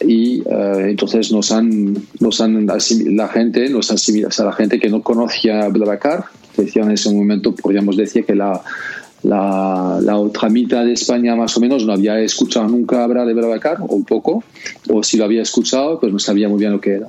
y 0.00 0.40
eh, 0.40 0.86
entonces 0.88 1.32
nos 1.32 1.52
han, 1.52 1.96
nos 2.20 2.40
han 2.40 2.66
la 2.66 3.28
gente, 3.28 3.68
nos 3.68 3.90
han, 3.90 3.98
a 4.38 4.44
la 4.44 4.52
gente 4.52 4.78
que 4.78 4.88
no 4.88 5.02
conocía 5.02 5.68
BlaBlaCar, 5.68 6.24
decía 6.56 6.82
en 6.82 6.92
ese 6.92 7.12
momento, 7.12 7.54
podríamos 7.54 7.96
decir 7.96 8.24
que 8.24 8.34
la, 8.34 8.60
la, 9.22 9.98
la, 10.02 10.18
otra 10.18 10.48
mitad 10.48 10.84
de 10.84 10.92
España 10.92 11.34
más 11.34 11.56
o 11.56 11.60
menos 11.60 11.84
no 11.84 11.92
había 11.92 12.18
escuchado 12.20 12.68
nunca 12.68 13.04
hablar 13.04 13.26
de 13.26 13.34
BlaBlaCar, 13.34 13.78
o 13.80 14.02
poco, 14.04 14.44
o 14.88 15.02
si 15.02 15.16
lo 15.16 15.24
había 15.24 15.42
escuchado, 15.42 15.98
pues 15.98 16.12
no 16.12 16.18
sabía 16.18 16.48
muy 16.48 16.58
bien 16.58 16.72
lo 16.72 16.80
que 16.80 16.94
era. 16.94 17.08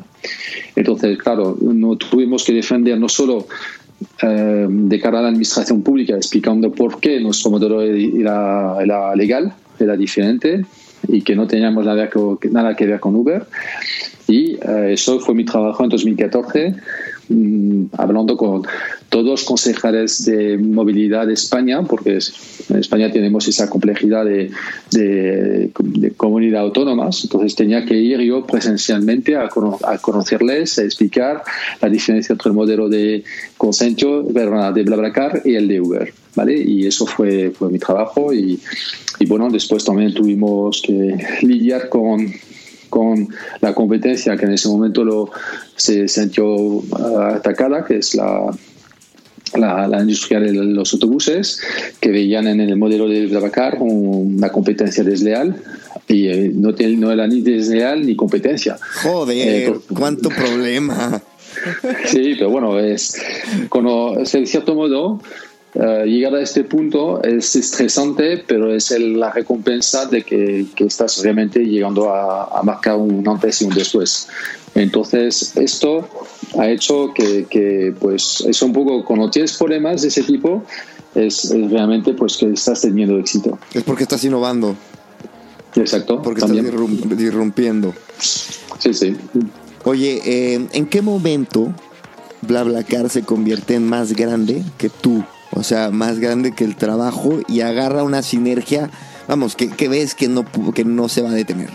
Entonces, 0.75 1.17
claro, 1.17 1.57
no 1.61 1.95
tuvimos 1.97 2.43
que 2.43 2.53
defender 2.53 2.99
no 2.99 3.09
solo 3.09 3.47
eh, 4.21 4.67
de 4.69 4.99
cara 4.99 5.19
a 5.19 5.21
la 5.21 5.27
administración 5.29 5.81
pública, 5.81 6.15
explicando 6.15 6.71
por 6.71 6.99
qué 6.99 7.19
nuestro 7.19 7.51
modelo 7.51 7.81
era, 7.81 8.77
era 8.81 9.15
legal, 9.15 9.53
era 9.79 9.95
diferente, 9.95 10.65
y 11.07 11.21
que 11.21 11.35
no 11.35 11.47
teníamos 11.47 11.85
nada 11.85 12.09
que, 12.09 12.49
nada 12.49 12.75
que 12.75 12.85
ver 12.85 12.99
con 12.99 13.15
Uber. 13.15 13.45
Y 14.27 14.53
eh, 14.55 14.91
eso 14.91 15.19
fue 15.19 15.35
mi 15.35 15.45
trabajo 15.45 15.83
en 15.83 15.89
2014, 15.89 16.69
mm, 16.69 16.75
hablando 17.93 18.37
con 18.37 18.63
todos 19.09 19.25
los 19.25 19.43
concejales 19.43 20.25
de 20.25 20.57
movilidad 20.57 21.27
de 21.27 21.33
España, 21.33 21.81
porque 21.83 22.19
en 22.69 22.77
España 22.77 23.11
tenemos 23.11 23.47
esa 23.47 23.69
complejidad 23.69 24.25
de, 24.25 24.51
de, 24.91 25.71
comunidad 26.17 26.61
autónomas, 26.61 27.23
entonces 27.23 27.55
tenía 27.55 27.85
que 27.85 27.95
ir 27.95 28.19
yo 28.21 28.45
presencialmente 28.45 29.35
a, 29.35 29.49
a, 29.83 29.97
conocerles, 29.99 30.77
a 30.79 30.83
explicar 30.83 31.43
la 31.81 31.89
diferencia 31.89 32.33
entre 32.33 32.49
el 32.49 32.55
modelo 32.55 32.89
de 32.89 33.23
Consenso, 33.57 34.23
de 34.23 34.83
BlaBlaCar 34.83 35.41
y 35.45 35.55
el 35.55 35.67
de 35.67 35.81
Uber. 35.81 36.13
¿Vale? 36.35 36.61
Y 36.61 36.85
eso 36.85 37.05
fue, 37.05 37.51
fue 37.51 37.71
mi 37.71 37.79
trabajo 37.79 38.33
y, 38.33 38.59
y 39.19 39.25
bueno, 39.25 39.49
después 39.49 39.85
también 39.85 40.13
tuvimos 40.13 40.81
que 40.85 41.15
lidiar 41.43 41.87
con 41.87 42.27
con 42.95 43.27
la 43.59 43.75
competencia 43.75 44.37
que 44.37 44.45
en 44.45 44.53
ese 44.53 44.69
momento 44.69 45.03
lo, 45.03 45.29
se 45.75 46.07
sintió 46.07 46.81
atacada, 47.29 47.83
que 47.83 47.97
es 47.97 48.15
la, 48.15 48.55
la, 49.57 49.99
industria 49.99 50.39
de 50.39 50.53
los 50.53 50.93
autobuses, 50.93 51.59
que 51.99 52.09
veían 52.09 52.47
en 52.47 52.61
el 52.61 52.77
modelo 52.77 53.09
de 53.09 53.27
Blablacar 53.27 53.79
una 53.81 54.47
competencia 54.47 55.03
desleal 55.03 55.61
y 56.07 56.27
eh, 56.27 56.51
no, 56.55 56.71
no, 56.71 57.11
era 57.11 57.27
ni 57.27 57.41
desleal 57.41 58.05
ni 58.05 58.15
competencia. 58.15 58.77
Joder, 59.03 59.37
eh, 59.37 59.73
cuánto 59.93 60.29
problema. 60.29 61.21
Sí, 62.05 62.35
pero 62.37 62.49
bueno, 62.49 62.77
es, 62.79 63.15
de 63.71 64.45
cierto 64.45 64.75
modo, 64.75 65.21
eh, 65.75 66.05
llegar 66.05 66.35
a 66.35 66.41
este 66.41 66.63
punto 66.63 67.21
es 67.21 67.55
estresante, 67.55 68.43
pero 68.47 68.73
es 68.73 68.91
la 68.97 69.31
recompensa 69.31 70.05
de 70.05 70.23
que, 70.23 70.65
que, 70.73 70.85
estás 70.85 71.21
realmente 71.21 71.59
llegando 71.65 72.09
a, 72.09 72.59
a, 72.59 72.63
marcar 72.63 72.95
un 72.95 73.27
antes 73.27 73.61
y 73.61 73.65
un 73.65 73.73
después. 73.73 74.29
Entonces, 74.73 75.51
esto 75.57 76.07
ha 76.57 76.69
hecho 76.69 77.13
que, 77.13 77.45
que, 77.49 77.93
pues, 77.99 78.45
es 78.47 78.61
un 78.61 78.71
poco, 78.71 79.03
cuando 79.03 79.29
tienes 79.29 79.53
problemas 79.57 80.01
de 80.01 80.07
ese 80.07 80.23
tipo, 80.23 80.63
es, 81.13 81.49
realmente 81.49 82.13
pues 82.13 82.37
que 82.37 82.51
estás 82.51 82.81
teniendo 82.81 83.17
éxito. 83.17 83.57
Es 83.73 83.83
porque 83.83 84.03
estás 84.03 84.23
innovando. 84.23 84.75
Exacto. 85.75 86.21
Porque 86.21 86.39
estás 86.39 86.55
irrumpiendo. 86.55 87.93
Sí, 88.79 88.93
sí. 88.93 89.17
Oye, 89.83 90.21
eh, 90.25 90.67
¿en 90.71 90.85
qué 90.85 91.01
momento 91.01 91.73
BlaBlaCar 92.41 93.09
se 93.09 93.23
convierte 93.23 93.75
en 93.75 93.87
más 93.87 94.13
grande 94.13 94.63
que 94.77 94.89
tú? 94.89 95.23
O 95.55 95.63
sea, 95.63 95.89
más 95.89 96.19
grande 96.19 96.51
que 96.51 96.65
el 96.65 96.75
trabajo 96.75 97.39
y 97.47 97.61
agarra 97.61 98.03
una 98.03 98.21
sinergia, 98.21 98.89
vamos, 99.27 99.55
que, 99.55 99.87
ves 99.87 100.13
que 100.13 100.27
no, 100.27 100.45
que 100.73 100.83
no 100.83 101.07
se 101.07 101.21
va 101.21 101.29
a 101.29 101.33
detener. 101.33 101.69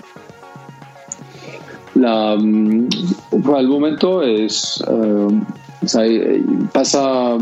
La, 1.95 2.37
mm, 2.37 2.89
el 3.33 3.69
momento 3.69 4.23
es, 4.23 4.85
eh, 4.87 6.45
pasa, 6.73 7.37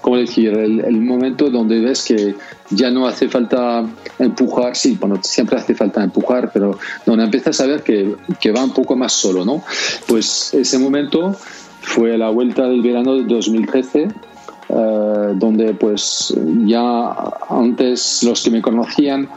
¿cómo 0.00 0.16
decir? 0.16 0.50
El, 0.56 1.00
momento 1.00 1.50
donde 1.50 1.80
ves 1.80 2.04
que 2.04 2.36
ya 2.70 2.90
no 2.90 3.08
hace 3.08 3.28
falta 3.28 3.84
empujar, 4.20 4.76
sí, 4.76 4.96
bueno, 5.00 5.18
siempre 5.22 5.58
hace 5.58 5.74
falta 5.74 6.02
empujar, 6.02 6.52
pero 6.52 6.78
donde 7.04 7.24
empiezas 7.24 7.60
a 7.60 7.66
ver 7.66 7.82
que, 7.82 8.14
que 8.40 8.52
va 8.52 8.62
un 8.62 8.72
poco 8.72 8.94
más 8.94 9.12
solo, 9.12 9.44
¿no? 9.44 9.64
Pues 10.06 10.54
ese 10.54 10.78
momento 10.78 11.36
fue 11.82 12.16
la 12.16 12.30
vuelta 12.30 12.68
del 12.68 12.82
verano 12.82 13.16
de 13.16 13.24
2013 13.24 14.08
eh, 14.72 15.32
donde 15.34 15.74
pues 15.74 16.32
ya 16.64 17.12
antes 17.48 18.22
los 18.22 18.44
que 18.44 18.50
me 18.50 18.62
conocían 18.62 19.28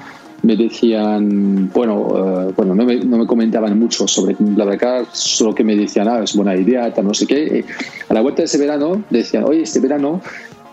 me 0.43 0.55
decían, 0.55 1.71
bueno, 1.73 2.07
eh, 2.15 2.53
bueno 2.55 2.75
no 2.75 2.85
me, 2.85 2.97
no, 2.97 3.17
me, 3.17 3.25
comentaban 3.25 3.79
mucho 3.79 4.07
sobre 4.07 4.35
BlaBlaCar, 4.37 5.05
solo 5.11 5.55
que 5.55 5.63
me 5.63 5.75
decían, 5.75 6.07
ah, 6.07 6.21
es 6.21 6.35
buena 6.35 6.55
idea, 6.55 6.93
tal, 6.93 7.07
no 7.07 7.13
sé 7.13 7.25
qué. 7.25 7.65
a 8.09 8.13
la 8.13 8.21
vuelta 8.21 8.41
de 8.41 8.45
ese 8.45 8.57
verano 8.59 9.03
decían, 9.09 9.45
oye, 9.45 9.61
este 9.61 9.79
verano 9.79 10.21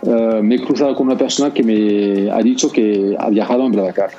eh, 0.03 0.41
me 0.43 0.57
he 0.57 0.61
cruzado 0.61 0.95
con 0.95 1.07
una 1.07 1.17
persona 1.17 1.55
que 1.55 1.63
me 1.63 2.31
ha 2.31 2.43
dicho 2.43 2.71
que 2.71 3.17
ha 3.19 3.31
viajado 3.31 3.65
en 3.65 3.73
BlaBlaCar. 3.73 4.11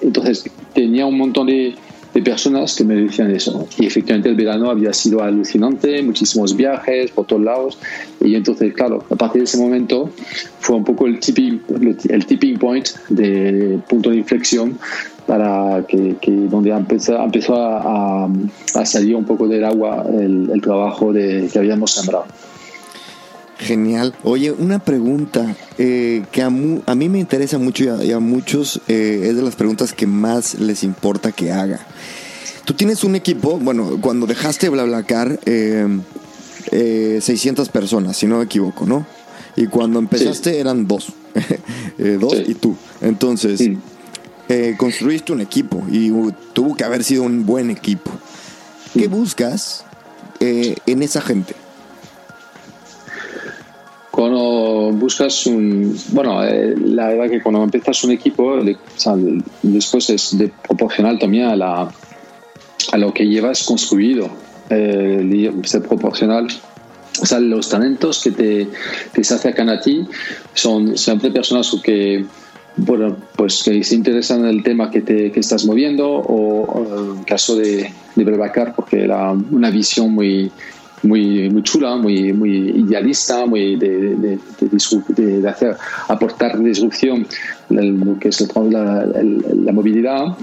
Entonces 0.00 0.48
tenía 0.72 1.04
un 1.06 1.18
montón 1.18 1.48
de 1.48 1.74
de 2.14 2.22
personas 2.22 2.74
que 2.76 2.84
me 2.84 2.94
decían 2.94 3.30
eso. 3.30 3.68
Y 3.78 3.86
efectivamente 3.86 4.28
el 4.28 4.34
verano 4.34 4.70
había 4.70 4.92
sido 4.92 5.22
alucinante, 5.22 6.02
muchísimos 6.02 6.56
viajes 6.56 7.10
por 7.10 7.26
todos 7.26 7.42
lados. 7.42 7.78
Y 8.20 8.34
entonces, 8.34 8.72
claro, 8.74 9.04
a 9.10 9.16
partir 9.16 9.42
de 9.42 9.44
ese 9.44 9.58
momento 9.58 10.10
fue 10.60 10.76
un 10.76 10.84
poco 10.84 11.06
el 11.06 11.20
tipping, 11.20 11.62
el 12.08 12.26
tipping 12.26 12.58
point 12.58 12.88
de 13.08 13.78
punto 13.88 14.10
de 14.10 14.16
inflexión 14.16 14.78
para 15.26 15.84
que, 15.86 16.16
donde 16.26 16.70
empezó, 16.70 17.22
empezó 17.22 17.54
a, 17.56 18.28
salir 18.84 19.14
un 19.14 19.24
poco 19.24 19.46
del 19.46 19.64
agua 19.64 20.04
el, 20.12 20.60
trabajo 20.60 21.12
de, 21.12 21.48
que 21.52 21.58
habíamos 21.58 21.92
sembrado. 21.92 22.24
Genial. 23.60 24.14
Oye, 24.22 24.52
una 24.52 24.78
pregunta 24.78 25.54
eh, 25.76 26.24
que 26.32 26.40
a, 26.42 26.46
a, 26.46 26.94
mí 26.94 27.08
me 27.10 27.18
interesa 27.18 27.58
mucho 27.58 28.02
y 28.02 28.10
a, 28.10 28.18
muchos 28.18 28.80
eh, 28.88 29.26
es 29.28 29.36
de 29.36 29.42
las 29.42 29.54
preguntas 29.54 29.92
que 29.92 30.06
más 30.06 30.54
les 30.54 30.82
importa 30.82 31.30
que 31.30 31.52
haga. 31.52 31.86
Tú 32.64 32.72
tienes 32.72 33.04
un 33.04 33.16
equipo, 33.16 33.58
bueno, 33.58 33.98
cuando 34.00 34.26
dejaste 34.26 34.70
BlaBlaCar, 34.70 35.40
eh, 35.44 35.86
eh, 36.72 37.18
600 37.20 37.68
personas, 37.68 38.16
si 38.16 38.26
no 38.26 38.38
me 38.38 38.44
equivoco, 38.44 38.86
¿no? 38.86 39.06
Y 39.56 39.66
cuando 39.66 39.98
empezaste 39.98 40.58
eran 40.58 40.86
dos, 40.86 41.12
dos 41.98 42.36
y 42.46 42.54
tú. 42.54 42.76
Entonces, 43.02 43.68
construiste 44.78 45.32
un 45.32 45.42
equipo 45.42 45.84
y 45.90 46.10
tuvo 46.54 46.76
que 46.76 46.84
haber 46.84 47.04
sido 47.04 47.24
un 47.24 47.44
buen 47.44 47.68
equipo. 47.70 48.10
¿Qué 48.94 49.08
buscas 49.08 49.84
en 50.38 51.02
esa 51.02 51.20
gente? 51.20 51.54
Cuando 54.20 54.92
buscas 54.92 55.46
un. 55.46 55.96
Bueno, 56.12 56.44
eh, 56.44 56.74
la 56.76 57.08
verdad 57.08 57.30
que 57.30 57.42
cuando 57.42 57.64
empiezas 57.64 58.04
un 58.04 58.10
equipo, 58.10 58.58
después 59.62 60.10
es 60.10 60.36
de 60.36 60.48
proporcional 60.48 61.18
también 61.18 61.46
a, 61.46 61.56
la, 61.56 61.90
a 62.92 62.98
lo 62.98 63.14
que 63.14 63.26
llevas 63.26 63.64
construido. 63.64 64.28
Eh, 64.68 65.50
ser 65.64 65.82
proporcional. 65.84 66.48
O 67.22 67.24
sea, 67.24 67.40
los 67.40 67.70
talentos 67.70 68.22
que, 68.22 68.30
te, 68.32 68.68
que 69.14 69.24
se 69.24 69.34
acercan 69.34 69.70
a 69.70 69.80
ti 69.80 70.06
son 70.52 70.98
siempre 70.98 71.30
personas 71.30 71.74
que, 71.82 72.26
bueno, 72.76 73.16
pues 73.36 73.62
que 73.62 73.82
se 73.82 73.94
interesan 73.94 74.40
en 74.40 74.50
el 74.50 74.62
tema 74.62 74.90
que, 74.90 75.00
te, 75.00 75.32
que 75.32 75.40
estás 75.40 75.64
moviendo 75.64 76.06
o, 76.08 77.14
en 77.16 77.24
caso 77.24 77.56
de, 77.56 77.90
de 78.14 78.24
Brevacar, 78.24 78.74
porque 78.76 79.02
era 79.02 79.30
una 79.30 79.70
visión 79.70 80.12
muy, 80.12 80.52
muy, 81.02 81.48
muy 81.50 81.62
chula, 81.62 81.96
muy, 81.96 82.32
muy 82.32 82.50
idealista, 82.50 83.46
muy 83.46 83.76
de, 83.76 84.16
de, 84.16 84.38
de, 85.08 85.48
hacer, 85.48 85.76
aportar 86.08 86.60
disrupción 86.62 87.26
lo 87.68 88.18
que 88.18 88.28
es 88.28 88.46
la, 88.70 89.06
la, 89.06 89.72
movilidad. 89.72 90.36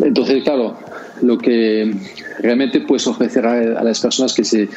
Entonces, 0.00 0.42
claro, 0.42 0.78
lo 1.22 1.38
que 1.38 1.94
realmente 2.40 2.80
puedes 2.80 3.06
ofrecer 3.06 3.46
a, 3.46 3.82
las 3.82 4.00
personas 4.00 4.32
que 4.32 4.44
se 4.44 4.68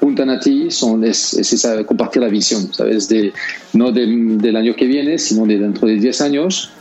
juntan 0.00 0.30
a 0.30 0.40
ti 0.40 0.70
son, 0.70 1.04
es, 1.04 1.34
esa, 1.34 1.84
compartir 1.84 2.22
la 2.22 2.28
visión, 2.28 2.72
¿sabes? 2.72 3.08
De, 3.08 3.32
no 3.74 3.92
del 3.92 4.56
año 4.56 4.74
que 4.74 4.86
viene, 4.86 5.18
sino 5.18 5.46
de 5.46 5.58
dentro 5.58 5.86
de 5.86 5.96
10 5.96 6.20
años 6.22 6.72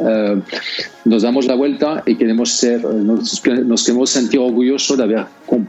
eh, 0.00 0.40
nos 1.04 1.22
damos 1.22 1.46
la 1.46 1.54
vuelta 1.54 2.02
y 2.06 2.16
queremos 2.16 2.50
ser, 2.50 2.84
nos, 2.84 3.40
queremos 3.40 4.10
sentir 4.10 4.40
orgullosos 4.40 4.96
de 4.96 5.02
haber, 5.04 5.26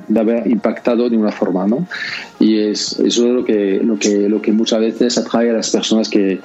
de 0.07 0.19
haber 0.19 0.47
impactado 0.47 1.09
de 1.09 1.17
una 1.17 1.32
forma, 1.32 1.67
¿no? 1.67 1.88
Y 2.39 2.59
es, 2.59 2.99
eso 2.99 3.28
es 3.28 3.34
lo 3.34 3.45
que, 3.45 3.80
lo, 3.84 3.97
que, 3.99 4.30
lo 4.30 4.41
que 4.41 4.51
muchas 4.51 4.80
veces 4.80 5.17
atrae 5.17 5.49
a 5.49 5.53
las 5.53 5.69
personas 5.69 6.09
que, 6.09 6.39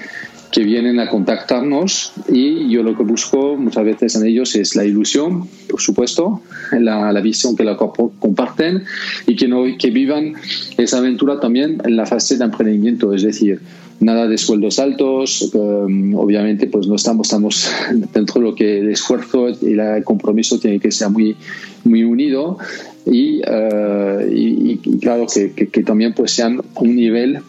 que 0.51 0.65
vienen 0.65 0.99
a 0.99 1.09
contactarnos 1.09 2.13
y 2.29 2.69
yo 2.69 2.83
lo 2.83 2.97
que 2.97 3.05
busco 3.05 3.57
muchas 3.57 3.85
veces 3.85 4.17
en 4.17 4.27
ellos 4.27 4.57
es 4.57 4.75
la 4.75 4.85
ilusión, 4.85 5.47
por 5.69 5.81
supuesto, 5.81 6.43
la, 6.73 7.13
la 7.13 7.21
visión 7.21 7.57
que 7.57 7.65
la 7.65 7.77
comparten 7.77 8.85
y 9.27 9.37
que, 9.37 9.47
no, 9.47 9.65
que 9.79 9.91
vivan 9.91 10.35
esa 10.77 10.99
aventura 10.99 11.39
también 11.39 11.81
en 11.85 11.97
la 11.97 12.07
fase 12.07 12.37
de 12.37 12.45
emprendimiento, 12.45 13.15
es 13.15 13.23
decir, 13.23 13.61
nada 14.01 14.27
de 14.27 14.39
sueldos 14.39 14.79
altos, 14.79 15.51
um, 15.55 16.15
obviamente 16.15 16.67
pues 16.67 16.87
no 16.87 16.97
estamos, 16.97 17.29
estamos 17.29 17.71
dentro 18.15 18.41
de 18.41 18.49
lo 18.49 18.55
que 18.55 18.81
el 18.81 18.91
esfuerzo 18.91 19.51
y 19.51 19.79
el 19.79 20.05
compromiso 20.05 20.59
tiene 20.59 20.81
que 20.81 20.91
ser 20.91 21.11
muy, 21.11 21.37
muy 21.85 22.03
unido 22.03 22.59
y, 23.07 23.41
uh, 23.41 24.21
y, 24.31 24.79
claro 25.01 25.27
que, 25.33 25.53
que, 25.53 25.83
también 25.83 26.15
pues 26.15 26.33
sean 26.33 26.61
un 26.77 26.97
nivel 26.97 27.41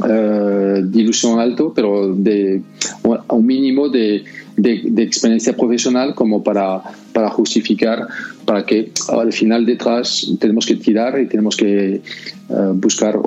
uh, 0.00 0.82
de 0.82 1.00
ilusión 1.00 1.38
alto, 1.38 1.72
pero 1.74 2.14
de, 2.14 2.62
a 3.28 3.34
un 3.34 3.46
mínimo 3.46 3.88
de, 3.88 4.24
de, 4.56 4.82
de 4.84 5.02
experiencia 5.02 5.56
profesional 5.56 6.14
como 6.14 6.42
para, 6.42 6.82
para 7.12 7.30
justificar 7.30 8.06
para 8.44 8.64
que 8.64 8.92
al 9.08 9.32
final 9.32 9.66
detrás 9.66 10.30
tenemos 10.38 10.66
que 10.66 10.76
tirar 10.76 11.18
y 11.20 11.26
tenemos 11.26 11.56
que 11.56 12.02
uh, 12.48 12.72
buscar 12.74 13.18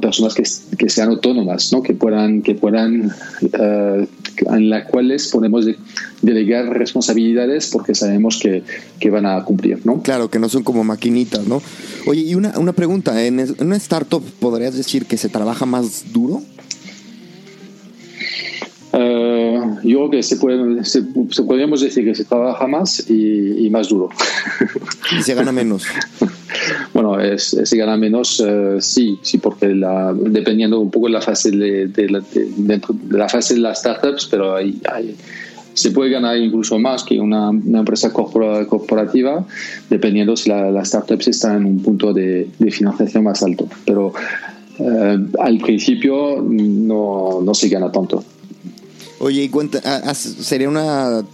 personas 0.00 0.34
que, 0.34 0.44
que, 0.76 0.88
sean 0.88 1.08
autónomas, 1.08 1.72
¿no? 1.72 1.82
que 1.82 1.94
puedan, 1.94 2.42
que 2.42 2.54
puedan 2.54 3.06
uh, 3.06 4.06
en 4.54 4.70
las 4.70 4.88
cuales 4.88 5.28
podemos 5.28 5.64
de, 5.64 5.76
delegar 6.22 6.66
responsabilidades 6.68 7.70
porque 7.70 7.94
sabemos 7.94 8.38
que, 8.38 8.62
que, 9.00 9.10
van 9.10 9.26
a 9.26 9.42
cumplir. 9.44 9.80
¿no? 9.84 10.02
Claro, 10.02 10.30
que 10.30 10.38
no 10.38 10.48
son 10.48 10.62
como 10.62 10.84
maquinitas. 10.84 11.46
¿no? 11.46 11.62
Oye, 12.06 12.22
y 12.22 12.34
una, 12.34 12.58
una 12.58 12.72
pregunta, 12.72 13.24
¿en 13.24 13.40
una 13.58 13.76
startup 13.76 14.22
podrías 14.40 14.74
decir 14.76 15.06
que 15.06 15.16
se 15.16 15.28
trabaja 15.28 15.66
más 15.66 16.12
duro? 16.12 16.42
Uh, 18.96 19.78
yo 19.82 19.98
creo 19.98 20.10
que 20.10 20.22
se, 20.22 20.36
puede, 20.36 20.82
se, 20.84 21.02
podríamos 21.02 21.82
decir 21.82 22.04
que 22.04 22.14
se 22.14 22.24
trabaja 22.24 22.66
más 22.66 23.10
y, 23.10 23.68
más 23.70 23.90
duro. 23.90 24.08
¿Y 25.18 25.22
se 25.22 25.34
gana 25.34 25.52
menos? 25.52 25.84
bueno, 26.94 27.20
es, 27.20 27.56
se 27.62 27.76
gana 27.76 27.98
menos, 27.98 28.40
uh, 28.40 28.80
sí, 28.80 29.18
sí, 29.20 29.36
porque 29.36 29.68
la, 29.74 30.14
dependiendo 30.14 30.80
un 30.80 30.90
poco 30.90 31.08
de 31.08 31.12
la 31.12 31.20
fase 31.20 31.50
de, 31.50 31.88
de, 31.88 32.08
la, 32.08 32.20
de, 32.20 32.48
de, 32.56 32.80
la 33.10 33.28
fase 33.28 33.54
de 33.54 33.60
las 33.60 33.80
startups, 33.80 34.28
pero 34.30 34.56
hay, 34.56 34.80
hay 34.90 35.14
se 35.76 35.90
puede 35.90 36.10
ganar 36.10 36.38
incluso 36.38 36.78
más 36.78 37.04
que 37.04 37.20
una, 37.20 37.50
empresa 37.50 38.10
corporativa, 38.10 39.44
dependiendo 39.90 40.34
si 40.34 40.48
la, 40.48 40.70
las 40.70 40.88
startups 40.88 41.28
están 41.28 41.58
en 41.58 41.66
un 41.66 41.82
punto 41.82 42.14
de, 42.14 42.48
financiación 42.70 43.24
más 43.24 43.42
alto. 43.42 43.68
Pero 43.84 44.14
eh, 44.78 45.18
al 45.38 45.58
principio 45.58 46.42
no, 46.42 47.42
no 47.42 47.52
se 47.52 47.68
gana 47.68 47.92
tanto. 47.92 48.24
Oye, 49.18 49.44
y 49.44 49.48
cuenta, 49.48 50.14
sería 50.14 50.68
una, 50.68 51.24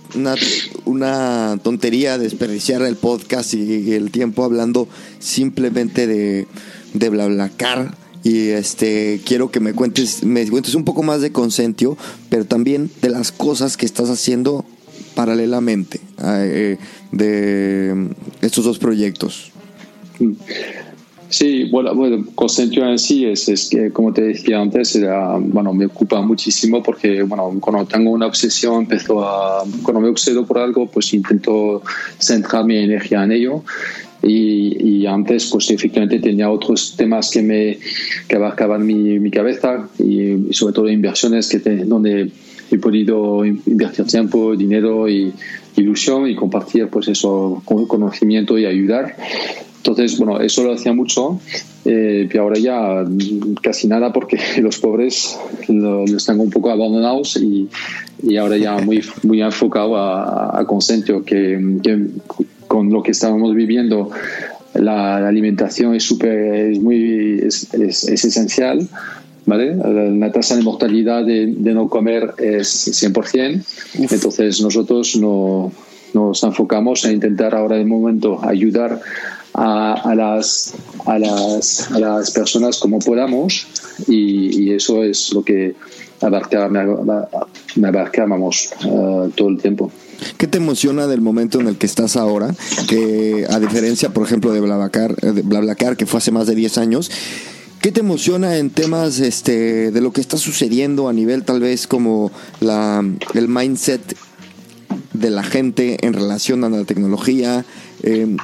una, 0.84 1.58
tontería 1.62 2.16
desperdiciar 2.16 2.82
el 2.82 2.96
podcast 2.96 3.54
y 3.54 3.92
el 3.92 4.10
tiempo 4.10 4.44
hablando 4.44 4.88
simplemente 5.18 6.06
de, 6.06 6.46
de 6.94 7.08
BlaBlaCar. 7.08 7.96
Y 8.24 8.50
este 8.50 9.20
quiero 9.24 9.50
que 9.50 9.58
me 9.58 9.72
cuentes, 9.72 10.22
me 10.22 10.48
cuentes 10.48 10.76
un 10.76 10.84
poco 10.84 11.02
más 11.02 11.20
de 11.20 11.32
Consentio, 11.32 11.96
pero 12.30 12.44
también 12.44 12.88
de 13.00 13.10
las 13.10 13.32
cosas 13.32 13.76
que 13.76 13.84
estás 13.84 14.10
haciendo 14.10 14.64
paralelamente 15.16 16.00
eh, 16.24 16.78
de 17.10 18.10
estos 18.40 18.64
dos 18.64 18.78
proyectos. 18.78 19.50
Sí, 21.32 21.64
bueno, 21.70 21.94
bueno 21.94 22.26
Consentio 22.34 22.86
en 22.86 22.98
sí 22.98 23.24
es, 23.24 23.48
es, 23.48 23.70
que, 23.70 23.90
como 23.90 24.12
te 24.12 24.20
decía 24.20 24.60
antes, 24.60 25.00
bueno, 25.40 25.72
me 25.72 25.86
ocupa 25.86 26.20
muchísimo 26.20 26.82
porque, 26.82 27.22
bueno, 27.22 27.56
cuando 27.58 27.86
tengo 27.86 28.10
una 28.10 28.26
obsesión, 28.26 28.82
empezó 28.82 29.24
a, 29.24 29.64
cuando 29.82 30.02
me 30.02 30.08
obsedo 30.08 30.44
por 30.44 30.58
algo, 30.58 30.90
pues 30.90 31.14
intento 31.14 31.82
centrar 32.18 32.66
mi 32.66 32.76
energía 32.76 33.24
en 33.24 33.32
ello. 33.32 33.64
Y, 34.22 35.00
y, 35.00 35.06
antes 35.06 35.46
pues 35.50 35.70
efectivamente 35.70 36.20
tenía 36.20 36.50
otros 36.50 36.94
temas 36.96 37.30
que 37.30 37.42
me 37.42 37.78
que 38.28 38.36
abarcaban 38.36 38.86
mi, 38.86 39.18
mi 39.18 39.30
cabeza 39.30 39.88
y, 39.98 40.52
sobre 40.52 40.74
todo 40.74 40.88
inversiones 40.90 41.48
que 41.48 41.58
donde 41.58 42.30
he 42.70 42.78
podido 42.78 43.42
invertir 43.44 44.04
tiempo, 44.04 44.54
dinero 44.54 45.08
y 45.08 45.32
ilusión 45.76 46.28
y 46.28 46.36
compartir 46.36 46.88
pues 46.88 47.08
eso 47.08 47.62
conocimiento 47.64 48.58
y 48.58 48.66
ayudar 48.66 49.16
entonces, 49.84 50.16
bueno, 50.16 50.40
eso 50.40 50.62
lo 50.62 50.74
hacía 50.74 50.92
mucho, 50.92 51.40
eh, 51.84 52.28
y 52.32 52.38
ahora 52.38 52.56
ya 52.56 53.04
casi 53.60 53.88
nada 53.88 54.12
porque 54.12 54.38
los 54.62 54.78
pobres 54.78 55.36
los 55.66 56.24
tengo 56.24 56.44
un 56.44 56.50
poco 56.50 56.70
abandonados 56.70 57.36
y, 57.36 57.68
y 58.22 58.36
ahora 58.36 58.56
ya 58.58 58.78
muy, 58.78 59.02
muy 59.24 59.42
enfocado 59.42 59.96
a, 59.96 60.56
a 60.56 60.64
Consentio, 60.66 61.24
que, 61.24 61.60
con 62.68 62.90
lo 62.92 63.02
que 63.02 63.10
estábamos 63.10 63.56
viviendo 63.56 64.10
la, 64.74 65.26
alimentación 65.26 65.96
es, 65.96 66.04
super, 66.04 66.32
es, 66.70 66.78
muy, 66.78 67.40
es, 67.42 67.74
es, 67.74 68.04
esencial. 68.04 68.88
¿Vale? 69.44 69.74
La 69.74 70.30
tasa 70.30 70.54
de 70.54 70.62
mortalidad 70.62 71.24
de, 71.24 71.46
de 71.48 71.74
no 71.74 71.88
comer 71.88 72.32
es 72.38 73.02
100%, 73.02 73.64
entonces 74.12 74.60
nosotros 74.60 75.16
no, 75.16 75.72
nos 76.14 76.42
enfocamos 76.44 77.04
a 77.04 77.12
intentar 77.12 77.54
ahora 77.54 77.76
de 77.76 77.84
momento 77.84 78.38
ayudar 78.44 79.00
a, 79.54 80.14
las, 80.14 80.74
a, 81.06 81.18
las, 81.18 81.90
a 81.90 81.98
las 81.98 82.30
personas 82.30 82.78
como 82.78 82.98
podamos 82.98 83.66
y, 84.08 84.72
eso 84.72 85.02
es 85.02 85.32
lo 85.32 85.44
que 85.44 85.74
abarca, 86.20 86.68
me, 86.68 86.84
vamos, 88.26 88.70
eh, 88.84 89.30
todo 89.34 89.48
el 89.48 89.60
tiempo. 89.60 89.90
¿Qué 90.38 90.46
te 90.46 90.58
emociona 90.58 91.06
del 91.06 91.20
momento 91.20 91.60
en 91.60 91.66
el 91.66 91.76
que 91.76 91.86
estás 91.86 92.16
ahora? 92.16 92.54
Que 92.88 93.46
a 93.50 93.58
diferencia, 93.58 94.10
por 94.10 94.24
ejemplo, 94.24 94.52
de 94.52 94.60
Blablacar, 94.60 95.16
eh, 95.20 95.32
de 95.32 95.42
Blablacar 95.42 95.96
que 95.96 96.06
fue 96.06 96.18
hace 96.18 96.30
más 96.30 96.46
de 96.46 96.54
10 96.54 96.78
años, 96.78 97.10
¿Qué 97.82 97.90
te 97.90 97.98
emociona 97.98 98.58
en 98.58 98.70
temas 98.70 99.18
este, 99.18 99.90
de 99.90 100.00
lo 100.00 100.12
que 100.12 100.20
está 100.20 100.36
sucediendo 100.36 101.08
a 101.08 101.12
nivel 101.12 101.42
tal 101.42 101.58
vez 101.58 101.88
como 101.88 102.30
la, 102.60 103.04
el 103.34 103.48
mindset 103.48 104.16
de 105.12 105.30
la 105.30 105.42
gente 105.42 106.06
en 106.06 106.12
relación 106.12 106.62
a 106.62 106.68
la 106.68 106.84
tecnología? 106.84 107.64
Eh, 108.04 108.36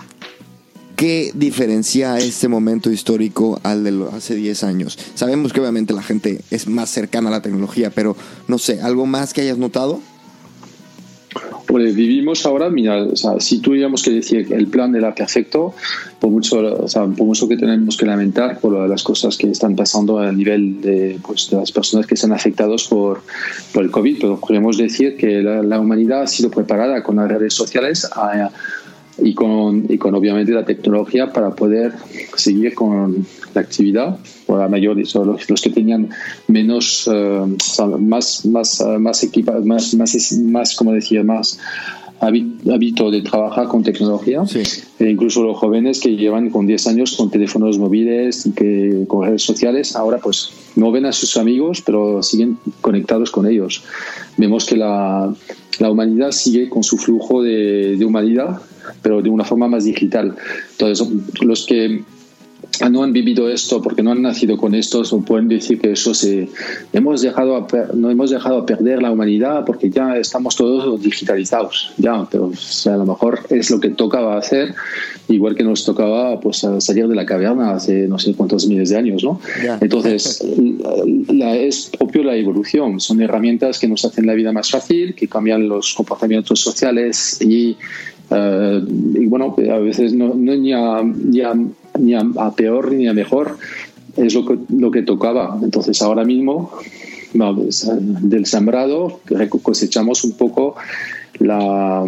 ¿Qué 0.99 1.31
diferencia 1.33 2.19
este 2.19 2.49
momento 2.49 2.91
histórico 2.91 3.61
al 3.63 3.85
de 3.85 4.05
hace 4.13 4.35
10 4.35 4.65
años? 4.65 4.99
Sabemos 5.15 5.53
que 5.53 5.61
obviamente 5.61 5.95
la 5.95 6.03
gente 6.03 6.41
es 6.51 6.67
más 6.67 6.91
cercana 6.91 7.29
a 7.29 7.31
la 7.31 7.41
tecnología, 7.41 7.91
pero 7.95 8.17
no 8.49 8.59
sé, 8.59 8.81
¿algo 8.81 9.07
más 9.07 9.33
que 9.33 9.43
hayas 9.43 9.59
notado? 9.59 10.01
Pues 11.69 11.95
vivimos 11.95 12.45
ahora, 12.47 12.69
mira, 12.69 13.05
o 13.05 13.15
sea, 13.15 13.39
si 13.39 13.61
tuviéramos 13.61 14.03
que 14.03 14.11
decir 14.11 14.53
el 14.53 14.67
plan 14.67 14.97
era 14.97 15.15
perfecto, 15.15 15.73
por 16.19 16.31
mucho, 16.31 16.59
o 16.59 16.89
sea, 16.89 17.05
por 17.05 17.27
mucho 17.29 17.47
que 17.47 17.57
tenemos 17.57 17.97
que 17.97 18.05
lamentar 18.05 18.59
por 18.59 18.89
las 18.89 19.05
cosas 19.05 19.37
que 19.37 19.53
están 19.53 19.77
pasando 19.77 20.19
a 20.19 20.33
nivel 20.33 20.81
de, 20.81 21.21
pues, 21.25 21.49
de 21.49 21.59
las 21.59 21.71
personas 21.71 22.09
que 22.09 22.15
están 22.15 22.33
afectadas 22.33 22.89
por, 22.89 23.23
por 23.73 23.85
el 23.85 23.93
COVID, 23.93 24.19
pero 24.21 24.41
podemos 24.41 24.77
decir 24.77 25.17
que 25.17 25.43
la, 25.43 25.63
la, 25.63 25.79
humanidad 25.79 26.23
ha 26.23 26.27
sido 26.27 26.51
preparada 26.51 27.05
con 27.05 27.17
las 27.17 27.29
redes 27.29 27.55
sociales 27.55 28.05
a, 28.17 28.51
y 29.19 29.35
con, 29.35 29.87
y 29.89 29.99
con 29.99 30.15
obviamente 30.15 30.53
la 30.53 30.65
tecnología 30.65 31.33
para 31.33 31.51
poder 31.51 31.93
seguir 32.37 32.75
con 32.75 33.27
la 33.55 33.61
actividad 33.61 34.19
por 34.47 34.61
la 34.61 34.69
mayor 34.69 34.97
los, 34.97 35.51
los 35.51 35.61
que 35.61 35.71
tenían 35.71 36.11
menos 36.47 37.07
uh, 37.07 37.47
más 37.99 38.47
más 38.47 38.81
uh, 38.81 38.99
más 38.99 39.23
equipa, 39.23 39.61
más 39.61 39.95
más 39.95 40.33
más 40.43 40.77
como 40.77 40.93
decía 40.93 41.23
más 41.23 41.59
hábito 42.21 43.11
de 43.11 43.23
trabajar 43.23 43.69
con 43.69 43.83
tecnología. 43.83 44.43
E 44.99 45.11
incluso 45.11 45.43
los 45.43 45.57
jóvenes 45.57 46.01
que 46.01 46.17
llevan 46.17 46.51
con 46.51 46.67
10 46.67 46.87
años 46.89 47.17
con 47.17 47.31
teléfonos 47.31 47.79
móviles 47.79 48.49
que 48.57 49.05
con 49.07 49.25
redes 49.25 49.43
sociales 49.43 49.95
ahora 49.95 50.19
pues 50.19 50.51
no 50.75 50.91
ven 50.91 51.07
a 51.07 51.13
sus 51.13 51.37
amigos 51.37 51.83
pero 51.85 52.23
siguen 52.23 52.59
conectados 52.81 53.31
con 53.31 53.47
ellos. 53.47 53.85
Vemos 54.37 54.65
que 54.65 54.77
la, 54.77 55.33
la 55.79 55.91
humanidad 55.91 56.33
sigue 56.33 56.69
con 56.69 56.83
su 56.83 56.99
flujo 56.99 57.43
de, 57.43 57.97
de 57.97 58.05
humanidad 58.05 58.61
pero 59.03 59.23
de 59.23 59.31
una 59.31 59.45
forma 59.45 59.69
más 59.69 59.85
digital. 59.85 60.37
Entonces, 60.73 61.07
los 61.41 61.67
que 61.67 62.03
no 62.91 63.03
han 63.03 63.13
vivido 63.13 63.49
esto 63.49 63.83
porque 63.83 64.03
no 64.03 64.13
han 64.13 64.23
nacido 64.23 64.57
con 64.57 64.75
esto 64.75 65.03
o 65.11 65.21
pueden 65.23 65.49
decir 65.49 65.81
que 65.81 65.93
eso 65.93 66.15
se 66.15 66.49
hemos 66.93 67.23
dejado 67.23 67.67
no 67.95 68.11
hemos 68.11 68.31
dejado 68.31 68.59
a 68.59 68.67
perder 68.67 69.03
la 69.03 69.11
humanidad 69.11 69.65
porque 69.65 69.91
ya 69.91 70.17
estamos 70.17 70.55
todos 70.57 71.01
digitalizados 71.03 71.93
ya 71.97 72.27
pero 72.31 72.53
a 72.87 72.97
lo 72.97 73.07
mejor 73.07 73.41
es 73.51 73.71
lo 73.71 73.81
que 73.81 73.91
tocaba 73.91 74.39
hacer 74.39 74.75
igual 75.29 75.55
que 75.55 75.65
nos 75.65 75.85
tocaba 75.85 76.39
pues 76.41 76.65
salir 76.79 77.09
de 77.09 77.15
la 77.15 77.27
caverna 77.27 77.73
hace 77.73 78.07
no 78.07 78.19
sé 78.19 78.35
cuántos 78.35 78.67
miles 78.67 78.91
de 78.91 78.97
años 78.97 79.25
no 79.25 79.41
entonces 79.81 80.45
la, 81.29 81.57
es 81.57 81.91
propio 81.99 82.23
la 82.23 82.37
evolución 82.37 83.01
son 83.01 83.21
herramientas 83.21 83.79
que 83.79 83.89
nos 83.89 84.05
hacen 84.05 84.27
la 84.27 84.35
vida 84.35 84.53
más 84.53 84.71
fácil 84.71 85.15
que 85.15 85.27
cambian 85.27 85.69
los 85.69 85.95
comportamientos 85.95 86.61
sociales 86.61 87.41
y 87.41 87.77
eh, 88.31 88.85
y 89.15 89.27
bueno, 89.27 89.55
a 89.59 89.79
veces 89.79 90.13
no, 90.13 90.35
no 90.35 90.55
ni, 90.55 90.73
a, 90.73 91.03
ni, 91.03 91.41
a, 91.41 91.55
ni, 91.99 92.15
a, 92.15 92.51
peor 92.57 92.93
ni 92.93 93.09
a 93.09 93.13
mejor 93.13 93.59
es 94.17 94.35
lo 94.35 94.45
que, 94.45 94.59
lo 94.77 94.91
que 94.91 95.03
tocaba. 95.03 95.59
Entonces 95.63 96.01
ahora 96.03 96.25
mismo 96.25 96.73
del 97.33 98.47
sembrado 98.47 99.21
cosechamos 99.63 100.25
un 100.25 100.33
poco 100.33 100.77
la, 101.39 102.05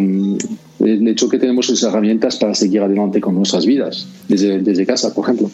el 0.79 1.07
hecho 1.07 1.29
que 1.29 1.39
tenemos 1.39 1.69
esas 1.69 1.89
herramientas 1.89 2.37
para 2.37 2.55
seguir 2.55 2.81
adelante 2.81 3.21
con 3.21 3.35
nuestras 3.35 3.65
vidas, 3.65 4.07
desde, 4.27 4.59
desde 4.59 4.85
casa, 4.85 5.13
por 5.13 5.25
ejemplo. 5.25 5.49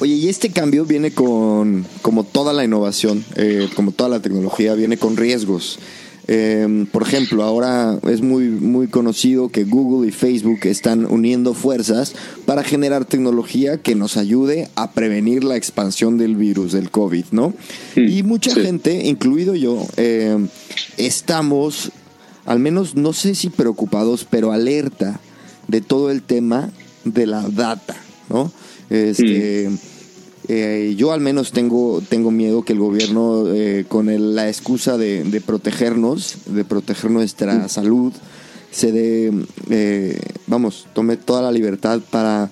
Oye, 0.00 0.14
y 0.14 0.28
este 0.28 0.50
cambio 0.50 0.84
viene 0.84 1.12
con, 1.12 1.86
como 2.02 2.24
toda 2.24 2.52
la 2.52 2.64
innovación, 2.64 3.24
eh, 3.36 3.68
como 3.76 3.92
toda 3.92 4.10
la 4.10 4.20
tecnología, 4.20 4.74
viene 4.74 4.96
con 4.96 5.16
riesgos. 5.16 5.78
Eh, 6.26 6.86
por 6.90 7.02
ejemplo, 7.02 7.42
ahora 7.42 7.98
es 8.08 8.22
muy, 8.22 8.48
muy 8.48 8.88
conocido 8.88 9.50
que 9.50 9.64
Google 9.64 10.08
y 10.08 10.10
Facebook 10.10 10.60
están 10.64 11.04
uniendo 11.04 11.52
fuerzas 11.52 12.14
para 12.46 12.64
generar 12.64 13.04
tecnología 13.04 13.78
que 13.78 13.94
nos 13.94 14.16
ayude 14.16 14.68
a 14.74 14.92
prevenir 14.92 15.44
la 15.44 15.56
expansión 15.56 16.16
del 16.16 16.36
virus, 16.36 16.72
del 16.72 16.90
COVID, 16.90 17.26
¿no? 17.32 17.52
y 17.96 18.22
mucha 18.22 18.54
gente, 18.54 19.06
incluido 19.06 19.54
yo, 19.54 19.86
eh, 19.96 20.38
estamos, 20.96 21.92
al 22.46 22.58
menos 22.58 22.94
no 22.94 23.12
sé 23.12 23.34
si 23.34 23.50
preocupados, 23.50 24.26
pero 24.28 24.52
alerta 24.52 25.20
de 25.68 25.80
todo 25.80 26.10
el 26.10 26.22
tema 26.22 26.70
de 27.04 27.26
la 27.26 27.46
data, 27.48 27.96
¿no? 28.28 28.50
Este. 28.90 29.70
Eh, 30.48 30.94
yo 30.96 31.12
al 31.12 31.20
menos 31.20 31.52
tengo, 31.52 32.02
tengo 32.06 32.30
miedo 32.30 32.62
que 32.62 32.74
el 32.74 32.78
gobierno, 32.78 33.44
eh, 33.54 33.86
con 33.88 34.08
la 34.34 34.48
excusa 34.48 34.98
de, 34.98 35.42
protegernos, 35.44 36.36
de 36.46 36.64
proteger 36.64 37.10
nuestra 37.10 37.68
salud, 37.68 38.12
se 38.70 38.92
dé, 38.92 39.32
eh, 39.70 40.20
vamos, 40.46 40.86
tome 40.92 41.16
toda 41.16 41.40
la 41.40 41.52
libertad 41.52 42.00
para 42.10 42.50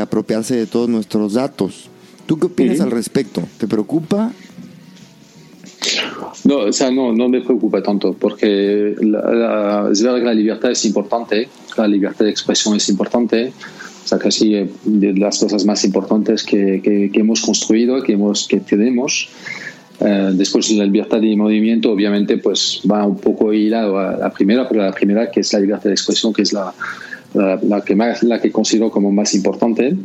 apropiarse 0.00 0.54
de 0.54 0.66
todos 0.66 0.88
nuestros 0.88 1.32
datos. 1.32 1.88
¿Tú 2.26 2.38
qué 2.38 2.46
opinas 2.46 2.80
al 2.80 2.90
respecto? 2.90 3.42
¿Te 3.58 3.66
preocupa? 3.66 4.32
No, 6.44 6.58
o 6.58 6.72
sea, 6.72 6.90
no, 6.90 7.12
no 7.12 7.28
me 7.28 7.40
preocupa 7.40 7.82
tanto, 7.82 8.12
porque 8.12 8.94
la, 9.00 9.88
es 9.90 10.02
verdad 10.02 10.18
que 10.18 10.24
la 10.24 10.34
libertad 10.34 10.70
es 10.70 10.84
importante, 10.84 11.48
la 11.76 11.88
libertad 11.88 12.24
de 12.24 12.30
expresión 12.30 12.76
es 12.76 12.88
importante, 12.88 13.52
o 14.06 14.08
sea, 14.08 14.18
casi 14.18 14.54
de 14.84 15.14
las 15.14 15.40
cosas 15.40 15.64
más 15.64 15.84
importantes 15.84 16.44
que, 16.44 16.80
que, 16.80 17.10
hemos 17.18 17.40
construido, 17.40 18.00
que, 18.04 18.12
hemos, 18.12 18.46
que 18.46 18.60
tenemos. 18.60 19.28
Eh, 19.98 20.30
después 20.34 20.70
la 20.70 20.84
libertad 20.84 21.20
de 21.20 21.34
movimiento 21.34 21.90
obviamente 21.90 22.38
pues 22.38 22.82
va 22.88 23.04
un 23.04 23.18
poco 23.18 23.52
hilado 23.52 23.98
a 23.98 24.16
la 24.16 24.30
primera, 24.30 24.68
pero 24.68 24.82
la 24.82 24.92
primera 24.92 25.28
que 25.28 25.40
es 25.40 25.52
la 25.52 25.58
libertad 25.58 25.86
de 25.86 25.94
expresión, 25.94 26.32
que 26.32 26.42
es 26.42 26.52
la, 26.52 26.72
la, 27.34 27.80
que, 27.80 27.96
más, 27.96 28.22
la 28.22 28.40
que 28.40 28.52
considero 28.52 28.92
como 28.92 29.10
más 29.10 29.34
importante. 29.34 29.96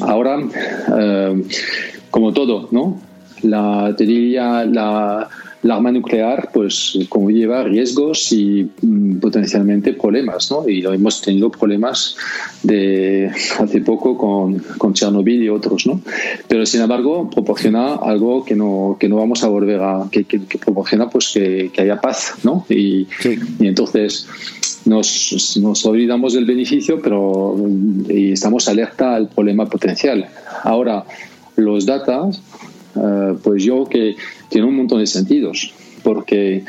Ahora, 0.00 0.38
eh, 0.98 1.42
como 2.10 2.32
todo, 2.32 2.70
¿no? 2.72 3.02
La, 3.42 3.94
te 3.98 4.06
diría, 4.06 4.64
la, 4.64 5.28
la 5.64 5.76
arma 5.76 5.90
nuclear 5.90 6.50
pues 6.52 6.98
como 7.08 7.30
lleva 7.30 7.64
riesgos 7.64 8.32
y 8.32 8.68
mm, 8.82 9.16
potencialmente 9.18 9.94
problemas 9.94 10.50
¿no? 10.50 10.68
y 10.68 10.84
hemos 10.84 11.22
tenido 11.22 11.50
problemas 11.50 12.16
de 12.62 13.30
hace 13.58 13.80
poco 13.80 14.16
con, 14.18 14.58
con 14.78 14.92
Chernobyl 14.92 15.42
y 15.42 15.48
otros 15.48 15.86
¿no? 15.86 16.02
pero 16.48 16.66
sin 16.66 16.82
embargo 16.82 17.30
proporciona 17.30 17.94
algo 17.94 18.44
que 18.44 18.54
no, 18.54 18.98
que 19.00 19.08
no 19.08 19.16
vamos 19.16 19.42
a 19.42 19.48
volver 19.48 19.80
a 19.80 20.06
que, 20.10 20.24
que, 20.24 20.38
proporciona 20.58 21.08
pues 21.08 21.30
que, 21.32 21.70
que, 21.72 21.80
haya 21.80 21.98
paz 21.98 22.34
¿no? 22.42 22.66
y, 22.68 23.08
y 23.58 23.66
entonces 23.66 24.28
nos, 24.84 25.56
nos, 25.62 25.86
olvidamos 25.86 26.34
del 26.34 26.44
beneficio 26.44 27.00
pero 27.02 27.56
y 28.10 28.32
estamos 28.32 28.68
alerta 28.68 29.14
al 29.14 29.28
problema 29.28 29.64
potencial 29.64 30.28
ahora 30.62 31.06
los 31.56 31.86
datos 31.86 32.42
eh, 32.96 33.34
pues 33.42 33.64
yo 33.64 33.84
que 33.86 34.16
tiene 34.48 34.66
un 34.66 34.76
montón 34.76 35.00
de 35.00 35.06
sentidos, 35.06 35.72
porque 36.02 36.64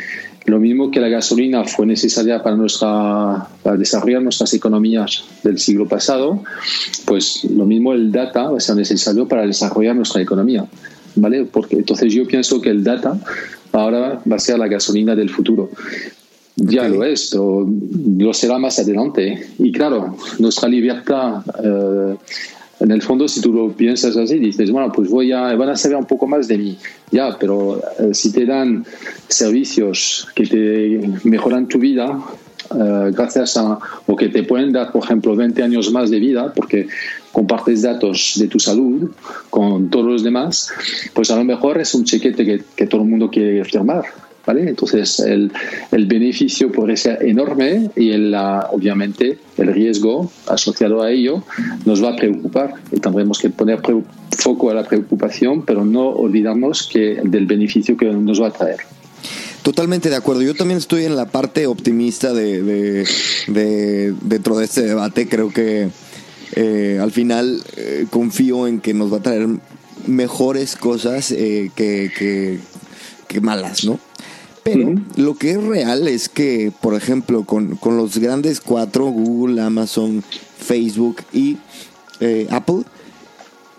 lo 0.46 0.60
mismo 0.60 0.92
que 0.92 1.00
la 1.00 1.10
gasolina 1.10 1.64
fue 1.64 1.86
necesaria 1.86 2.44
para, 2.44 2.56
nuestra, 2.56 3.48
para 3.64 3.78
desarrollar 3.78 4.22
nuestras 4.22 4.54
economías 4.54 5.24
del 5.44 5.58
siglo 5.58 5.88
pasado, 5.88 6.44
pues 7.06 7.46
lo 7.46 7.66
mismo 7.66 7.94
el 7.94 8.12
data 8.12 8.50
va 8.50 8.58
a 8.58 8.62
ser 8.62 8.76
necesario 8.76 9.28
para 9.28 9.46
desarrollar 9.46 9.96
nuestra 9.96 10.22
economía. 10.22 10.66
¿Vale? 11.16 11.46
Porque 11.46 11.78
entonces 11.78 12.14
yo 12.14 12.28
pienso 12.28 12.60
que 12.60 12.70
el 12.70 12.84
data 12.84 13.18
ahora 13.72 14.22
va 14.30 14.36
a 14.36 14.40
ser 14.40 14.60
la 14.60 14.68
gasolina 14.68 15.16
del 15.16 15.30
futuro. 15.30 15.70
Ya 16.58 16.88
lo 16.88 17.04
es, 17.04 17.30
pero 17.32 17.68
lo 18.18 18.34
será 18.34 18.58
más 18.60 18.80
adelante. 18.80 19.48
Y 19.60 19.72
claro, 19.72 20.16
nuestra 20.40 20.70
libertad 20.70 21.42
eh, 21.64 22.16
en 22.80 22.92
el 22.92 23.02
fondo, 23.02 23.28
si 23.28 23.42
tú 23.42 23.54
lo 23.54 23.72
piensas 23.72 24.18
así, 24.18 24.38
dices, 24.38 24.70
bueno, 24.72 24.92
pues 24.92 25.10
voy 25.10 25.32
a, 25.32 25.56
van 25.56 25.70
a 25.70 25.76
saber 25.76 25.98
un 25.98 26.06
poco 26.06 26.28
más 26.28 26.48
de 26.48 26.58
mí. 26.58 26.78
Ya, 27.12 27.38
pero 27.40 27.82
eh, 28.00 28.14
si 28.14 28.32
te 28.32 28.46
dan 28.46 28.86
servicios 29.28 30.28
que 30.36 30.46
te 30.46 31.20
mejoran 31.24 31.68
tu 31.68 31.80
vida, 31.80 32.20
eh, 32.74 33.12
gracias 33.14 33.56
a, 33.58 33.80
o 34.06 34.16
que 34.16 34.30
te 34.30 34.44
pueden 34.44 34.74
dar, 34.74 34.92
por 34.92 35.04
ejemplo, 35.04 35.36
20 35.36 35.64
años 35.64 35.92
más 35.92 36.10
de 36.10 36.20
vida, 36.20 36.54
porque 36.54 36.88
compartes 37.32 37.82
datos 37.82 38.34
de 38.36 38.48
tu 38.48 38.60
salud 38.60 39.12
con 39.50 39.90
todos 39.90 40.06
los 40.06 40.24
demás, 40.24 40.70
pues 41.14 41.32
a 41.32 41.38
lo 41.38 41.44
mejor 41.44 41.80
es 41.80 41.94
un 41.94 42.04
chequete 42.04 42.46
que, 42.46 42.64
que 42.76 42.88
todo 42.88 43.02
el 43.02 43.08
mundo 43.08 43.30
quiere 43.30 43.64
firmar. 43.64 44.06
Entonces, 44.48 45.20
el, 45.20 45.52
el, 45.92 46.06
beneficio 46.06 46.72
puede 46.72 46.98
ser 46.98 47.24
enorme 47.24 47.90
y 47.96 48.12
el, 48.12 48.34
obviamente 48.36 49.40
el 49.58 49.68
riesgo 49.74 50.32
asociado 50.48 51.02
a 51.02 51.12
ello 51.12 51.44
nos 51.86 52.04
va 52.04 52.12
a 52.12 52.16
preocupar 52.16 52.76
y 52.92 53.00
tendremos 53.00 53.40
que 53.40 53.50
poner 53.50 53.80
foco 54.38 54.70
a 54.70 54.74
la 54.74 54.84
preocupación, 54.84 55.64
pero 55.66 55.84
no 55.84 56.10
olvidamos 56.10 56.88
que 56.92 57.20
del 57.24 57.46
beneficio 57.46 57.98
que 57.98 58.06
nos 58.06 58.42
va 58.42 58.48
a 58.48 58.52
traer. 58.52 58.78
Totalmente 59.64 60.10
de 60.10 60.16
acuerdo. 60.16 60.44
Yo 60.44 60.54
también 60.54 60.78
estoy 60.78 61.06
en 61.06 61.16
la 61.16 61.26
parte 61.26 61.66
optimista 61.66 62.34
de, 62.34 62.62
de, 63.48 64.14
dentro 64.22 64.58
de 64.58 64.66
este 64.66 64.84
debate. 64.84 65.28
Creo 65.28 65.50
que 65.50 65.90
eh, 66.56 67.00
al 67.02 67.12
final 67.12 67.64
eh, 67.76 68.06
confío 68.12 68.68
en 68.68 68.80
que 68.80 68.94
nos 68.94 69.12
va 69.12 69.18
a 69.18 69.22
traer 69.22 69.48
mejores 70.06 70.76
cosas 70.76 71.32
eh, 71.32 71.72
que, 71.76 72.12
que, 72.16 72.60
que, 73.28 73.42
malas, 73.42 73.86
¿no? 73.86 74.00
Pero 74.66 74.96
lo 75.16 75.36
que 75.36 75.52
es 75.52 75.64
real 75.64 76.08
es 76.08 76.28
que, 76.28 76.74
por 76.82 76.96
ejemplo, 76.96 77.44
con, 77.44 77.78
los 77.84 78.18
grandes 78.18 78.60
cuatro, 78.60 79.06
Google, 79.06 79.62
Amazon, 79.62 80.24
Facebook 80.58 81.18
y 81.32 81.58
eh, 82.20 82.48
Apple, 82.50 82.82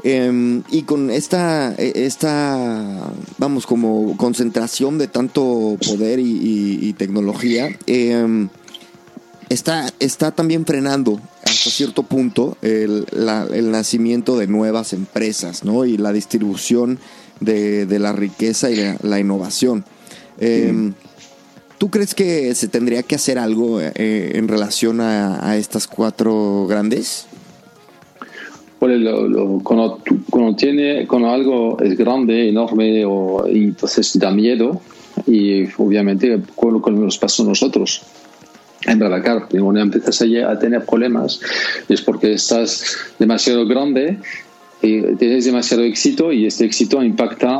em, 0.04 0.62
y 0.70 0.82
con 0.82 1.10
esta, 1.10 1.74
e, 1.76 2.06
esta, 2.06 3.10
vamos, 3.36 3.66
como 3.66 4.16
concentración 4.16 4.96
de 4.96 5.08
tanto 5.08 5.76
poder 5.84 6.20
y, 6.20 6.92
tecnología, 6.92 7.68
em, 7.88 8.48
está, 9.48 9.92
está 9.98 10.30
también 10.30 10.64
frenando 10.66 11.20
hasta 11.42 11.68
cierto 11.68 12.04
punto 12.04 12.58
el, 12.62 13.06
nacimiento 13.72 14.38
de 14.38 14.46
nuevas 14.46 14.92
empresas, 14.92 15.64
¿no? 15.64 15.84
Y 15.84 15.96
la 15.96 16.12
distribución 16.12 17.00
de, 17.40 17.88
la 17.98 18.12
riqueza 18.12 18.70
y 18.70 18.76
la 19.02 19.18
innovación. 19.18 19.84
Eh, 20.38 20.92
¿Tú 21.78 21.90
crees 21.90 22.14
que 22.14 22.54
se 22.54 22.68
tendría 22.68 23.02
que 23.02 23.16
hacer 23.16 23.38
algo 23.38 23.80
eh, 23.80 23.92
en 24.34 24.48
relación 24.48 25.00
a, 25.00 25.56
estas 25.56 25.86
cuatro 25.86 26.66
grandes? 26.66 27.26
Pues 28.78 28.98
cuando, 29.62 30.02
tiene, 30.56 31.06
cuando 31.06 31.30
algo 31.30 31.80
es 31.80 31.96
grande, 31.96 32.48
enorme, 32.48 33.04
o, 33.04 33.46
y 33.46 33.64
entonces 33.64 34.18
da 34.18 34.30
miedo, 34.30 34.80
y 35.26 35.64
obviamente 35.76 36.40
con 36.54 36.74
lo 36.74 36.82
que 36.82 36.90
nos 36.90 37.18
pasó 37.18 37.42
a 37.42 37.46
nosotros 37.46 38.02
en 38.86 38.98
Blablacar, 38.98 39.48
cuando 39.50 39.80
empiezas 39.80 40.22
a 40.22 40.58
tener 40.58 40.84
problemas 40.84 41.40
es 41.88 42.00
porque 42.00 42.34
estás 42.34 42.96
demasiado 43.18 43.66
grande 43.66 44.18
tienes 44.80 45.44
demasiado 45.44 45.82
éxito 45.82 46.32
y 46.32 46.46
este 46.46 46.64
éxito 46.64 47.02
impacta 47.02 47.58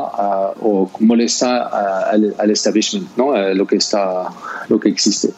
o 0.61 0.89
molesta 0.99 2.09
al, 2.09 2.51
establishment, 2.51 3.17
¿no? 3.17 3.35
Lo 3.53 3.65
que 3.65 3.77
está, 3.77 4.29
lo 4.69 4.79
que 4.79 4.89
existe. 4.89 5.29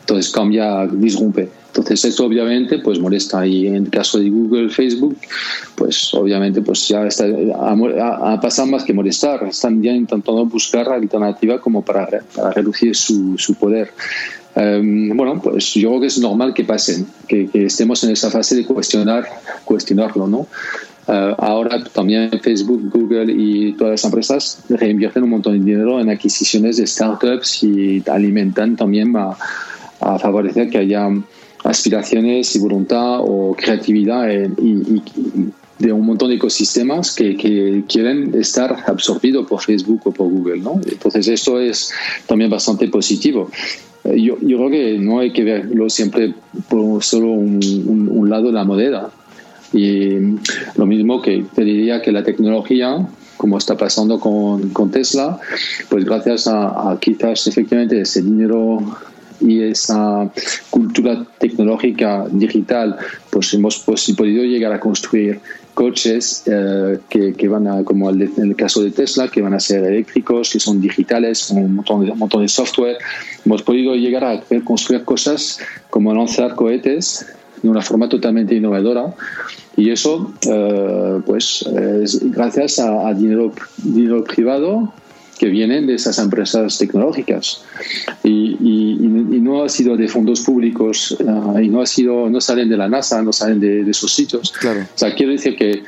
Entonces 0.00 0.32
cambia, 0.32 0.86
disrumpe. 0.86 1.48
Entonces 1.68 2.04
esto 2.04 2.26
obviamente 2.26 2.80
pues 2.80 2.98
molesta 2.98 3.46
y 3.46 3.66
en 3.66 3.76
el 3.76 3.88
caso 3.88 4.18
de 4.18 4.28
Google, 4.28 4.68
Facebook, 4.68 5.16
pues 5.74 6.12
obviamente 6.12 6.60
pues 6.60 6.86
ya 6.86 7.06
está, 7.06 7.24
ha, 7.24 8.40
pasado 8.40 8.68
más 8.68 8.84
que 8.84 8.92
molestar, 8.92 9.42
están 9.44 9.82
ya 9.82 9.92
intentando 9.92 10.44
buscar 10.44 10.90
alternativa 10.90 11.60
como 11.60 11.82
para, 11.82 12.06
para 12.34 12.50
reducir 12.50 12.94
su, 12.94 13.38
su 13.38 13.54
poder. 13.54 13.90
Em, 14.54 15.16
bueno, 15.16 15.40
pues 15.40 15.72
yo 15.72 15.88
creo 15.88 16.00
que 16.02 16.08
es 16.08 16.18
normal 16.18 16.52
que 16.52 16.64
pasen, 16.64 17.06
que, 17.26 17.48
que, 17.48 17.64
estemos 17.64 18.04
en 18.04 18.10
esa 18.10 18.30
fase 18.30 18.54
de 18.54 18.66
cuestionar, 18.66 19.26
cuestionarlo, 19.64 20.26
¿no? 20.26 20.46
Eh, 21.08 21.34
ahora 21.38 21.82
también 21.84 22.30
Facebook, 22.40 22.90
Google 22.92 23.32
y 23.32 23.72
todas 23.72 23.92
las 23.92 24.04
empresas 24.04 24.64
reinvierten 24.68 25.24
un 25.24 25.30
montón 25.30 25.58
de 25.58 25.64
dinero 25.64 26.00
en 26.00 26.10
adquisiciones 26.10 26.76
de 26.76 26.86
startups 26.86 27.64
y 27.64 28.02
alimentan 28.08 28.76
también 28.76 29.14
a, 29.16 29.36
favorecer 30.18 30.68
que 30.68 30.78
haya 30.78 31.08
aspiraciones 31.62 32.56
y 32.56 32.58
voluntad 32.58 33.20
o 33.20 33.54
creatividad 33.56 34.26
de 34.26 35.92
un 35.92 36.06
montón 36.06 36.30
de 36.30 36.34
ecosistemas 36.34 37.14
que, 37.14 37.84
quieren 37.86 38.34
estar 38.34 38.84
absorbidos 38.88 39.46
por 39.46 39.60
Facebook 39.60 40.00
o 40.04 40.10
por 40.10 40.28
Google. 40.28 40.58
¿no? 40.58 40.80
Entonces 40.84 41.28
esto 41.28 41.60
es 41.60 41.92
también 42.26 42.50
bastante 42.50 42.88
positivo. 42.88 43.48
Eh, 44.02 44.20
yo, 44.20 44.38
yo 44.40 44.56
creo 44.58 44.70
que 44.70 44.98
no 44.98 45.20
hay 45.20 45.32
que 45.32 45.44
verlo 45.44 45.88
siempre 45.88 46.34
por 46.68 47.04
solo 47.04 47.30
un, 47.30 47.60
un 48.10 48.28
lado 48.28 48.46
de 48.46 48.52
la 48.52 48.64
moneda 48.64 49.12
y 49.72 50.36
lo 50.76 50.86
mismo 50.86 51.22
que 51.22 51.44
te 51.54 51.64
diría 51.64 52.02
que 52.02 52.12
la 52.12 52.22
tecnología, 52.22 53.06
como 53.36 53.58
está 53.58 53.76
pasando 53.76 54.20
con, 54.20 54.70
con 54.70 54.90
Tesla, 54.90 55.40
pues 55.88 56.04
gracias 56.04 56.46
a, 56.46 56.96
quizás 57.00 57.46
efectivamente 57.46 58.00
ese 58.00 58.22
dinero 58.22 58.78
y 59.40 59.62
esa 59.62 60.30
cultura 60.70 61.26
tecnológica 61.38 62.26
digital, 62.30 62.96
pues 63.30 63.52
hemos 63.54 63.78
pues, 63.80 64.12
podido 64.16 64.44
llegar 64.44 64.72
a 64.72 64.78
construir 64.78 65.40
coches 65.74 66.44
eh, 66.46 66.98
que, 67.08 67.32
que, 67.32 67.48
van 67.48 67.66
a, 67.66 67.82
como 67.82 68.10
en 68.10 68.30
el 68.36 68.54
caso 68.54 68.82
de 68.82 68.90
Tesla, 68.90 69.28
que 69.28 69.40
van 69.40 69.54
a 69.54 69.60
ser 69.60 69.82
eléctricos, 69.84 70.50
que 70.50 70.60
son 70.60 70.80
digitales, 70.80 71.46
con 71.48 71.58
un 71.58 71.74
montón 71.76 72.04
de, 72.04 72.12
un 72.12 72.18
montón 72.18 72.42
de 72.42 72.48
software. 72.48 72.98
Hemos 73.44 73.62
podido 73.62 73.94
llegar 73.94 74.24
a 74.24 74.40
construir 74.62 75.04
cosas 75.04 75.58
como 75.90 76.14
lanzar 76.14 76.54
cohetes 76.54 77.26
de 77.62 77.68
una 77.68 77.82
forma 77.82 78.08
totalmente 78.08 78.54
innovadora. 78.54 79.14
Y 79.76 79.90
eso, 79.90 80.32
eh, 80.48 81.20
pues, 81.24 81.62
es 81.62 82.30
gracias 82.30 82.78
a, 82.78 83.12
dinero, 83.14 83.52
dinero 83.78 84.24
privado 84.24 84.92
que 85.38 85.48
viene 85.48 85.80
de 85.82 85.94
esas 85.94 86.18
empresas 86.18 86.78
tecnológicas. 86.78 87.64
Y, 88.22 88.56
no 89.52 89.64
ha 89.64 89.68
sido 89.68 89.96
de 89.96 90.08
fondos 90.08 90.40
públicos 90.40 91.16
eh, 91.18 91.64
y 91.64 91.68
no 91.68 91.82
ha 91.82 91.86
sido 91.86 92.30
no 92.30 92.40
salen 92.40 92.68
de 92.68 92.76
la 92.76 92.88
NASA 92.88 93.22
no 93.22 93.32
salen 93.32 93.60
de, 93.60 93.88
esos 93.88 94.12
sitios. 94.12 94.52
Claro. 94.52 94.80
o 94.82 94.98
sea 94.98 95.14
quiero 95.14 95.32
decir 95.32 95.56
que 95.56 95.82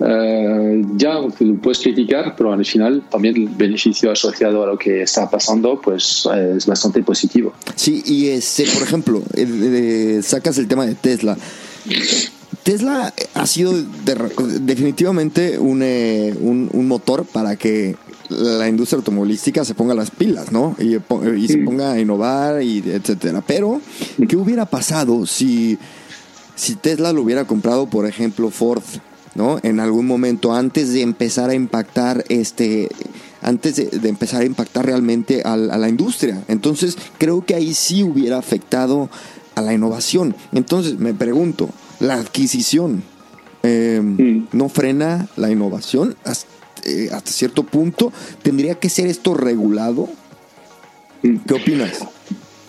eh, 0.00 0.84
ya 0.96 1.14
lo 1.14 1.28
puedes 1.62 1.78
criticar 1.78 2.34
pero 2.36 2.52
al 2.52 2.64
final 2.64 3.02
también 3.10 3.36
el 3.36 3.48
beneficio 3.48 4.10
asociado 4.10 4.64
a 4.64 4.66
lo 4.66 4.78
que 4.78 5.02
está 5.02 5.30
pasando 5.30 5.80
pues 5.80 6.28
es 6.56 6.66
bastante 6.66 7.02
positivo. 7.02 7.54
Sí 7.76 8.02
y 8.04 8.28
este 8.28 8.64
por 8.64 8.82
ejemplo 8.82 9.22
sacas 10.22 10.58
el 10.58 10.66
tema 10.66 10.86
de 10.86 10.94
Tesla. 10.94 11.36
Tesla 12.64 13.12
ha 13.34 13.46
sido 13.46 13.74
definitivamente 14.60 15.54
eh, 15.56 16.34
un, 16.38 16.70
un, 16.72 16.88
motor 16.88 17.26
para 17.26 17.56
que 17.56 17.94
la 18.34 18.68
industria 18.68 18.98
automovilística 18.98 19.64
se 19.64 19.74
ponga 19.74 19.94
las 19.94 20.10
pilas, 20.10 20.52
¿no? 20.52 20.76
Y, 20.78 20.96
y 21.36 21.48
se 21.48 21.58
ponga 21.58 21.92
a 21.92 22.00
innovar 22.00 22.62
y 22.62 22.78
etcétera. 22.78 23.42
Pero, 23.46 23.80
¿qué 24.28 24.36
hubiera 24.36 24.66
pasado 24.66 25.26
si, 25.26 25.78
si 26.54 26.76
Tesla 26.76 27.12
lo 27.12 27.22
hubiera 27.22 27.46
comprado, 27.46 27.86
por 27.86 28.06
ejemplo, 28.06 28.50
Ford, 28.50 28.82
¿no? 29.34 29.58
En 29.62 29.80
algún 29.80 30.06
momento 30.06 30.54
antes 30.54 30.92
de 30.92 31.02
empezar 31.02 31.50
a 31.50 31.54
impactar 31.54 32.24
este 32.28 32.88
antes 33.44 33.76
de, 33.76 34.08
empezar 34.08 34.40
a 34.40 34.46
impactar 34.46 34.86
realmente 34.86 35.42
a, 35.44 35.56
la 35.56 35.88
industria. 35.88 36.42
Entonces, 36.48 36.96
creo 37.18 37.44
que 37.44 37.54
ahí 37.54 37.74
sí 37.74 38.02
hubiera 38.02 38.38
afectado 38.38 39.10
a 39.54 39.60
la 39.60 39.74
innovación. 39.74 40.34
Entonces, 40.52 40.98
me 40.98 41.12
pregunto, 41.12 41.68
la 42.00 42.14
adquisición 42.14 43.04
em, 43.62 44.46
no 44.50 44.70
frena 44.70 45.28
la 45.36 45.50
innovación 45.50 46.16
eh, 46.84 47.08
hasta, 47.12 47.30
cierto 47.30 47.62
punto. 47.62 48.12
¿Tendría 48.42 48.74
que 48.76 48.88
ser 48.88 49.06
esto 49.06 49.34
regulado? 49.34 50.08
¿Qué 51.22 51.54
opinas? 51.54 52.04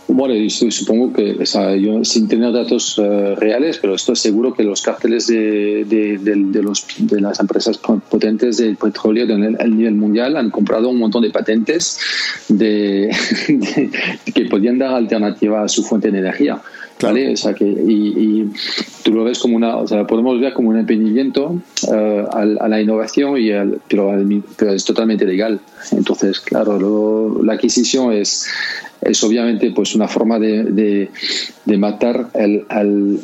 Bueno, 0.08 0.36
supongo 0.50 1.12
que, 1.14 1.36
yo 1.82 2.06
sin 2.06 2.28
tener 2.28 2.54
datos 2.54 2.98
eh, 3.00 3.36
reales, 3.36 3.80
pero 3.80 3.96
estoy 3.96 4.16
seguro 4.16 4.54
que 4.54 4.64
los 4.64 4.82
cárteles 4.82 5.28
de, 5.28 5.84
de, 5.86 6.62
los, 6.62 6.86
de 7.00 7.20
las 7.20 7.40
empresas 7.40 7.80
potentes 7.80 8.58
del 8.58 8.78
petróleo 8.78 9.26
a 9.26 9.66
nivel 9.68 9.96
mundial 9.96 10.38
han 10.38 10.52
comprado 10.52 10.90
un 10.90 11.00
montón 11.00 11.24
de 11.24 11.32
patentes 11.32 12.00
de, 12.48 13.10
que 14.34 14.46
podían 14.46 14.78
dar 14.78 14.94
alternativa 14.94 15.64
a 15.64 15.68
su 15.68 15.84
fuente 15.84 16.12
de 16.12 16.20
energía. 16.20 16.62
¿Vale? 17.02 17.34
O 17.34 17.38
sea 17.38 17.54
que, 17.54 17.66
y, 17.66 18.50
tú 19.04 19.12
lo 19.14 19.24
ves 19.24 19.40
como 19.40 19.56
una, 19.56 19.78
o 19.78 19.88
sea, 19.88 20.06
podemos 20.08 20.40
ver 20.40 20.54
como 20.54 20.70
un 20.70 20.78
emprendimiento 20.78 21.62
eh, 21.92 22.26
a, 22.32 22.68
la 22.68 22.82
innovación, 22.82 23.38
y 23.38 23.50
pero, 23.88 24.14
pero, 24.58 24.72
es 24.72 24.86
totalmente 24.86 25.26
legal. 25.26 25.60
Entonces, 25.92 26.40
claro, 26.40 27.42
la 27.44 27.54
adquisición 27.54 28.14
es, 28.14 28.48
es 29.02 29.24
obviamente 29.24 29.72
pues 29.72 29.96
una 29.96 30.08
forma 30.08 30.40
de, 30.40 31.10
de, 31.66 31.78
matar 31.78 32.30
el, 32.34 32.66
al, 32.70 33.20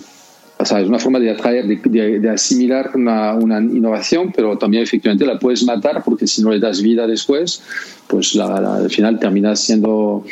o 0.61 0.77
es 0.77 0.87
una 0.87 0.99
forma 0.99 1.19
de 1.19 1.31
atraer, 1.31 1.65
de, 1.65 2.29
asimilar 2.29 2.91
una, 2.95 3.59
innovación, 3.59 4.31
pero 4.35 4.57
también 4.57 4.83
efectivamente 4.83 5.25
la 5.25 5.39
puedes 5.39 5.63
matar 5.63 6.03
porque 6.03 6.27
si 6.27 6.41
no 6.43 6.51
le 6.51 6.59
das 6.59 6.81
vida 6.81 7.07
después, 7.07 7.63
pues 8.07 8.35
al 8.37 8.89
final 8.89 9.19
termina 9.19 9.55
siendo 9.55 10.23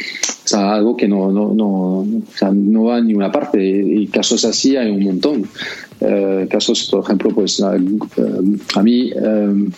algo 0.54 0.96
que 0.96 1.08
no, 1.08 1.32
no, 1.32 1.54
no, 1.54 2.06
no 2.52 2.84
va 2.84 2.98
a 2.98 3.02
ninguna 3.02 3.32
parte. 3.32 3.64
Y 3.64 4.08
casos 4.08 4.46
así 4.46 4.76
hay 4.76 4.92
un 4.92 5.04
montón. 5.04 5.50
Eh, 6.02 6.48
casos, 6.50 6.88
por 6.90 7.04
ejemplo, 7.04 7.30
pues 7.32 7.62
a, 7.62 7.76
eh, 7.76 8.82
mí 8.82 9.12
eh, 9.14 9.70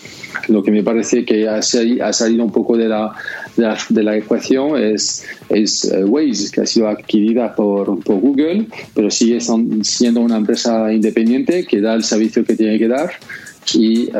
lo 0.48 0.62
que 0.62 0.70
me 0.70 0.84
parece 0.84 1.24
que 1.24 1.48
ha, 1.48 1.60
salido 1.62 2.44
un 2.44 2.52
poco 2.52 2.76
de 2.76 2.88
la, 2.88 3.12
de 3.56 4.02
la, 4.02 4.16
ecuación 4.16 4.80
es, 4.80 5.24
es 5.48 5.92
Waze, 6.06 6.50
que 6.52 6.60
ha 6.60 6.66
sido 6.66 6.88
adquirida 6.88 7.54
por, 7.54 7.98
por 8.04 8.20
Google, 8.20 8.68
pero 8.94 9.10
sigue 9.10 9.38
siendo 9.82 10.20
una 10.20 10.36
empresa 10.36 10.92
independiente 10.92 11.64
que 11.64 11.80
da 11.80 11.94
el 11.94 12.04
servicio 12.04 12.44
que 12.44 12.54
tiene 12.54 12.78
que 12.78 12.86
dar 12.86 13.10
y 13.74 14.10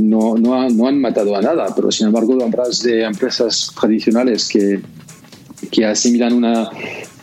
no, 0.00 0.36
no, 0.36 0.68
no, 0.68 0.86
han 0.86 1.00
matado 1.00 1.36
a 1.36 1.42
nada, 1.42 1.72
pero 1.74 1.90
sin 1.90 2.08
embargo 2.08 2.38
hablas 2.42 2.82
de 2.82 3.02
empresas 3.02 3.72
tradicionales 3.78 4.48
que, 4.48 4.80
que 5.70 5.84
asimilan 5.84 6.32
una, 6.32 6.70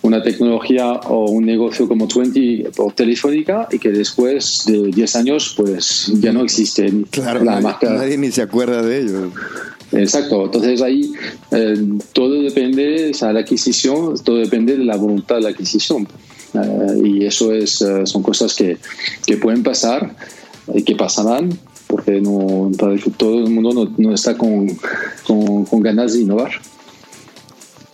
una 0.07 0.23
tecnología 0.23 0.93
o 0.93 1.29
un 1.29 1.45
negocio 1.45 1.87
como 1.87 2.07
20 2.07 2.71
por 2.75 2.93
Telefónica 2.93 3.67
y 3.71 3.79
que 3.79 3.89
después 3.89 4.63
de 4.65 4.91
10 4.91 5.15
años 5.15 5.53
pues 5.55 6.11
ya 6.19 6.31
no 6.31 6.43
existe. 6.43 6.91
Claro, 7.11 7.43
la 7.43 7.51
nadie, 7.51 7.63
marca. 7.63 7.89
nadie 7.89 8.17
ni 8.17 8.31
se 8.31 8.41
acuerda 8.41 8.81
de 8.81 9.01
ello. 9.01 9.31
Exacto, 9.91 10.45
entonces 10.45 10.81
ahí 10.81 11.13
eh, 11.51 11.75
todo 12.13 12.41
depende, 12.41 13.11
o 13.11 13.13
sea, 13.13 13.31
la 13.31 13.41
adquisición, 13.41 14.15
todo 14.23 14.37
depende 14.37 14.77
de 14.77 14.83
la 14.83 14.97
voluntad 14.97 15.35
de 15.35 15.41
la 15.41 15.49
adquisición. 15.49 16.07
Eh, 16.53 17.01
y 17.03 17.25
eso 17.25 17.53
es, 17.53 17.81
eh, 17.81 18.05
son 18.05 18.23
cosas 18.23 18.53
que, 18.53 18.77
que, 19.25 19.37
pueden 19.37 19.63
pasar 19.63 20.15
y 20.73 20.83
que 20.83 20.95
pasarán 20.95 21.57
porque 21.87 22.19
no, 22.19 22.71
todo 23.17 23.45
el 23.45 23.49
mundo 23.49 23.73
no, 23.73 23.93
no 23.97 24.13
está 24.13 24.37
con, 24.37 24.67
con, 25.25 25.65
con 25.65 25.81
ganas 25.81 26.13
de 26.13 26.21
innovar. 26.21 26.51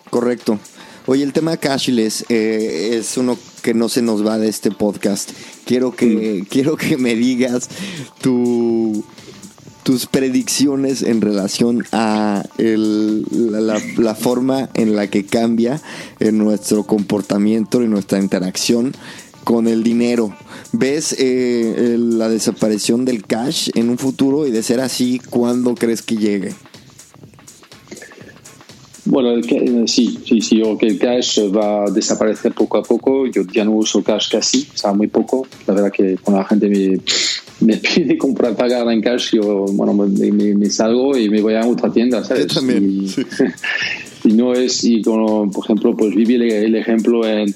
Correcto. 0.10 0.60
Oye, 1.06 1.24
el 1.24 1.34
tema 1.34 1.58
cashless 1.58 2.24
eh, 2.30 2.98
es 2.98 3.18
uno 3.18 3.38
que 3.62 3.74
no 3.74 3.90
se 3.90 4.02
nos 4.02 4.26
va 4.26 4.38
de 4.38 4.48
este 4.48 4.72
podcast. 4.72 5.32
Quiero 5.66 5.94
que, 5.94 6.44
mm. 6.44 6.46
quiero 6.50 6.78
que 6.78 6.96
me 6.98 7.14
digas 7.16 7.68
tu, 8.22 9.04
tus 9.84 10.06
predicciones 10.06 11.02
en 11.02 11.20
relación 11.20 11.86
a 11.92 12.44
la, 12.58 14.16
forma 14.16 14.70
en 14.76 14.96
la 14.96 15.08
que 15.08 15.26
cambia 15.26 15.82
en 16.20 16.38
nuestro 16.38 16.86
comportamiento 16.86 17.84
y 17.84 17.88
nuestra 17.88 18.20
interacción 18.20 18.94
con 19.44 19.68
el 19.68 19.84
dinero. 19.84 20.34
¿Ves 20.72 21.16
eh, 21.20 21.98
la 22.00 22.30
desaparición 22.30 23.04
del 23.04 23.26
cash 23.26 23.70
en 23.76 23.90
un 23.90 23.98
futuro 23.98 24.48
y 24.48 24.52
de 24.52 24.64
ser 24.64 24.80
así, 24.80 25.20
cuándo 25.30 25.76
crees 25.76 26.02
que 26.02 26.16
llegue? 26.16 26.54
Bueno, 29.06 29.32
el, 29.32 29.46
eh, 29.50 29.84
sí, 29.88 30.18
sí, 30.26 30.40
sí, 30.40 30.62
o 30.62 30.78
que 30.78 30.88
el 30.88 30.98
cash 30.98 31.40
va 31.54 31.86
a 31.86 31.92
desaparecer 31.92 32.54
poco 32.54 32.78
a 32.78 32.84
poco. 32.84 33.28
Yo 33.28 33.44
ya 33.52 33.66
no 33.66 33.72
uso 33.72 34.02
cash 34.02 34.30
casi, 34.32 34.68
o 34.74 34.78
sea, 34.78 34.94
muy 34.94 35.08
poco. 35.08 35.46
La 35.68 35.74
verdad 35.74 35.92
que 35.92 36.18
cuando 36.18 36.42
la 36.42 36.48
gente 36.48 36.70
me, 36.70 37.00
me 37.60 37.78
pide 37.96 38.18
comprar, 38.18 38.56
pagar 38.56 38.90
en 38.92 39.02
cash, 39.02 39.36
yo, 39.36 39.66
bueno, 39.72 39.94
me, 39.94 40.32
me, 40.32 40.70
salgo 40.70 41.18
y 41.18 41.30
me 41.30 41.42
voy 41.42 41.56
a 41.56 41.68
otra 41.68 41.92
tienda, 41.92 42.24
¿sabes? 42.24 42.48
también. 42.48 43.08
Y, 44.26 44.32
no 44.32 44.54
es, 44.54 44.86
y 44.86 45.02
como, 45.02 45.52
por 45.52 45.66
ejemplo, 45.66 45.98
pues 45.98 46.16
viví 46.16 46.36
el, 46.36 46.76
ejemplo 46.76 47.28
en, 47.28 47.54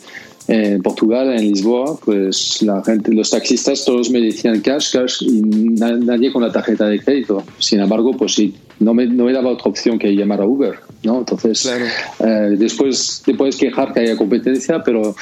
en 0.48 0.82
Portugal, 0.82 1.34
en 1.34 1.42
Lisboa, 1.42 1.98
pues 2.04 2.62
la 2.62 2.82
gente, 2.84 3.14
los 3.14 3.30
taxistas 3.30 3.84
todos 3.84 4.10
me 4.10 4.22
decían 4.22 4.62
cash, 4.62 4.94
cash 4.94 5.24
y 5.24 5.42
nadie 5.42 6.32
con 6.32 6.42
la 6.42 6.52
tarjeta 6.52 6.86
de 6.88 7.00
crédito. 7.00 7.44
Sin 7.60 7.82
embargo, 7.82 8.12
pues 8.14 8.34
sí, 8.34 8.56
no 8.80 8.94
me, 8.94 9.06
no 9.08 9.26
me 9.26 9.34
daba 9.34 9.50
otra 9.50 9.70
opción 9.70 10.00
que 10.00 10.16
llamar 10.16 10.42
a 10.42 10.46
Uber, 10.46 10.76
¿no? 11.04 11.20
Entonces, 11.20 11.70
eh, 12.20 12.56
después 12.58 13.22
te 13.26 13.34
puedes 13.34 13.58
quejar 13.58 13.94
que 13.94 14.02
haya 14.02 14.16
competencia, 14.16 14.82
pero 14.84 15.16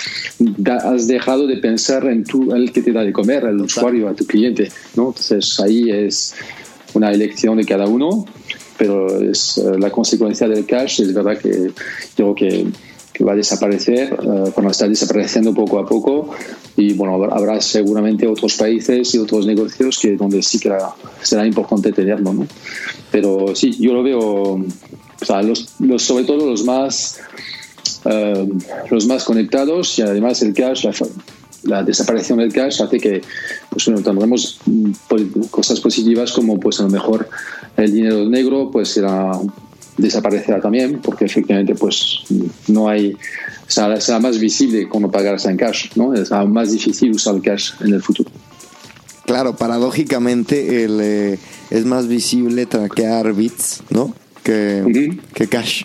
has 0.84 1.08
dejado 1.08 1.48
de 1.48 1.58
pensar 1.58 2.06
en 2.06 2.24
tú, 2.24 2.54
el 2.54 2.72
que 2.72 2.82
te 2.82 2.92
da 2.92 3.04
de 3.04 3.12
comer, 3.12 3.46
al 3.46 3.60
usuario, 3.62 4.08
a 4.08 4.14
tu 4.14 4.26
cliente, 4.26 4.70
¿no? 4.96 5.08
Entonces, 5.08 5.60
ahí 5.60 5.90
es 5.90 6.36
una 6.94 7.12
elección 7.12 7.58
de 7.58 7.66
cada 7.66 7.88
uno, 7.88 8.26
pero 8.78 9.22
es 9.22 9.58
eh, 9.58 9.80
la 9.80 9.90
consecuencia 9.90 10.48
del 10.48 10.66
cash, 10.66 11.02
es 11.02 11.14
verdad 11.14 11.38
que 11.38 11.72
creo 12.16 12.36
que 12.36 12.68
que 13.16 13.24
va 13.24 13.32
a 13.32 13.36
desaparecer, 13.36 14.14
uh, 14.14 14.52
bueno, 14.54 14.72
está 14.72 14.90
desapareciendo 14.90 15.54
poco 15.54 15.80
a 15.80 15.86
poco 15.86 16.32
y 16.76 16.94
bueno, 16.94 17.24
habrá 17.32 17.62
seguramente 17.62 18.28
otros 18.28 18.56
países 18.56 19.16
y 19.16 19.18
otros 19.18 19.48
negocios 19.48 19.98
que 20.00 20.18
donde 20.18 20.44
sí 20.44 20.60
que 20.60 20.74
será 21.22 21.46
importante 21.48 21.94
tenerlo, 21.94 22.34
¿no? 22.34 22.48
Pero 23.12 23.56
sí, 23.56 23.72
yo 23.80 23.94
lo 23.94 24.04
veo, 24.04 24.22
o 24.22 25.26
sea, 25.26 25.42
los, 25.42 25.76
los, 25.80 26.04
sobre 26.04 26.26
todo 26.26 26.46
los 26.46 26.66
más, 26.66 27.22
uh, 28.04 28.50
los 28.90 29.08
más 29.08 29.24
conectados 29.24 29.98
y 29.98 30.02
además 30.02 30.42
el 30.42 30.54
cash, 30.54 30.86
la, 31.64 31.84
desaparición 31.84 32.40
del 32.40 32.52
cash 32.52 32.82
hace 32.82 33.00
que 33.00 33.22
pues, 33.70 33.86
bueno, 33.86 34.02
tendremos 34.02 34.60
mm, 34.66 34.92
cosas 35.50 35.80
positivas 35.80 36.34
como 36.34 36.60
pues 36.60 36.82
a 36.82 36.84
lo 36.84 36.90
mejor 36.90 37.30
el 37.78 37.94
dinero 37.94 38.30
negro 38.30 38.70
pues 38.72 38.90
será 38.90 39.32
desaparecerá 39.98 40.60
también 40.60 41.00
porque 41.02 41.26
efectivamente 41.26 41.76
pues 41.76 42.22
no 42.68 42.90
hay 42.90 43.16
será, 43.68 44.00
será 44.02 44.20
más 44.20 44.40
visible 44.40 44.88
cuando 44.90 45.10
pagarás 45.10 45.46
en 45.46 45.58
cash 45.58 45.90
no 45.96 46.16
será 46.16 46.46
más 46.46 46.72
difícil 46.72 47.12
usar 47.12 47.36
el 47.36 47.42
cash 47.42 47.72
en 47.82 47.94
el 47.94 48.02
futuro. 48.02 48.30
Claro 49.26 49.56
paradójicamente 49.56 50.84
el, 50.84 51.00
eh, 51.02 51.40
es 51.70 51.86
más 51.86 52.08
visible 52.08 52.66
traquear 52.66 53.34
bits 53.34 53.84
no 53.90 54.14
que, 54.44 55.18
que 55.34 55.48
cash. 55.48 55.84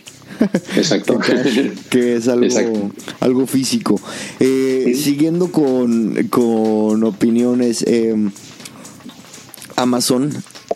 Exacto. 0.77 1.19
que, 1.91 2.17
es 2.17 2.29
algo, 2.29 2.91
algo 3.21 3.47
físico. 3.47 4.01
Eh, 4.39 4.95
siguiendo 4.97 5.51
con, 5.51 6.15
con 6.29 7.05
opiniones, 7.05 7.83
eh, 7.87 8.15
Amazon 9.77 10.31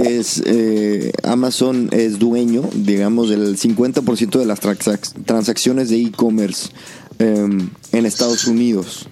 es 0.04 0.42
eh, 0.44 1.12
Amazon 1.22 1.88
es 1.92 2.18
dueño, 2.18 2.68
digamos, 2.74 3.30
del 3.30 3.56
50% 3.56 4.38
de 4.38 4.46
las 4.46 4.60
transacciones 4.60 5.88
de 5.88 6.00
e-commerce 6.00 6.70
em, 7.18 7.70
en 7.92 8.06
Estados 8.06 8.46
Unidos. 8.46 9.08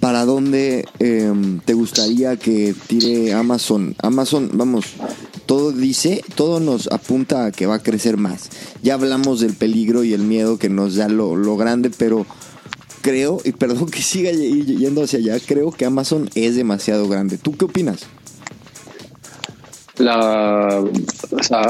¿Para 0.00 0.24
dónde 0.24 0.86
em, 0.98 1.60
te 1.60 1.74
gustaría 1.74 2.36
que 2.36 2.74
tire 2.86 3.32
Amazon? 3.32 3.94
Amazon, 4.02 4.50
vamos, 4.54 4.86
todo 5.46 5.72
dice, 5.72 6.22
todo 6.34 6.60
nos 6.60 6.86
apunta 6.88 7.46
a 7.46 7.52
que 7.52 7.66
va 7.66 7.76
a 7.76 7.82
crecer 7.82 8.16
más. 8.16 8.50
Ya 8.82 8.94
hablamos 8.94 9.40
del 9.40 9.54
peligro 9.54 10.04
y 10.04 10.12
el 10.12 10.22
miedo 10.22 10.58
que 10.58 10.68
nos 10.68 10.96
da 10.96 11.08
lo, 11.08 11.36
lo 11.36 11.56
grande, 11.56 11.90
pero 11.90 12.26
creo, 13.02 13.40
y 13.44 13.52
perdón 13.52 13.86
que 13.86 14.02
siga 14.02 14.30
yendo 14.30 15.02
hacia 15.02 15.18
allá, 15.18 15.38
creo 15.44 15.72
que 15.72 15.84
Amazon 15.84 16.30
es 16.34 16.56
demasiado 16.56 17.08
grande. 17.08 17.38
¿Tú 17.38 17.56
qué 17.56 17.64
opinas? 17.64 18.06
La, 20.00 20.82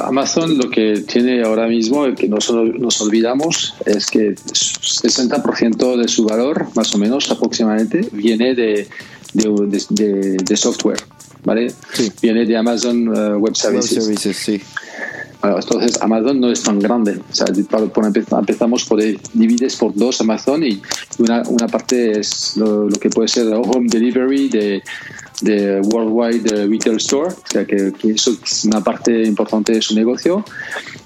Amazon 0.05 0.57
lo 0.57 0.71
que 0.71 1.05
tiene 1.07 1.43
ahora 1.43 1.67
mismo, 1.67 2.15
que 2.15 2.29
no 2.29 2.39
nos 2.79 3.01
olvidamos, 3.01 3.75
es 3.85 4.07
que 4.07 4.35
60% 4.35 5.97
de 5.97 6.09
su 6.09 6.25
valor, 6.25 6.69
más 6.75 6.95
o 6.95 6.99
menos 6.99 7.31
aproximadamente, 7.31 8.09
viene 8.13 8.55
de, 8.55 8.89
de, 9.33 10.57
software. 10.57 11.01
¿vale? 11.45 11.73
Viene 12.23 12.47
de 12.47 12.57
Amazon 12.57 13.09
uh, 13.09 13.37
Web 13.39 13.57
Services. 13.57 13.93
Web 13.93 14.19
Services 14.19 14.37
sí. 14.37 14.61
entonces 15.43 16.01
Amazon 16.01 16.41
no 16.41 16.51
es 16.51 16.63
tan 16.63 16.79
grande. 16.79 17.21
O 17.31 17.35
sea, 17.35 17.47
por, 17.93 18.05
empezamos 18.07 18.85
por 18.85 19.03
divides 19.33 19.77
por 19.77 19.95
dos 19.95 20.21
Amazon 20.21 20.65
y 20.65 20.81
una, 21.19 21.43
una 21.49 21.67
parte 21.67 22.21
es 22.21 22.57
lo, 22.57 22.89
lo, 22.89 22.99
que 22.99 23.11
puede 23.11 23.29
ser 23.29 23.47
home 23.53 23.89
delivery 23.89 24.49
de, 24.49 24.83
de 25.41 25.81
Worldwide 25.81 26.67
Retail 26.67 26.97
Store, 26.97 27.29
o 27.29 27.51
sea 27.51 27.65
que, 27.65 27.93
eso 28.05 28.37
es 28.43 28.65
una 28.65 28.83
parte 28.83 29.23
importante 29.23 29.73
de 29.73 29.83
su 29.83 29.95
negocio, 29.95 30.45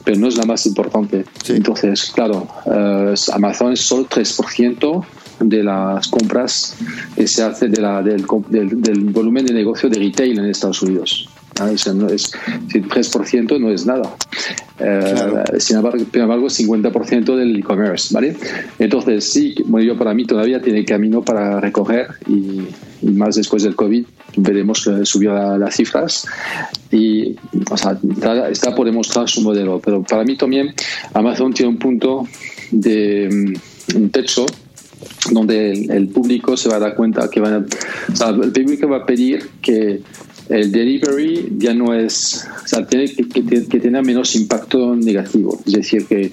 pero 0.05 0.19
no 0.19 0.29
es 0.29 0.37
la 0.37 0.45
más 0.45 0.67
importante. 0.67 1.25
Entonces, 1.49 2.11
claro, 2.15 2.49
uh, 2.67 3.15
Amazon 3.33 3.73
es 3.73 3.81
solo 3.81 4.07
3% 4.09 5.05
de 5.41 5.63
las 5.63 6.09
compras 6.09 6.77
que 7.17 7.27
se 7.27 7.43
hace 7.43 7.69
de 7.69 7.81
la, 7.81 8.03
del, 8.03 8.25
del, 8.49 9.01
volumen 9.05 9.47
de 9.47 9.53
negocio 9.53 9.89
de 9.89 9.99
retail 9.99 10.39
en 10.39 10.47
Estados 10.47 10.83
Unidos. 10.83 11.29
¿Ah? 11.61 11.71
O 11.73 11.79
sea, 11.79 11.93
no 11.93 12.09
es, 12.09 12.33
3% 12.33 13.61
no 13.61 13.71
es 13.71 13.87
nada. 13.87 14.17
Uh, 14.81 15.61
sin, 15.61 15.77
embargo, 15.77 16.05
sin 16.13 16.21
embargo, 16.21 16.47
50% 16.47 17.37
del 17.37 17.57
e-commerce, 17.61 18.13
¿vale? 18.13 18.37
Entonces, 18.81 19.25
sí, 19.25 19.55
bueno, 19.67 19.87
yo 19.87 19.97
para 19.97 20.15
mí 20.15 20.25
todavía 20.25 20.61
tiene 20.61 20.85
camino 20.85 21.23
para 21.23 21.61
recoger 21.61 22.09
y, 22.27 22.63
y 23.03 23.11
más 23.13 23.37
después 23.37 23.63
del 23.63 23.77
COVID 23.77 24.05
veremos 24.37 24.85
que 24.85 25.05
subió 25.05 25.35
las 25.59 25.75
cifras 25.75 26.27
y 26.91 27.37
o 27.71 27.77
sea, 27.77 27.99
está, 28.51 28.75
por 28.75 28.87
demostrar 28.87 29.29
su 29.29 29.43
modelo. 29.43 29.81
Pero 29.85 30.03
para 30.03 30.25
mí 30.25 30.37
también 30.37 30.75
Amazon 31.13 31.53
tiene 31.53 31.71
un 31.71 31.79
punto 31.79 32.27
de 32.71 33.29
mm, 33.31 33.97
un 33.97 34.11
techo 34.11 34.47
donde 35.31 35.73
el, 35.73 36.09
público 36.09 36.57
se 36.57 36.69
va 36.69 36.77
a 36.77 36.79
dar 36.79 36.95
cuenta 36.95 37.29
que 37.29 37.41
van 37.41 37.67
a, 38.21 38.29
el 38.31 38.53
público 38.53 38.89
va 38.89 38.99
a 38.99 39.07
pedir 39.07 39.49
que 39.61 40.01
el 40.49 40.73
delivery 40.73 41.55
ya 41.57 41.73
no 41.73 41.95
es, 41.95 42.47
o 42.65 42.69
sea, 42.69 42.87
tiene 42.87 43.07
que, 43.11 43.29
que, 43.67 43.81
tenga 43.81 44.03
menos 44.03 44.37
impacto 44.37 44.95
negativo. 44.95 45.61
Es 45.67 45.73
decir, 45.73 46.07
que 46.07 46.31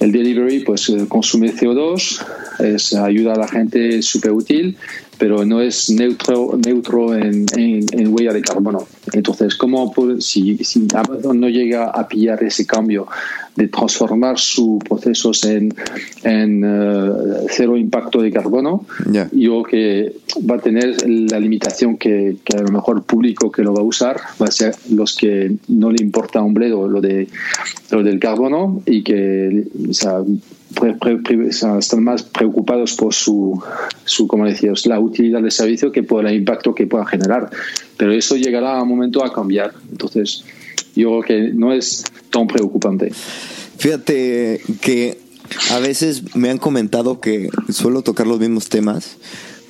el 0.00 0.12
delivery 0.12 0.60
pues 0.60 0.88
eh, 0.90 1.06
consume 1.08 1.54
CO2, 1.54 2.20
es, 2.58 2.94
ayuda 2.94 3.34
a 3.34 3.38
la 3.38 3.48
gente, 3.48 3.98
es 3.98 4.06
súper 4.06 4.32
útil, 4.32 4.76
pero 5.18 5.44
no 5.44 5.60
es 5.60 5.90
neutro, 5.90 6.58
neutro 6.64 7.14
en, 7.14 7.46
en, 7.56 8.12
huella 8.12 8.32
de 8.32 8.42
carbono. 8.42 8.86
Entonces, 9.12 9.54
¿cómo 9.56 9.92
si, 10.20 10.56
si 10.58 10.86
Amazon 10.94 11.40
no 11.40 11.48
llega 11.48 11.86
a 11.86 12.06
pillar 12.08 12.42
ese 12.42 12.66
cambio 12.66 13.06
de 13.56 13.66
transformar 13.66 14.38
sus 14.38 14.82
procesos 14.84 15.44
en, 15.44 15.74
en 16.22 16.62
eh, 16.64 17.10
cero 17.50 17.76
impacto 17.76 18.22
de 18.22 18.30
carbono, 18.30 18.84
yo 19.32 19.64
que 19.64 20.14
va 20.48 20.56
a 20.56 20.58
tener 20.58 20.96
la 21.08 21.40
limitación 21.40 21.96
que, 21.96 22.36
que, 22.44 22.56
a 22.56 22.62
lo 22.62 22.68
mejor 22.68 22.98
el 22.98 23.02
público 23.02 23.50
que 23.50 23.62
lo 23.62 23.74
va 23.74 23.80
a 23.80 23.84
usar 23.84 24.20
va 24.40 24.46
a 24.46 24.50
ser 24.52 24.76
los 24.90 25.16
que 25.16 25.56
no 25.66 25.90
le 25.90 26.02
importa 26.02 26.40
un 26.40 26.54
bledo 26.54 26.86
lo, 26.86 27.00
de, 27.00 27.26
lo 27.90 28.04
del 28.04 28.20
carbono 28.20 28.80
y 28.86 29.02
que 29.02 29.64
o 29.88 29.92
sea, 29.92 30.22
están 31.78 32.04
más 32.04 32.22
preocupados 32.22 32.94
por 32.94 33.14
su, 33.14 33.60
su 34.04 34.28
como 34.28 34.46
decías, 34.46 34.86
la 34.86 35.00
utilidad 35.00 35.42
del 35.42 35.50
servicio 35.50 35.90
que 35.90 36.02
por 36.02 36.26
el 36.26 36.34
impacto 36.34 36.74
que 36.74 36.86
pueda 36.86 37.06
generar. 37.06 37.50
Pero 37.98 38.12
eso 38.12 38.36
llegará 38.36 38.78
a 38.78 38.82
un 38.82 38.88
momento 38.88 39.22
a 39.22 39.32
cambiar. 39.32 39.74
Entonces, 39.90 40.44
yo 40.96 41.20
creo 41.20 41.22
que 41.22 41.52
no 41.52 41.72
es 41.72 42.04
tan 42.30 42.46
preocupante. 42.46 43.12
Fíjate 43.76 44.62
que 44.80 45.18
a 45.70 45.78
veces 45.78 46.34
me 46.34 46.50
han 46.50 46.58
comentado 46.58 47.20
que 47.20 47.50
suelo 47.70 48.02
tocar 48.02 48.26
los 48.26 48.40
mismos 48.40 48.68
temas, 48.68 49.16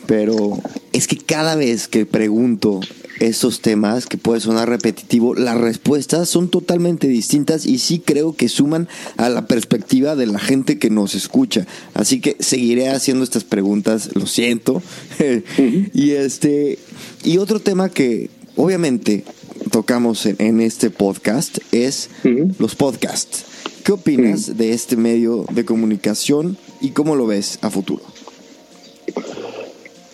pero 0.06 0.58
es 0.92 1.06
que 1.06 1.16
cada 1.16 1.56
vez 1.56 1.88
que 1.88 2.06
pregunto 2.06 2.80
estos 3.20 3.60
temas, 3.60 4.06
que 4.06 4.16
puede 4.16 4.40
sonar 4.40 4.68
repetitivo, 4.68 5.34
las 5.34 5.58
respuestas 5.58 6.28
son 6.28 6.48
totalmente 6.48 7.08
distintas 7.08 7.66
y 7.66 7.78
sí 7.78 8.00
creo 8.04 8.34
que 8.34 8.48
suman 8.48 8.88
a 9.16 9.28
la 9.28 9.46
perspectiva 9.46 10.16
de 10.16 10.26
la 10.26 10.38
gente 10.38 10.78
que 10.78 10.90
nos 10.90 11.14
escucha. 11.14 11.66
Así 11.94 12.20
que 12.20 12.36
seguiré 12.38 12.88
haciendo 12.88 13.24
estas 13.24 13.44
preguntas, 13.44 14.10
lo 14.14 14.26
siento. 14.26 14.82
y 15.94 16.10
este 16.12 16.78
y 17.24 17.38
otro 17.38 17.60
tema 17.60 17.88
que 17.88 18.30
obviamente 18.56 19.24
tocamos 19.70 20.26
en, 20.26 20.60
este 20.60 20.90
podcast 20.90 21.58
es 21.72 22.10
los 22.58 22.74
podcasts. 22.74 23.44
¿Qué 23.84 23.92
opinas 23.92 24.56
de 24.56 24.72
este 24.72 24.96
medio 24.96 25.44
de 25.50 25.64
comunicación 25.64 26.58
y 26.80 26.90
cómo 26.90 27.16
lo 27.16 27.26
ves 27.26 27.58
a 27.62 27.70
futuro? 27.70 28.02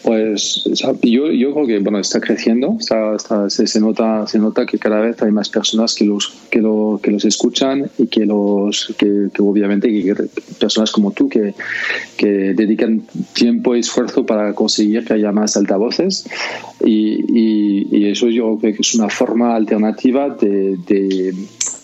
Pues 0.05 0.63
yo, 1.01 1.33
yo 1.33 1.55
creo 1.55 1.67
que 1.67 1.79
bueno 1.79 1.99
está 1.99 2.21
creciendo, 2.21 2.77
está, 2.79 3.19
se, 3.49 3.81
nota 3.81 4.27
se 4.27 4.39
nota 4.39 4.67
que 4.67 4.79
cada 4.79 5.01
vez 5.01 5.23
hay 5.23 5.31
más 5.31 5.49
personas 5.49 5.95
que 5.95 6.05
los 6.05 6.31
que, 6.51 6.61
lo, 6.61 7.01
que 7.03 7.11
los 7.11 7.25
escuchan 7.25 7.91
y 7.97 8.09
que 8.09 8.27
los 8.27 8.95
que, 8.99 9.31
obviamente 9.39 9.89
que 9.89 10.15
personas 10.61 10.93
como 10.93 11.13
tú 11.13 11.31
que, 11.31 11.55
que 12.19 12.27
dedican 12.27 13.05
tiempo 13.33 13.75
y 13.75 13.81
esfuerzo 13.81 14.27
para 14.27 14.53
conseguir 14.55 15.07
que 15.07 15.15
haya 15.15 15.33
más 15.33 15.57
altavoces. 15.57 16.29
Y, 16.85 17.25
y, 17.33 18.05
eso 18.11 18.29
yo 18.29 18.59
creo 18.61 18.75
que 18.75 18.83
es 18.83 18.95
una 18.95 19.09
forma 19.09 19.57
alternativa 19.57 20.29
de, 20.29 20.77
de 20.87 21.35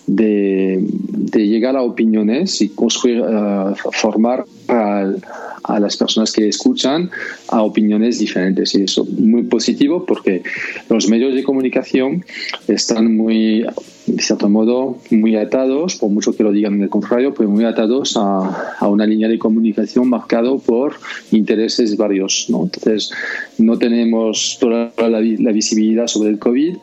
de, 0.07 0.79
de, 0.83 1.47
llegar 1.47 1.77
a 1.77 1.83
opiniones 1.83 2.61
y 2.61 2.71
construir, 2.71 3.21
uh, 3.21 3.75
formar 3.93 4.45
a 4.71 5.79
las 5.79 5.97
personas 5.97 6.33
que 6.33 6.49
escuchan 6.49 7.11
a 7.49 7.63
opiniones 7.63 8.19
diferentes. 8.19 8.75
Y 8.75 8.85
eso 8.85 9.03
es 9.03 9.19
muy 9.19 9.43
positivo 9.43 10.05
porque 10.07 10.43
los 10.89 11.09
medios 11.09 11.35
de 11.35 11.43
comunicación 11.43 12.25
están 12.69 13.17
muy, 13.17 13.67
de 14.07 14.23
cierto 14.23 14.49
modo, 14.49 14.99
muy 15.11 15.37
atados, 15.37 15.97
por 15.97 16.11
mucho 16.11 16.35
que 16.35 16.43
lo 16.43 16.53
digan 16.53 16.75
en 16.75 16.83
el 16.83 16.89
contrario, 16.89 17.35
pues 17.35 17.49
muy 17.49 17.65
atados 17.65 18.17
a, 18.17 18.75
a 18.79 18.89
una 18.89 19.07
línea 19.07 19.29
de 19.29 19.39
comunicación 19.39 20.09
marcado 20.09 20.59
por 20.59 20.95
intereses 21.31 21.97
varios. 21.97 22.47
¿no? 22.49 22.65
Entonces, 22.65 23.13
no 23.59 23.79
tenemos 23.79 24.59
toda 24.61 24.93
la, 24.97 25.21
la 25.21 25.53
visibilidad 25.53 26.07
sobre 26.07 26.31
el 26.31 26.39
COVID 26.39 26.77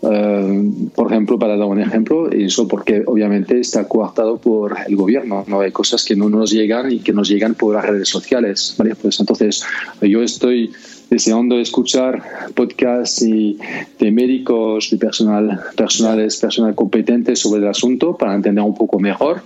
eh, 0.00 0.70
por 0.94 1.10
ejemplo, 1.10 1.38
para 1.38 1.56
dar 1.56 1.66
un 1.66 1.80
ejemplo, 1.80 2.30
eso 2.30 2.68
porque 2.68 3.02
obviamente 3.04 3.58
está 3.58 3.88
coartado 3.88 4.38
por 4.38 4.76
el 4.86 4.94
gobierno, 4.94 5.44
no 5.48 5.60
hay 5.60 5.72
cosas 5.72 6.04
que 6.04 6.14
no 6.14 6.28
nos 6.28 6.52
llegan 6.52 6.92
y 6.92 7.00
que 7.00 7.12
nos 7.18 7.28
llegan 7.28 7.54
por 7.54 7.74
las 7.74 7.84
redes 7.84 8.08
sociales, 8.08 8.74
¿vale? 8.78 8.94
Pues 8.94 9.18
entonces 9.18 9.64
yo 10.00 10.22
estoy 10.22 10.72
deseando 11.10 11.58
escuchar 11.58 12.22
podcasts 12.54 13.22
y 13.22 13.58
de 13.98 14.12
médicos, 14.12 14.90
de 14.90 14.98
personal, 14.98 15.60
personales, 15.76 16.36
personal 16.36 16.74
competentes 16.74 17.40
sobre 17.40 17.62
el 17.62 17.68
asunto 17.68 18.16
para 18.16 18.34
entender 18.34 18.62
un 18.62 18.74
poco 18.74 19.00
mejor 19.00 19.42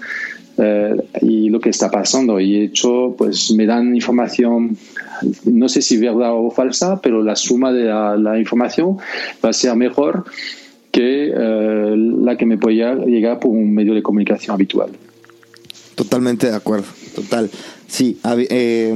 eh, 0.58 0.96
y 1.22 1.48
lo 1.48 1.60
que 1.60 1.70
está 1.70 1.90
pasando. 1.90 2.38
Y 2.38 2.58
de 2.58 2.64
hecho, 2.64 3.14
pues 3.16 3.50
me 3.52 3.64
dan 3.64 3.94
información, 3.94 4.76
no 5.44 5.68
sé 5.70 5.80
si 5.80 5.96
verdad 5.96 6.32
o 6.34 6.50
falsa, 6.50 7.00
pero 7.00 7.22
la 7.22 7.36
suma 7.36 7.72
de 7.72 7.84
la, 7.84 8.38
información 8.38 8.98
va 9.42 9.48
a 9.48 9.52
ser 9.54 9.74
mejor 9.76 10.24
que 10.90 11.32
eh, 11.34 11.94
la 11.96 12.36
que 12.36 12.44
me 12.44 12.58
puede 12.58 12.76
llegar 13.06 13.40
por 13.40 13.50
un 13.50 13.72
medio 13.72 13.94
de 13.94 14.02
comunicación 14.02 14.52
habitual. 14.54 14.90
Totalmente 15.94 16.48
de 16.48 16.56
acuerdo, 16.56 16.86
total. 17.14 17.50
Sí, 17.88 18.18
eh, 18.24 18.94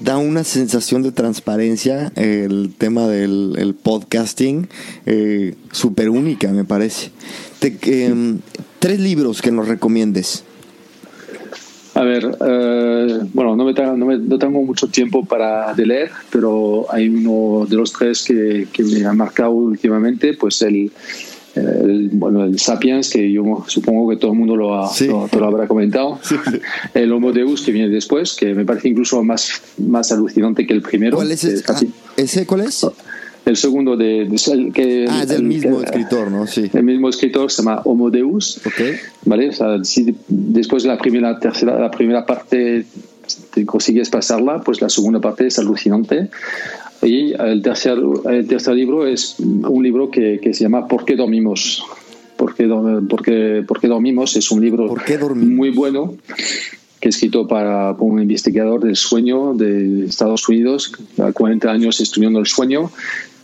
da 0.00 0.18
una 0.18 0.44
sensación 0.44 1.02
de 1.02 1.12
transparencia 1.12 2.12
el 2.16 2.72
tema 2.76 3.06
del 3.06 3.74
podcasting, 3.82 4.68
súper 5.70 6.10
única, 6.10 6.48
me 6.48 6.64
parece. 6.64 7.10
tres 8.78 9.00
libros 9.00 9.42
que 9.42 9.52
nos 9.52 9.68
recomiendes. 9.68 10.44
A 11.94 12.04
ver, 12.04 12.24
eh, 12.24 13.18
bueno, 13.34 13.54
no, 13.54 13.64
me, 13.66 13.74
tengo 14.38 14.62
mucho 14.62 14.88
tiempo 14.88 15.26
para 15.26 15.74
leer, 15.74 16.10
pero 16.30 16.86
hay 16.90 17.08
uno 17.08 17.66
de 17.66 17.76
los 17.76 17.92
tres 17.92 18.22
que, 18.22 18.66
que 18.72 18.82
me 18.82 19.04
ha 19.04 19.12
marcado 19.12 19.50
últimamente, 19.50 20.32
pues 20.32 20.62
el, 20.62 20.90
bueno, 22.12 22.44
el 22.44 22.58
Sapiens, 22.58 23.10
que 23.10 23.30
yo 23.30 23.64
supongo 23.66 24.08
que 24.10 24.16
todo 24.16 24.32
el 24.32 24.38
mundo 24.38 24.56
lo, 24.56 24.68
lo, 24.70 25.44
habrá 25.46 25.66
comentado. 25.66 26.18
El 26.94 27.12
Homo 27.12 27.32
Deus, 27.32 27.62
que 27.62 27.72
viene 27.72 27.88
después, 27.88 28.34
que 28.34 28.54
me 28.54 28.64
parece 28.64 28.88
incluso 28.88 29.22
más, 29.22 29.60
más 29.78 30.12
alucinante 30.12 30.66
que 30.66 30.72
el 30.72 30.82
primero. 30.82 31.16
¿Cuál 31.16 31.32
es, 31.32 31.44
ese? 31.44 31.64
Ah, 31.68 31.78
¿Ese 32.16 32.46
cuál 32.46 32.62
es? 32.62 32.86
el 33.44 33.56
segundo 33.56 33.96
de, 33.96 34.28
que 34.72 35.06
ah, 35.08 35.22
es 35.24 35.30
el, 35.30 35.42
mismo 35.42 35.82
escritor, 35.82 36.30
¿no? 36.30 36.46
Sí. 36.46 36.70
El 36.72 36.84
mismo 36.84 37.08
escritor 37.08 37.50
se 37.50 37.62
llama 37.62 37.82
Homo 37.84 38.10
Deus. 38.10 38.60
Okay. 38.64 38.94
¿Vale? 39.24 39.48
O 39.48 39.52
sea, 39.52 39.84
si 39.84 40.14
después 40.28 40.84
de 40.84 40.90
la 40.90 40.98
primera, 40.98 41.38
tercera, 41.38 41.78
la 41.78 41.90
primera 41.90 42.24
parte 42.24 42.86
te 43.52 43.66
consigues 43.66 44.10
pasarla, 44.10 44.60
pues 44.60 44.80
la 44.80 44.88
segunda 44.88 45.20
parte 45.20 45.46
es 45.46 45.58
alucinante. 45.58 46.30
Y 47.02 47.32
el 47.32 47.62
tercer, 47.62 47.98
el 48.30 48.46
tercer 48.46 48.74
libro 48.74 49.06
es 49.06 49.36
un 49.38 49.82
libro 49.82 50.10
que, 50.10 50.38
que 50.40 50.54
se 50.54 50.64
llama 50.64 50.86
¿Por 50.86 51.04
qué 51.04 51.16
dormimos? 51.16 51.84
¿Por 52.36 52.54
qué, 52.54 52.68
porque, 53.08 53.64
porque 53.66 53.88
dormimos? 53.88 54.36
Es 54.36 54.50
un 54.50 54.60
libro 54.60 54.94
muy 55.34 55.70
bueno 55.70 56.14
que 57.00 57.08
he 57.08 57.10
escrito 57.10 57.48
para, 57.48 57.92
un 57.92 58.22
investigador 58.22 58.80
del 58.84 58.94
sueño 58.94 59.54
de 59.54 60.06
Estados 60.06 60.48
Unidos, 60.48 60.92
40 61.34 61.68
años 61.68 62.00
estudiando 62.00 62.38
el 62.38 62.46
sueño, 62.46 62.92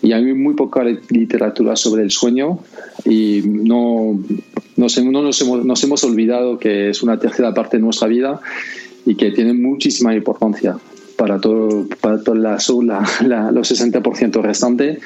y 0.00 0.12
hay 0.12 0.32
muy 0.32 0.54
poca 0.54 0.84
literatura 1.08 1.74
sobre 1.74 2.04
el 2.04 2.12
sueño 2.12 2.60
y 3.04 3.42
no, 3.44 4.16
no, 4.76 4.86
nos, 4.86 4.96
hemos, 5.40 5.64
nos 5.64 5.84
hemos 5.84 6.04
olvidado 6.04 6.58
que 6.58 6.90
es 6.90 7.02
una 7.02 7.18
tercera 7.18 7.52
parte 7.52 7.78
de 7.78 7.82
nuestra 7.82 8.06
vida 8.06 8.40
y 9.04 9.16
que 9.16 9.32
tiene 9.32 9.54
muchísima 9.54 10.14
importancia 10.14 10.76
para 11.18 11.40
todo, 11.40 11.86
para 12.00 12.22
toda 12.22 12.38
la, 12.38 12.58
la, 13.26 13.50
los 13.50 13.70
60% 13.70 14.40
restante 14.40 15.00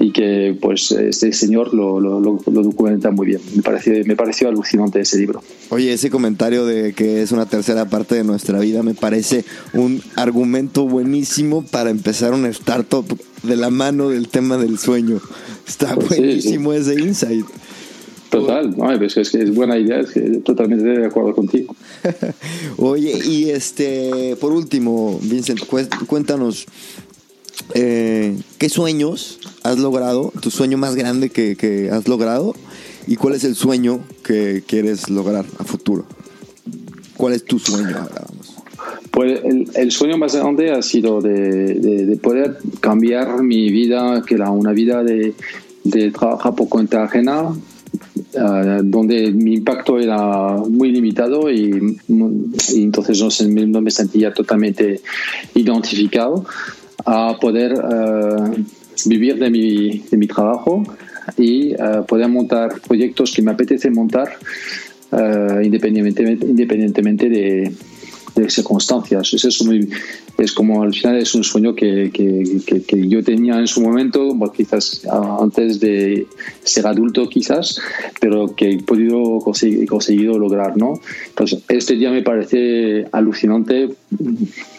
y 0.00 0.10
que 0.10 0.58
pues 0.60 0.90
este 0.90 1.32
señor 1.32 1.72
lo, 1.72 2.00
lo, 2.00 2.18
lo, 2.20 2.40
documenta 2.44 3.12
muy 3.12 3.28
bien. 3.28 3.40
Me 3.54 3.62
pareció, 3.62 3.92
me 4.04 4.16
pareció 4.16 4.48
alucinante 4.48 5.00
ese 5.00 5.18
libro. 5.18 5.42
Oye, 5.70 5.92
ese 5.92 6.10
comentario 6.10 6.66
de 6.66 6.92
que 6.92 7.22
es 7.22 7.30
una 7.30 7.46
tercera 7.46 7.84
parte 7.88 8.16
de 8.16 8.24
nuestra 8.24 8.58
vida 8.58 8.82
me 8.82 8.94
parece 8.94 9.44
un 9.72 10.02
argumento 10.16 10.88
buenísimo 10.88 11.62
para 11.62 11.90
empezar 11.90 12.32
un 12.32 12.46
startup 12.46 13.06
de 13.44 13.56
la 13.56 13.70
mano 13.70 14.08
del 14.08 14.28
tema 14.28 14.56
del 14.56 14.78
sueño. 14.78 15.20
Está 15.66 15.94
buenísimo 15.94 16.72
ese 16.72 17.00
insight. 17.00 17.46
Total, 18.34 18.76
no, 18.76 18.90
es, 18.90 19.30
que 19.30 19.42
es 19.42 19.54
buena 19.54 19.78
idea, 19.78 20.00
es 20.00 20.10
que 20.10 20.20
totalmente 20.38 20.84
de 20.84 21.06
acuerdo 21.06 21.34
contigo. 21.34 21.74
Oye, 22.78 23.16
y 23.24 23.50
este, 23.50 24.36
por 24.40 24.52
último, 24.52 25.20
Vincent, 25.22 25.60
cuéntanos, 26.06 26.66
eh, 27.74 28.36
¿qué 28.58 28.68
sueños 28.68 29.38
has 29.62 29.78
logrado? 29.78 30.32
¿Tu 30.40 30.50
sueño 30.50 30.78
más 30.78 30.96
grande 30.96 31.30
que, 31.30 31.90
has 31.92 32.08
logrado? 32.08 32.54
¿Y 33.06 33.16
cuál 33.16 33.34
es 33.34 33.44
el 33.44 33.54
sueño 33.54 34.00
que 34.24 34.64
quieres 34.66 35.10
lograr 35.10 35.44
a 35.58 35.64
futuro? 35.64 36.04
¿Cuál 37.16 37.34
es 37.34 37.44
tu 37.44 37.58
sueño 37.58 37.96
ahora? 37.96 38.26
Pues 39.12 39.40
el, 39.74 39.92
sueño 39.92 40.18
más 40.18 40.34
grande 40.34 40.72
ha 40.72 40.82
sido 40.82 41.20
de, 41.20 42.18
poder 42.20 42.58
cambiar 42.80 43.42
mi 43.44 43.70
vida, 43.70 44.22
que 44.26 44.34
era 44.34 44.50
una 44.50 44.72
vida 44.72 45.04
de, 45.04 45.34
trabajar 46.12 46.56
por 46.56 46.68
cuenta 46.68 47.04
ajena, 47.04 47.54
eh, 48.36 48.80
donde 48.82 49.30
mi 49.32 49.54
impacto 49.54 49.98
era 49.98 50.56
muy 50.68 50.90
limitado 50.90 51.50
y, 51.50 51.98
entonces 52.74 53.48
no, 53.48 53.80
me 53.80 53.90
sentía 53.90 54.32
totalmente 54.32 55.00
identificado 55.54 56.44
a 57.04 57.36
poder 57.40 57.72
eh, 57.72 58.64
vivir 59.06 59.38
de 59.38 59.50
mi, 59.50 59.98
de 60.10 60.16
mi, 60.16 60.26
trabajo 60.26 60.82
y 61.36 61.72
eh, 61.72 61.76
poder 62.08 62.28
montar 62.28 62.80
proyectos 62.86 63.32
que 63.32 63.42
me 63.42 63.52
apetece 63.52 63.90
montar 63.90 64.36
independientemente, 65.62 66.44
independientemente 66.44 67.28
de, 67.28 67.72
de 68.34 68.50
circunstancias. 68.50 69.32
Es 69.34 69.44
eso 69.44 69.64
es 70.38 70.52
como 70.52 70.82
al 70.82 70.92
final 70.92 71.18
es 71.18 71.34
un 71.34 71.44
sueño 71.44 71.74
que, 71.74 72.10
que, 72.12 73.08
yo 73.08 73.22
tenía 73.22 73.58
en 73.58 73.66
su 73.66 73.80
momento, 73.80 74.36
quizás 74.54 75.02
antes 75.40 75.78
de 75.80 76.26
ser 76.62 76.86
adulto 76.86 77.28
quizás, 77.28 77.80
pero 78.20 78.54
que 78.54 78.72
he 78.72 78.82
podido 78.82 79.38
conseguir, 79.38 79.86
conseguido 79.88 80.38
lograr, 80.38 80.76
¿no? 80.76 81.00
Entonces, 81.28 81.60
este 81.68 81.94
día 81.94 82.10
me 82.10 82.22
parece 82.22 83.06
alucinante 83.12 83.90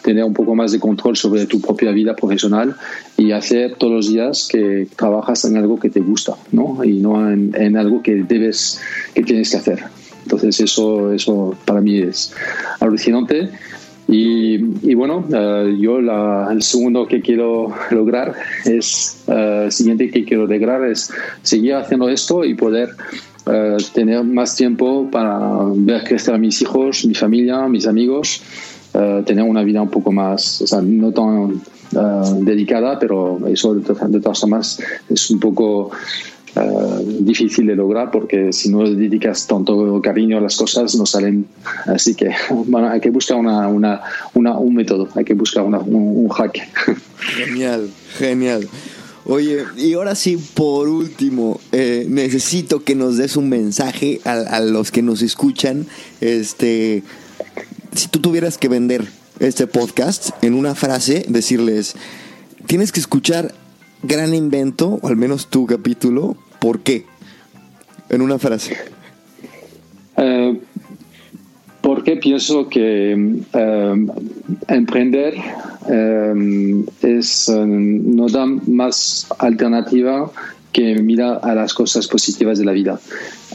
tener 0.02 0.24
un 0.24 0.34
poco 0.34 0.54
más 0.54 0.72
de 0.72 0.78
control 0.78 1.16
sobre 1.16 1.46
tu 1.46 1.60
propia 1.60 1.90
vida 1.92 2.14
profesional 2.14 2.76
y 3.16 3.32
hacer 3.32 3.76
todos 3.76 3.92
los 3.92 4.08
días 4.08 4.48
que 4.50 4.86
trabajas 4.94 5.44
en 5.46 5.56
algo 5.56 5.78
que 5.78 5.88
te 5.88 6.00
gusta, 6.00 6.34
¿no? 6.52 6.84
Y 6.84 6.98
no 6.98 7.30
en, 7.30 7.54
en 7.56 7.76
algo 7.76 8.02
que 8.02 8.14
debes, 8.14 8.80
que 9.14 9.22
tienes 9.22 9.50
que 9.50 9.56
hacer. 9.56 9.95
Entonces 10.26 10.58
eso, 10.58 11.12
eso 11.12 11.56
para 11.64 11.80
mí 11.80 11.98
es 11.98 12.34
alucinante. 12.80 13.48
Y, 14.08 14.54
y 14.88 14.94
bueno, 14.94 15.24
eh, 15.32 15.76
yo 15.80 16.00
la, 16.00 16.48
el 16.50 16.62
segundo 16.62 17.06
que 17.06 17.20
quiero 17.20 17.72
lograr 17.90 18.34
es, 18.64 19.22
uh, 19.28 19.64
el 19.64 19.72
siguiente 19.72 20.10
que 20.10 20.24
quiero 20.24 20.46
lograr 20.46 20.84
es 20.84 21.12
seguir 21.42 21.74
haciendo 21.74 22.08
esto 22.08 22.44
y 22.44 22.54
poder 22.54 22.90
uh, 23.46 23.76
tener 23.94 24.24
más 24.24 24.56
tiempo 24.56 25.08
para 25.10 25.38
ver 25.74 26.02
crecer 26.04 26.34
a 26.34 26.38
mis 26.38 26.60
hijos, 26.62 27.04
mi 27.04 27.14
familia, 27.14 27.68
mis 27.68 27.86
amigos, 27.86 28.42
uh, 28.94 29.22
tener 29.22 29.44
una 29.44 29.62
vida 29.62 29.82
un 29.82 29.90
poco 29.90 30.10
más, 30.10 30.60
o 30.62 30.66
sea, 30.66 30.80
no 30.80 31.12
tan 31.12 31.62
dedicada, 32.44 32.98
pero 32.98 33.38
eso 33.46 33.74
de 33.74 34.20
todas 34.20 34.40
formas 34.40 34.80
es 35.08 35.30
un 35.30 35.38
poco 35.38 35.92
eh, 36.54 37.04
difícil 37.20 37.66
de 37.66 37.76
lograr 37.76 38.10
porque 38.10 38.52
si 38.52 38.70
no 38.70 38.88
dedicas 38.88 39.46
tanto 39.46 40.00
cariño 40.00 40.38
a 40.38 40.40
las 40.40 40.56
cosas 40.56 40.94
no 40.94 41.04
salen. 41.04 41.46
Así 41.86 42.14
que 42.14 42.30
bueno, 42.50 42.88
hay 42.88 43.00
que 43.00 43.10
buscar 43.10 43.36
una, 43.36 43.68
una, 43.68 44.00
una, 44.34 44.58
un 44.58 44.74
método, 44.74 45.08
hay 45.14 45.24
que 45.24 45.34
buscar 45.34 45.64
una, 45.64 45.78
un, 45.78 46.28
hack. 46.28 46.58
Genial, 47.18 47.90
genial. 48.18 48.68
Oye, 49.24 49.64
y 49.76 49.94
ahora 49.94 50.14
sí, 50.14 50.38
por 50.54 50.88
último, 50.88 51.60
eh, 51.72 52.06
necesito 52.08 52.84
que 52.84 52.94
nos 52.94 53.16
des 53.16 53.36
un 53.36 53.48
mensaje 53.48 54.20
a, 54.24 54.34
a, 54.34 54.60
los 54.60 54.92
que 54.92 55.02
nos 55.02 55.20
escuchan. 55.20 55.86
Este, 56.20 57.02
si 57.92 58.06
tú 58.08 58.20
tuvieras 58.20 58.56
que 58.56 58.68
vender 58.68 59.04
este 59.40 59.66
podcast 59.66 60.30
en 60.42 60.54
una 60.54 60.74
frase, 60.76 61.26
decirles, 61.28 61.96
tienes 62.66 62.92
que 62.92 63.00
escuchar 63.00 63.52
Gran 64.02 64.34
Invento, 64.34 64.98
o 65.02 65.08
al 65.08 65.16
menos 65.16 65.48
tu 65.48 65.66
capítulo, 65.66 66.36
¿Por 66.66 66.80
qué? 66.80 67.04
En 68.08 68.22
una 68.22 68.38
frase. 68.38 68.76
Eh, 70.16 70.60
porque 71.80 72.16
pienso 72.16 72.68
que 72.68 73.12
eh, 73.52 74.06
emprender 74.66 75.34
eh, 75.88 76.84
es, 77.02 77.48
no 77.48 78.28
da 78.28 78.46
más 78.46 79.28
alternativa 79.38 80.30
que 80.72 80.96
mirar 80.96 81.40
a 81.42 81.54
las 81.54 81.72
cosas 81.72 82.08
positivas 82.08 82.58
de 82.58 82.64
la 82.64 82.72
vida. 82.72 82.98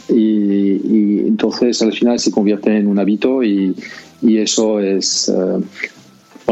Y, 0.08 1.28
entonces 1.28 1.82
al 1.82 1.92
final 1.92 2.20
se 2.20 2.32
convierte 2.32 2.78
en 2.78 2.88
un 2.88 3.00
hábito 3.00 3.44
y, 3.44 3.76
eso 4.24 4.80
es, 4.80 5.30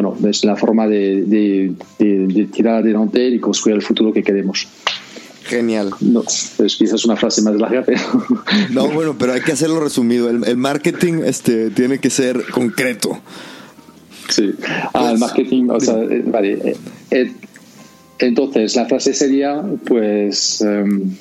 bueno, 0.01 0.29
es 0.29 0.45
la 0.45 0.55
forma 0.55 0.87
de, 0.87 1.23
de 1.97 2.45
tirar 2.51 2.75
adelante 2.75 3.27
y 3.27 3.39
construir 3.39 3.75
el 3.75 3.81
futuro 3.81 4.13
que 4.13 4.23
queremos. 4.23 4.67
Genial. 5.49 5.89
No, 5.99 6.23
es 6.23 6.75
quizás 6.77 7.03
una 7.05 7.15
frase 7.15 7.41
más 7.41 7.55
larga, 7.55 7.83
pero... 7.83 7.99
No, 8.71 8.87
bueno, 8.89 9.15
pero 9.17 9.33
hay 9.33 9.41
que 9.41 9.51
hacerlo 9.51 9.79
resumido. 9.79 10.29
El, 10.29 10.57
marketing 10.57 11.23
este, 11.25 11.71
tiene 11.71 11.97
que 11.97 12.11
ser 12.11 12.45
concreto. 12.51 13.19
Sí. 14.29 14.53
Ah, 14.93 15.05
el 15.05 15.09
pues, 15.09 15.19
marketing, 15.19 15.69
o 15.69 15.79
sea, 15.79 15.95
eh, 16.03 16.23
vale. 16.25 16.53
Eh, 16.53 16.77
eh, 17.09 17.33
entonces, 18.19 18.75
la 18.75 18.85
frase 18.85 19.15
sería, 19.15 19.63
pues, 19.85 20.61
em, 20.61 21.15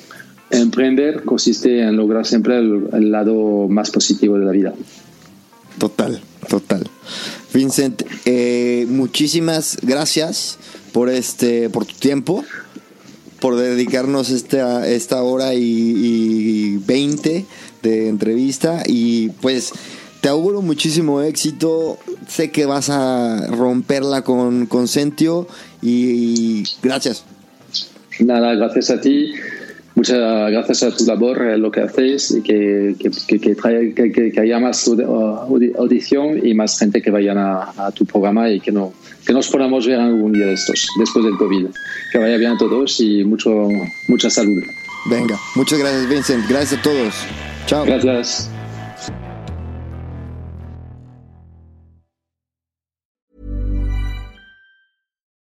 emprender 0.51 1.23
consiste 1.23 1.81
en 1.81 1.97
lograr 1.97 2.25
siempre 2.25 2.59
el, 2.59 3.11
lado 3.11 3.67
más 3.67 3.89
positivo 3.89 4.37
de 4.37 4.45
la 4.45 4.51
vida. 4.51 4.73
Total, 5.79 6.21
total. 6.47 6.83
Vincent, 7.53 8.03
muchísimas 8.87 9.77
gracias 9.81 10.57
por 10.91 11.09
este, 11.09 11.69
por 11.69 11.85
tu 11.85 11.95
tiempo 11.95 12.43
por 13.39 13.55
dedicarnos 13.55 14.29
esta, 14.29 14.87
esta 14.87 15.23
hora 15.23 15.53
y, 15.53 16.77
veinte 16.85 17.45
de 17.81 18.09
entrevista 18.09 18.83
y 18.85 19.29
pues 19.41 19.71
te 20.21 20.29
auguro 20.29 20.61
muchísimo 20.61 21.21
éxito. 21.21 21.97
Sé 22.27 22.51
que 22.51 22.65
vas 22.65 22.89
a 22.89 23.47
romperla 23.47 24.23
con, 24.23 24.65
con 24.65 24.87
Sentio 24.87 25.47
y 25.81 26.63
gracias. 26.83 27.23
Nada, 28.19 28.53
gracias 28.55 28.89
a 28.89 28.99
ti. 28.99 29.31
Muchas 29.99 30.17
gracias 30.49 30.83
a 30.83 30.95
tu 30.95 31.05
labor, 31.05 31.41
eh, 31.41 31.57
lo 31.57 31.69
que 31.71 31.81
haces 31.81 32.31
y 32.31 32.41
que, 32.41 32.95
que, 32.97 33.39
que, 33.39 34.31
que, 34.31 34.39
haya 34.39 34.57
más 34.57 34.89
audición 35.77 36.39
y 36.41 36.53
más 36.53 36.79
gente 36.79 37.01
que 37.01 37.11
vayan 37.11 37.37
a, 37.37 37.73
a 37.75 37.91
tu 37.91 38.05
programa 38.05 38.49
y 38.49 38.61
que 38.61 38.71
no, 38.71 38.93
que 39.27 39.33
nos 39.33 39.49
podamos 39.49 39.85
ver 39.85 39.99
algún 39.99 40.31
día 40.31 40.45
de 40.45 40.53
estos, 40.53 40.87
después 40.97 41.25
del 41.25 41.35
COVID. 41.35 41.65
Que 42.13 42.17
vaya 42.17 42.37
bien 42.37 42.53
a 42.53 42.57
todos 42.57 42.97
y 43.01 43.25
mucho, 43.25 43.67
mucha 44.07 44.29
salud. 44.29 44.63
Venga, 45.09 45.37
muchas 45.55 45.79
gracias 45.79 46.07
Vincent, 46.07 46.47
gracias 46.47 46.79
a 46.79 46.81
todos. 46.81 47.13
Chao. 47.65 47.83
Gracias. 47.83 48.49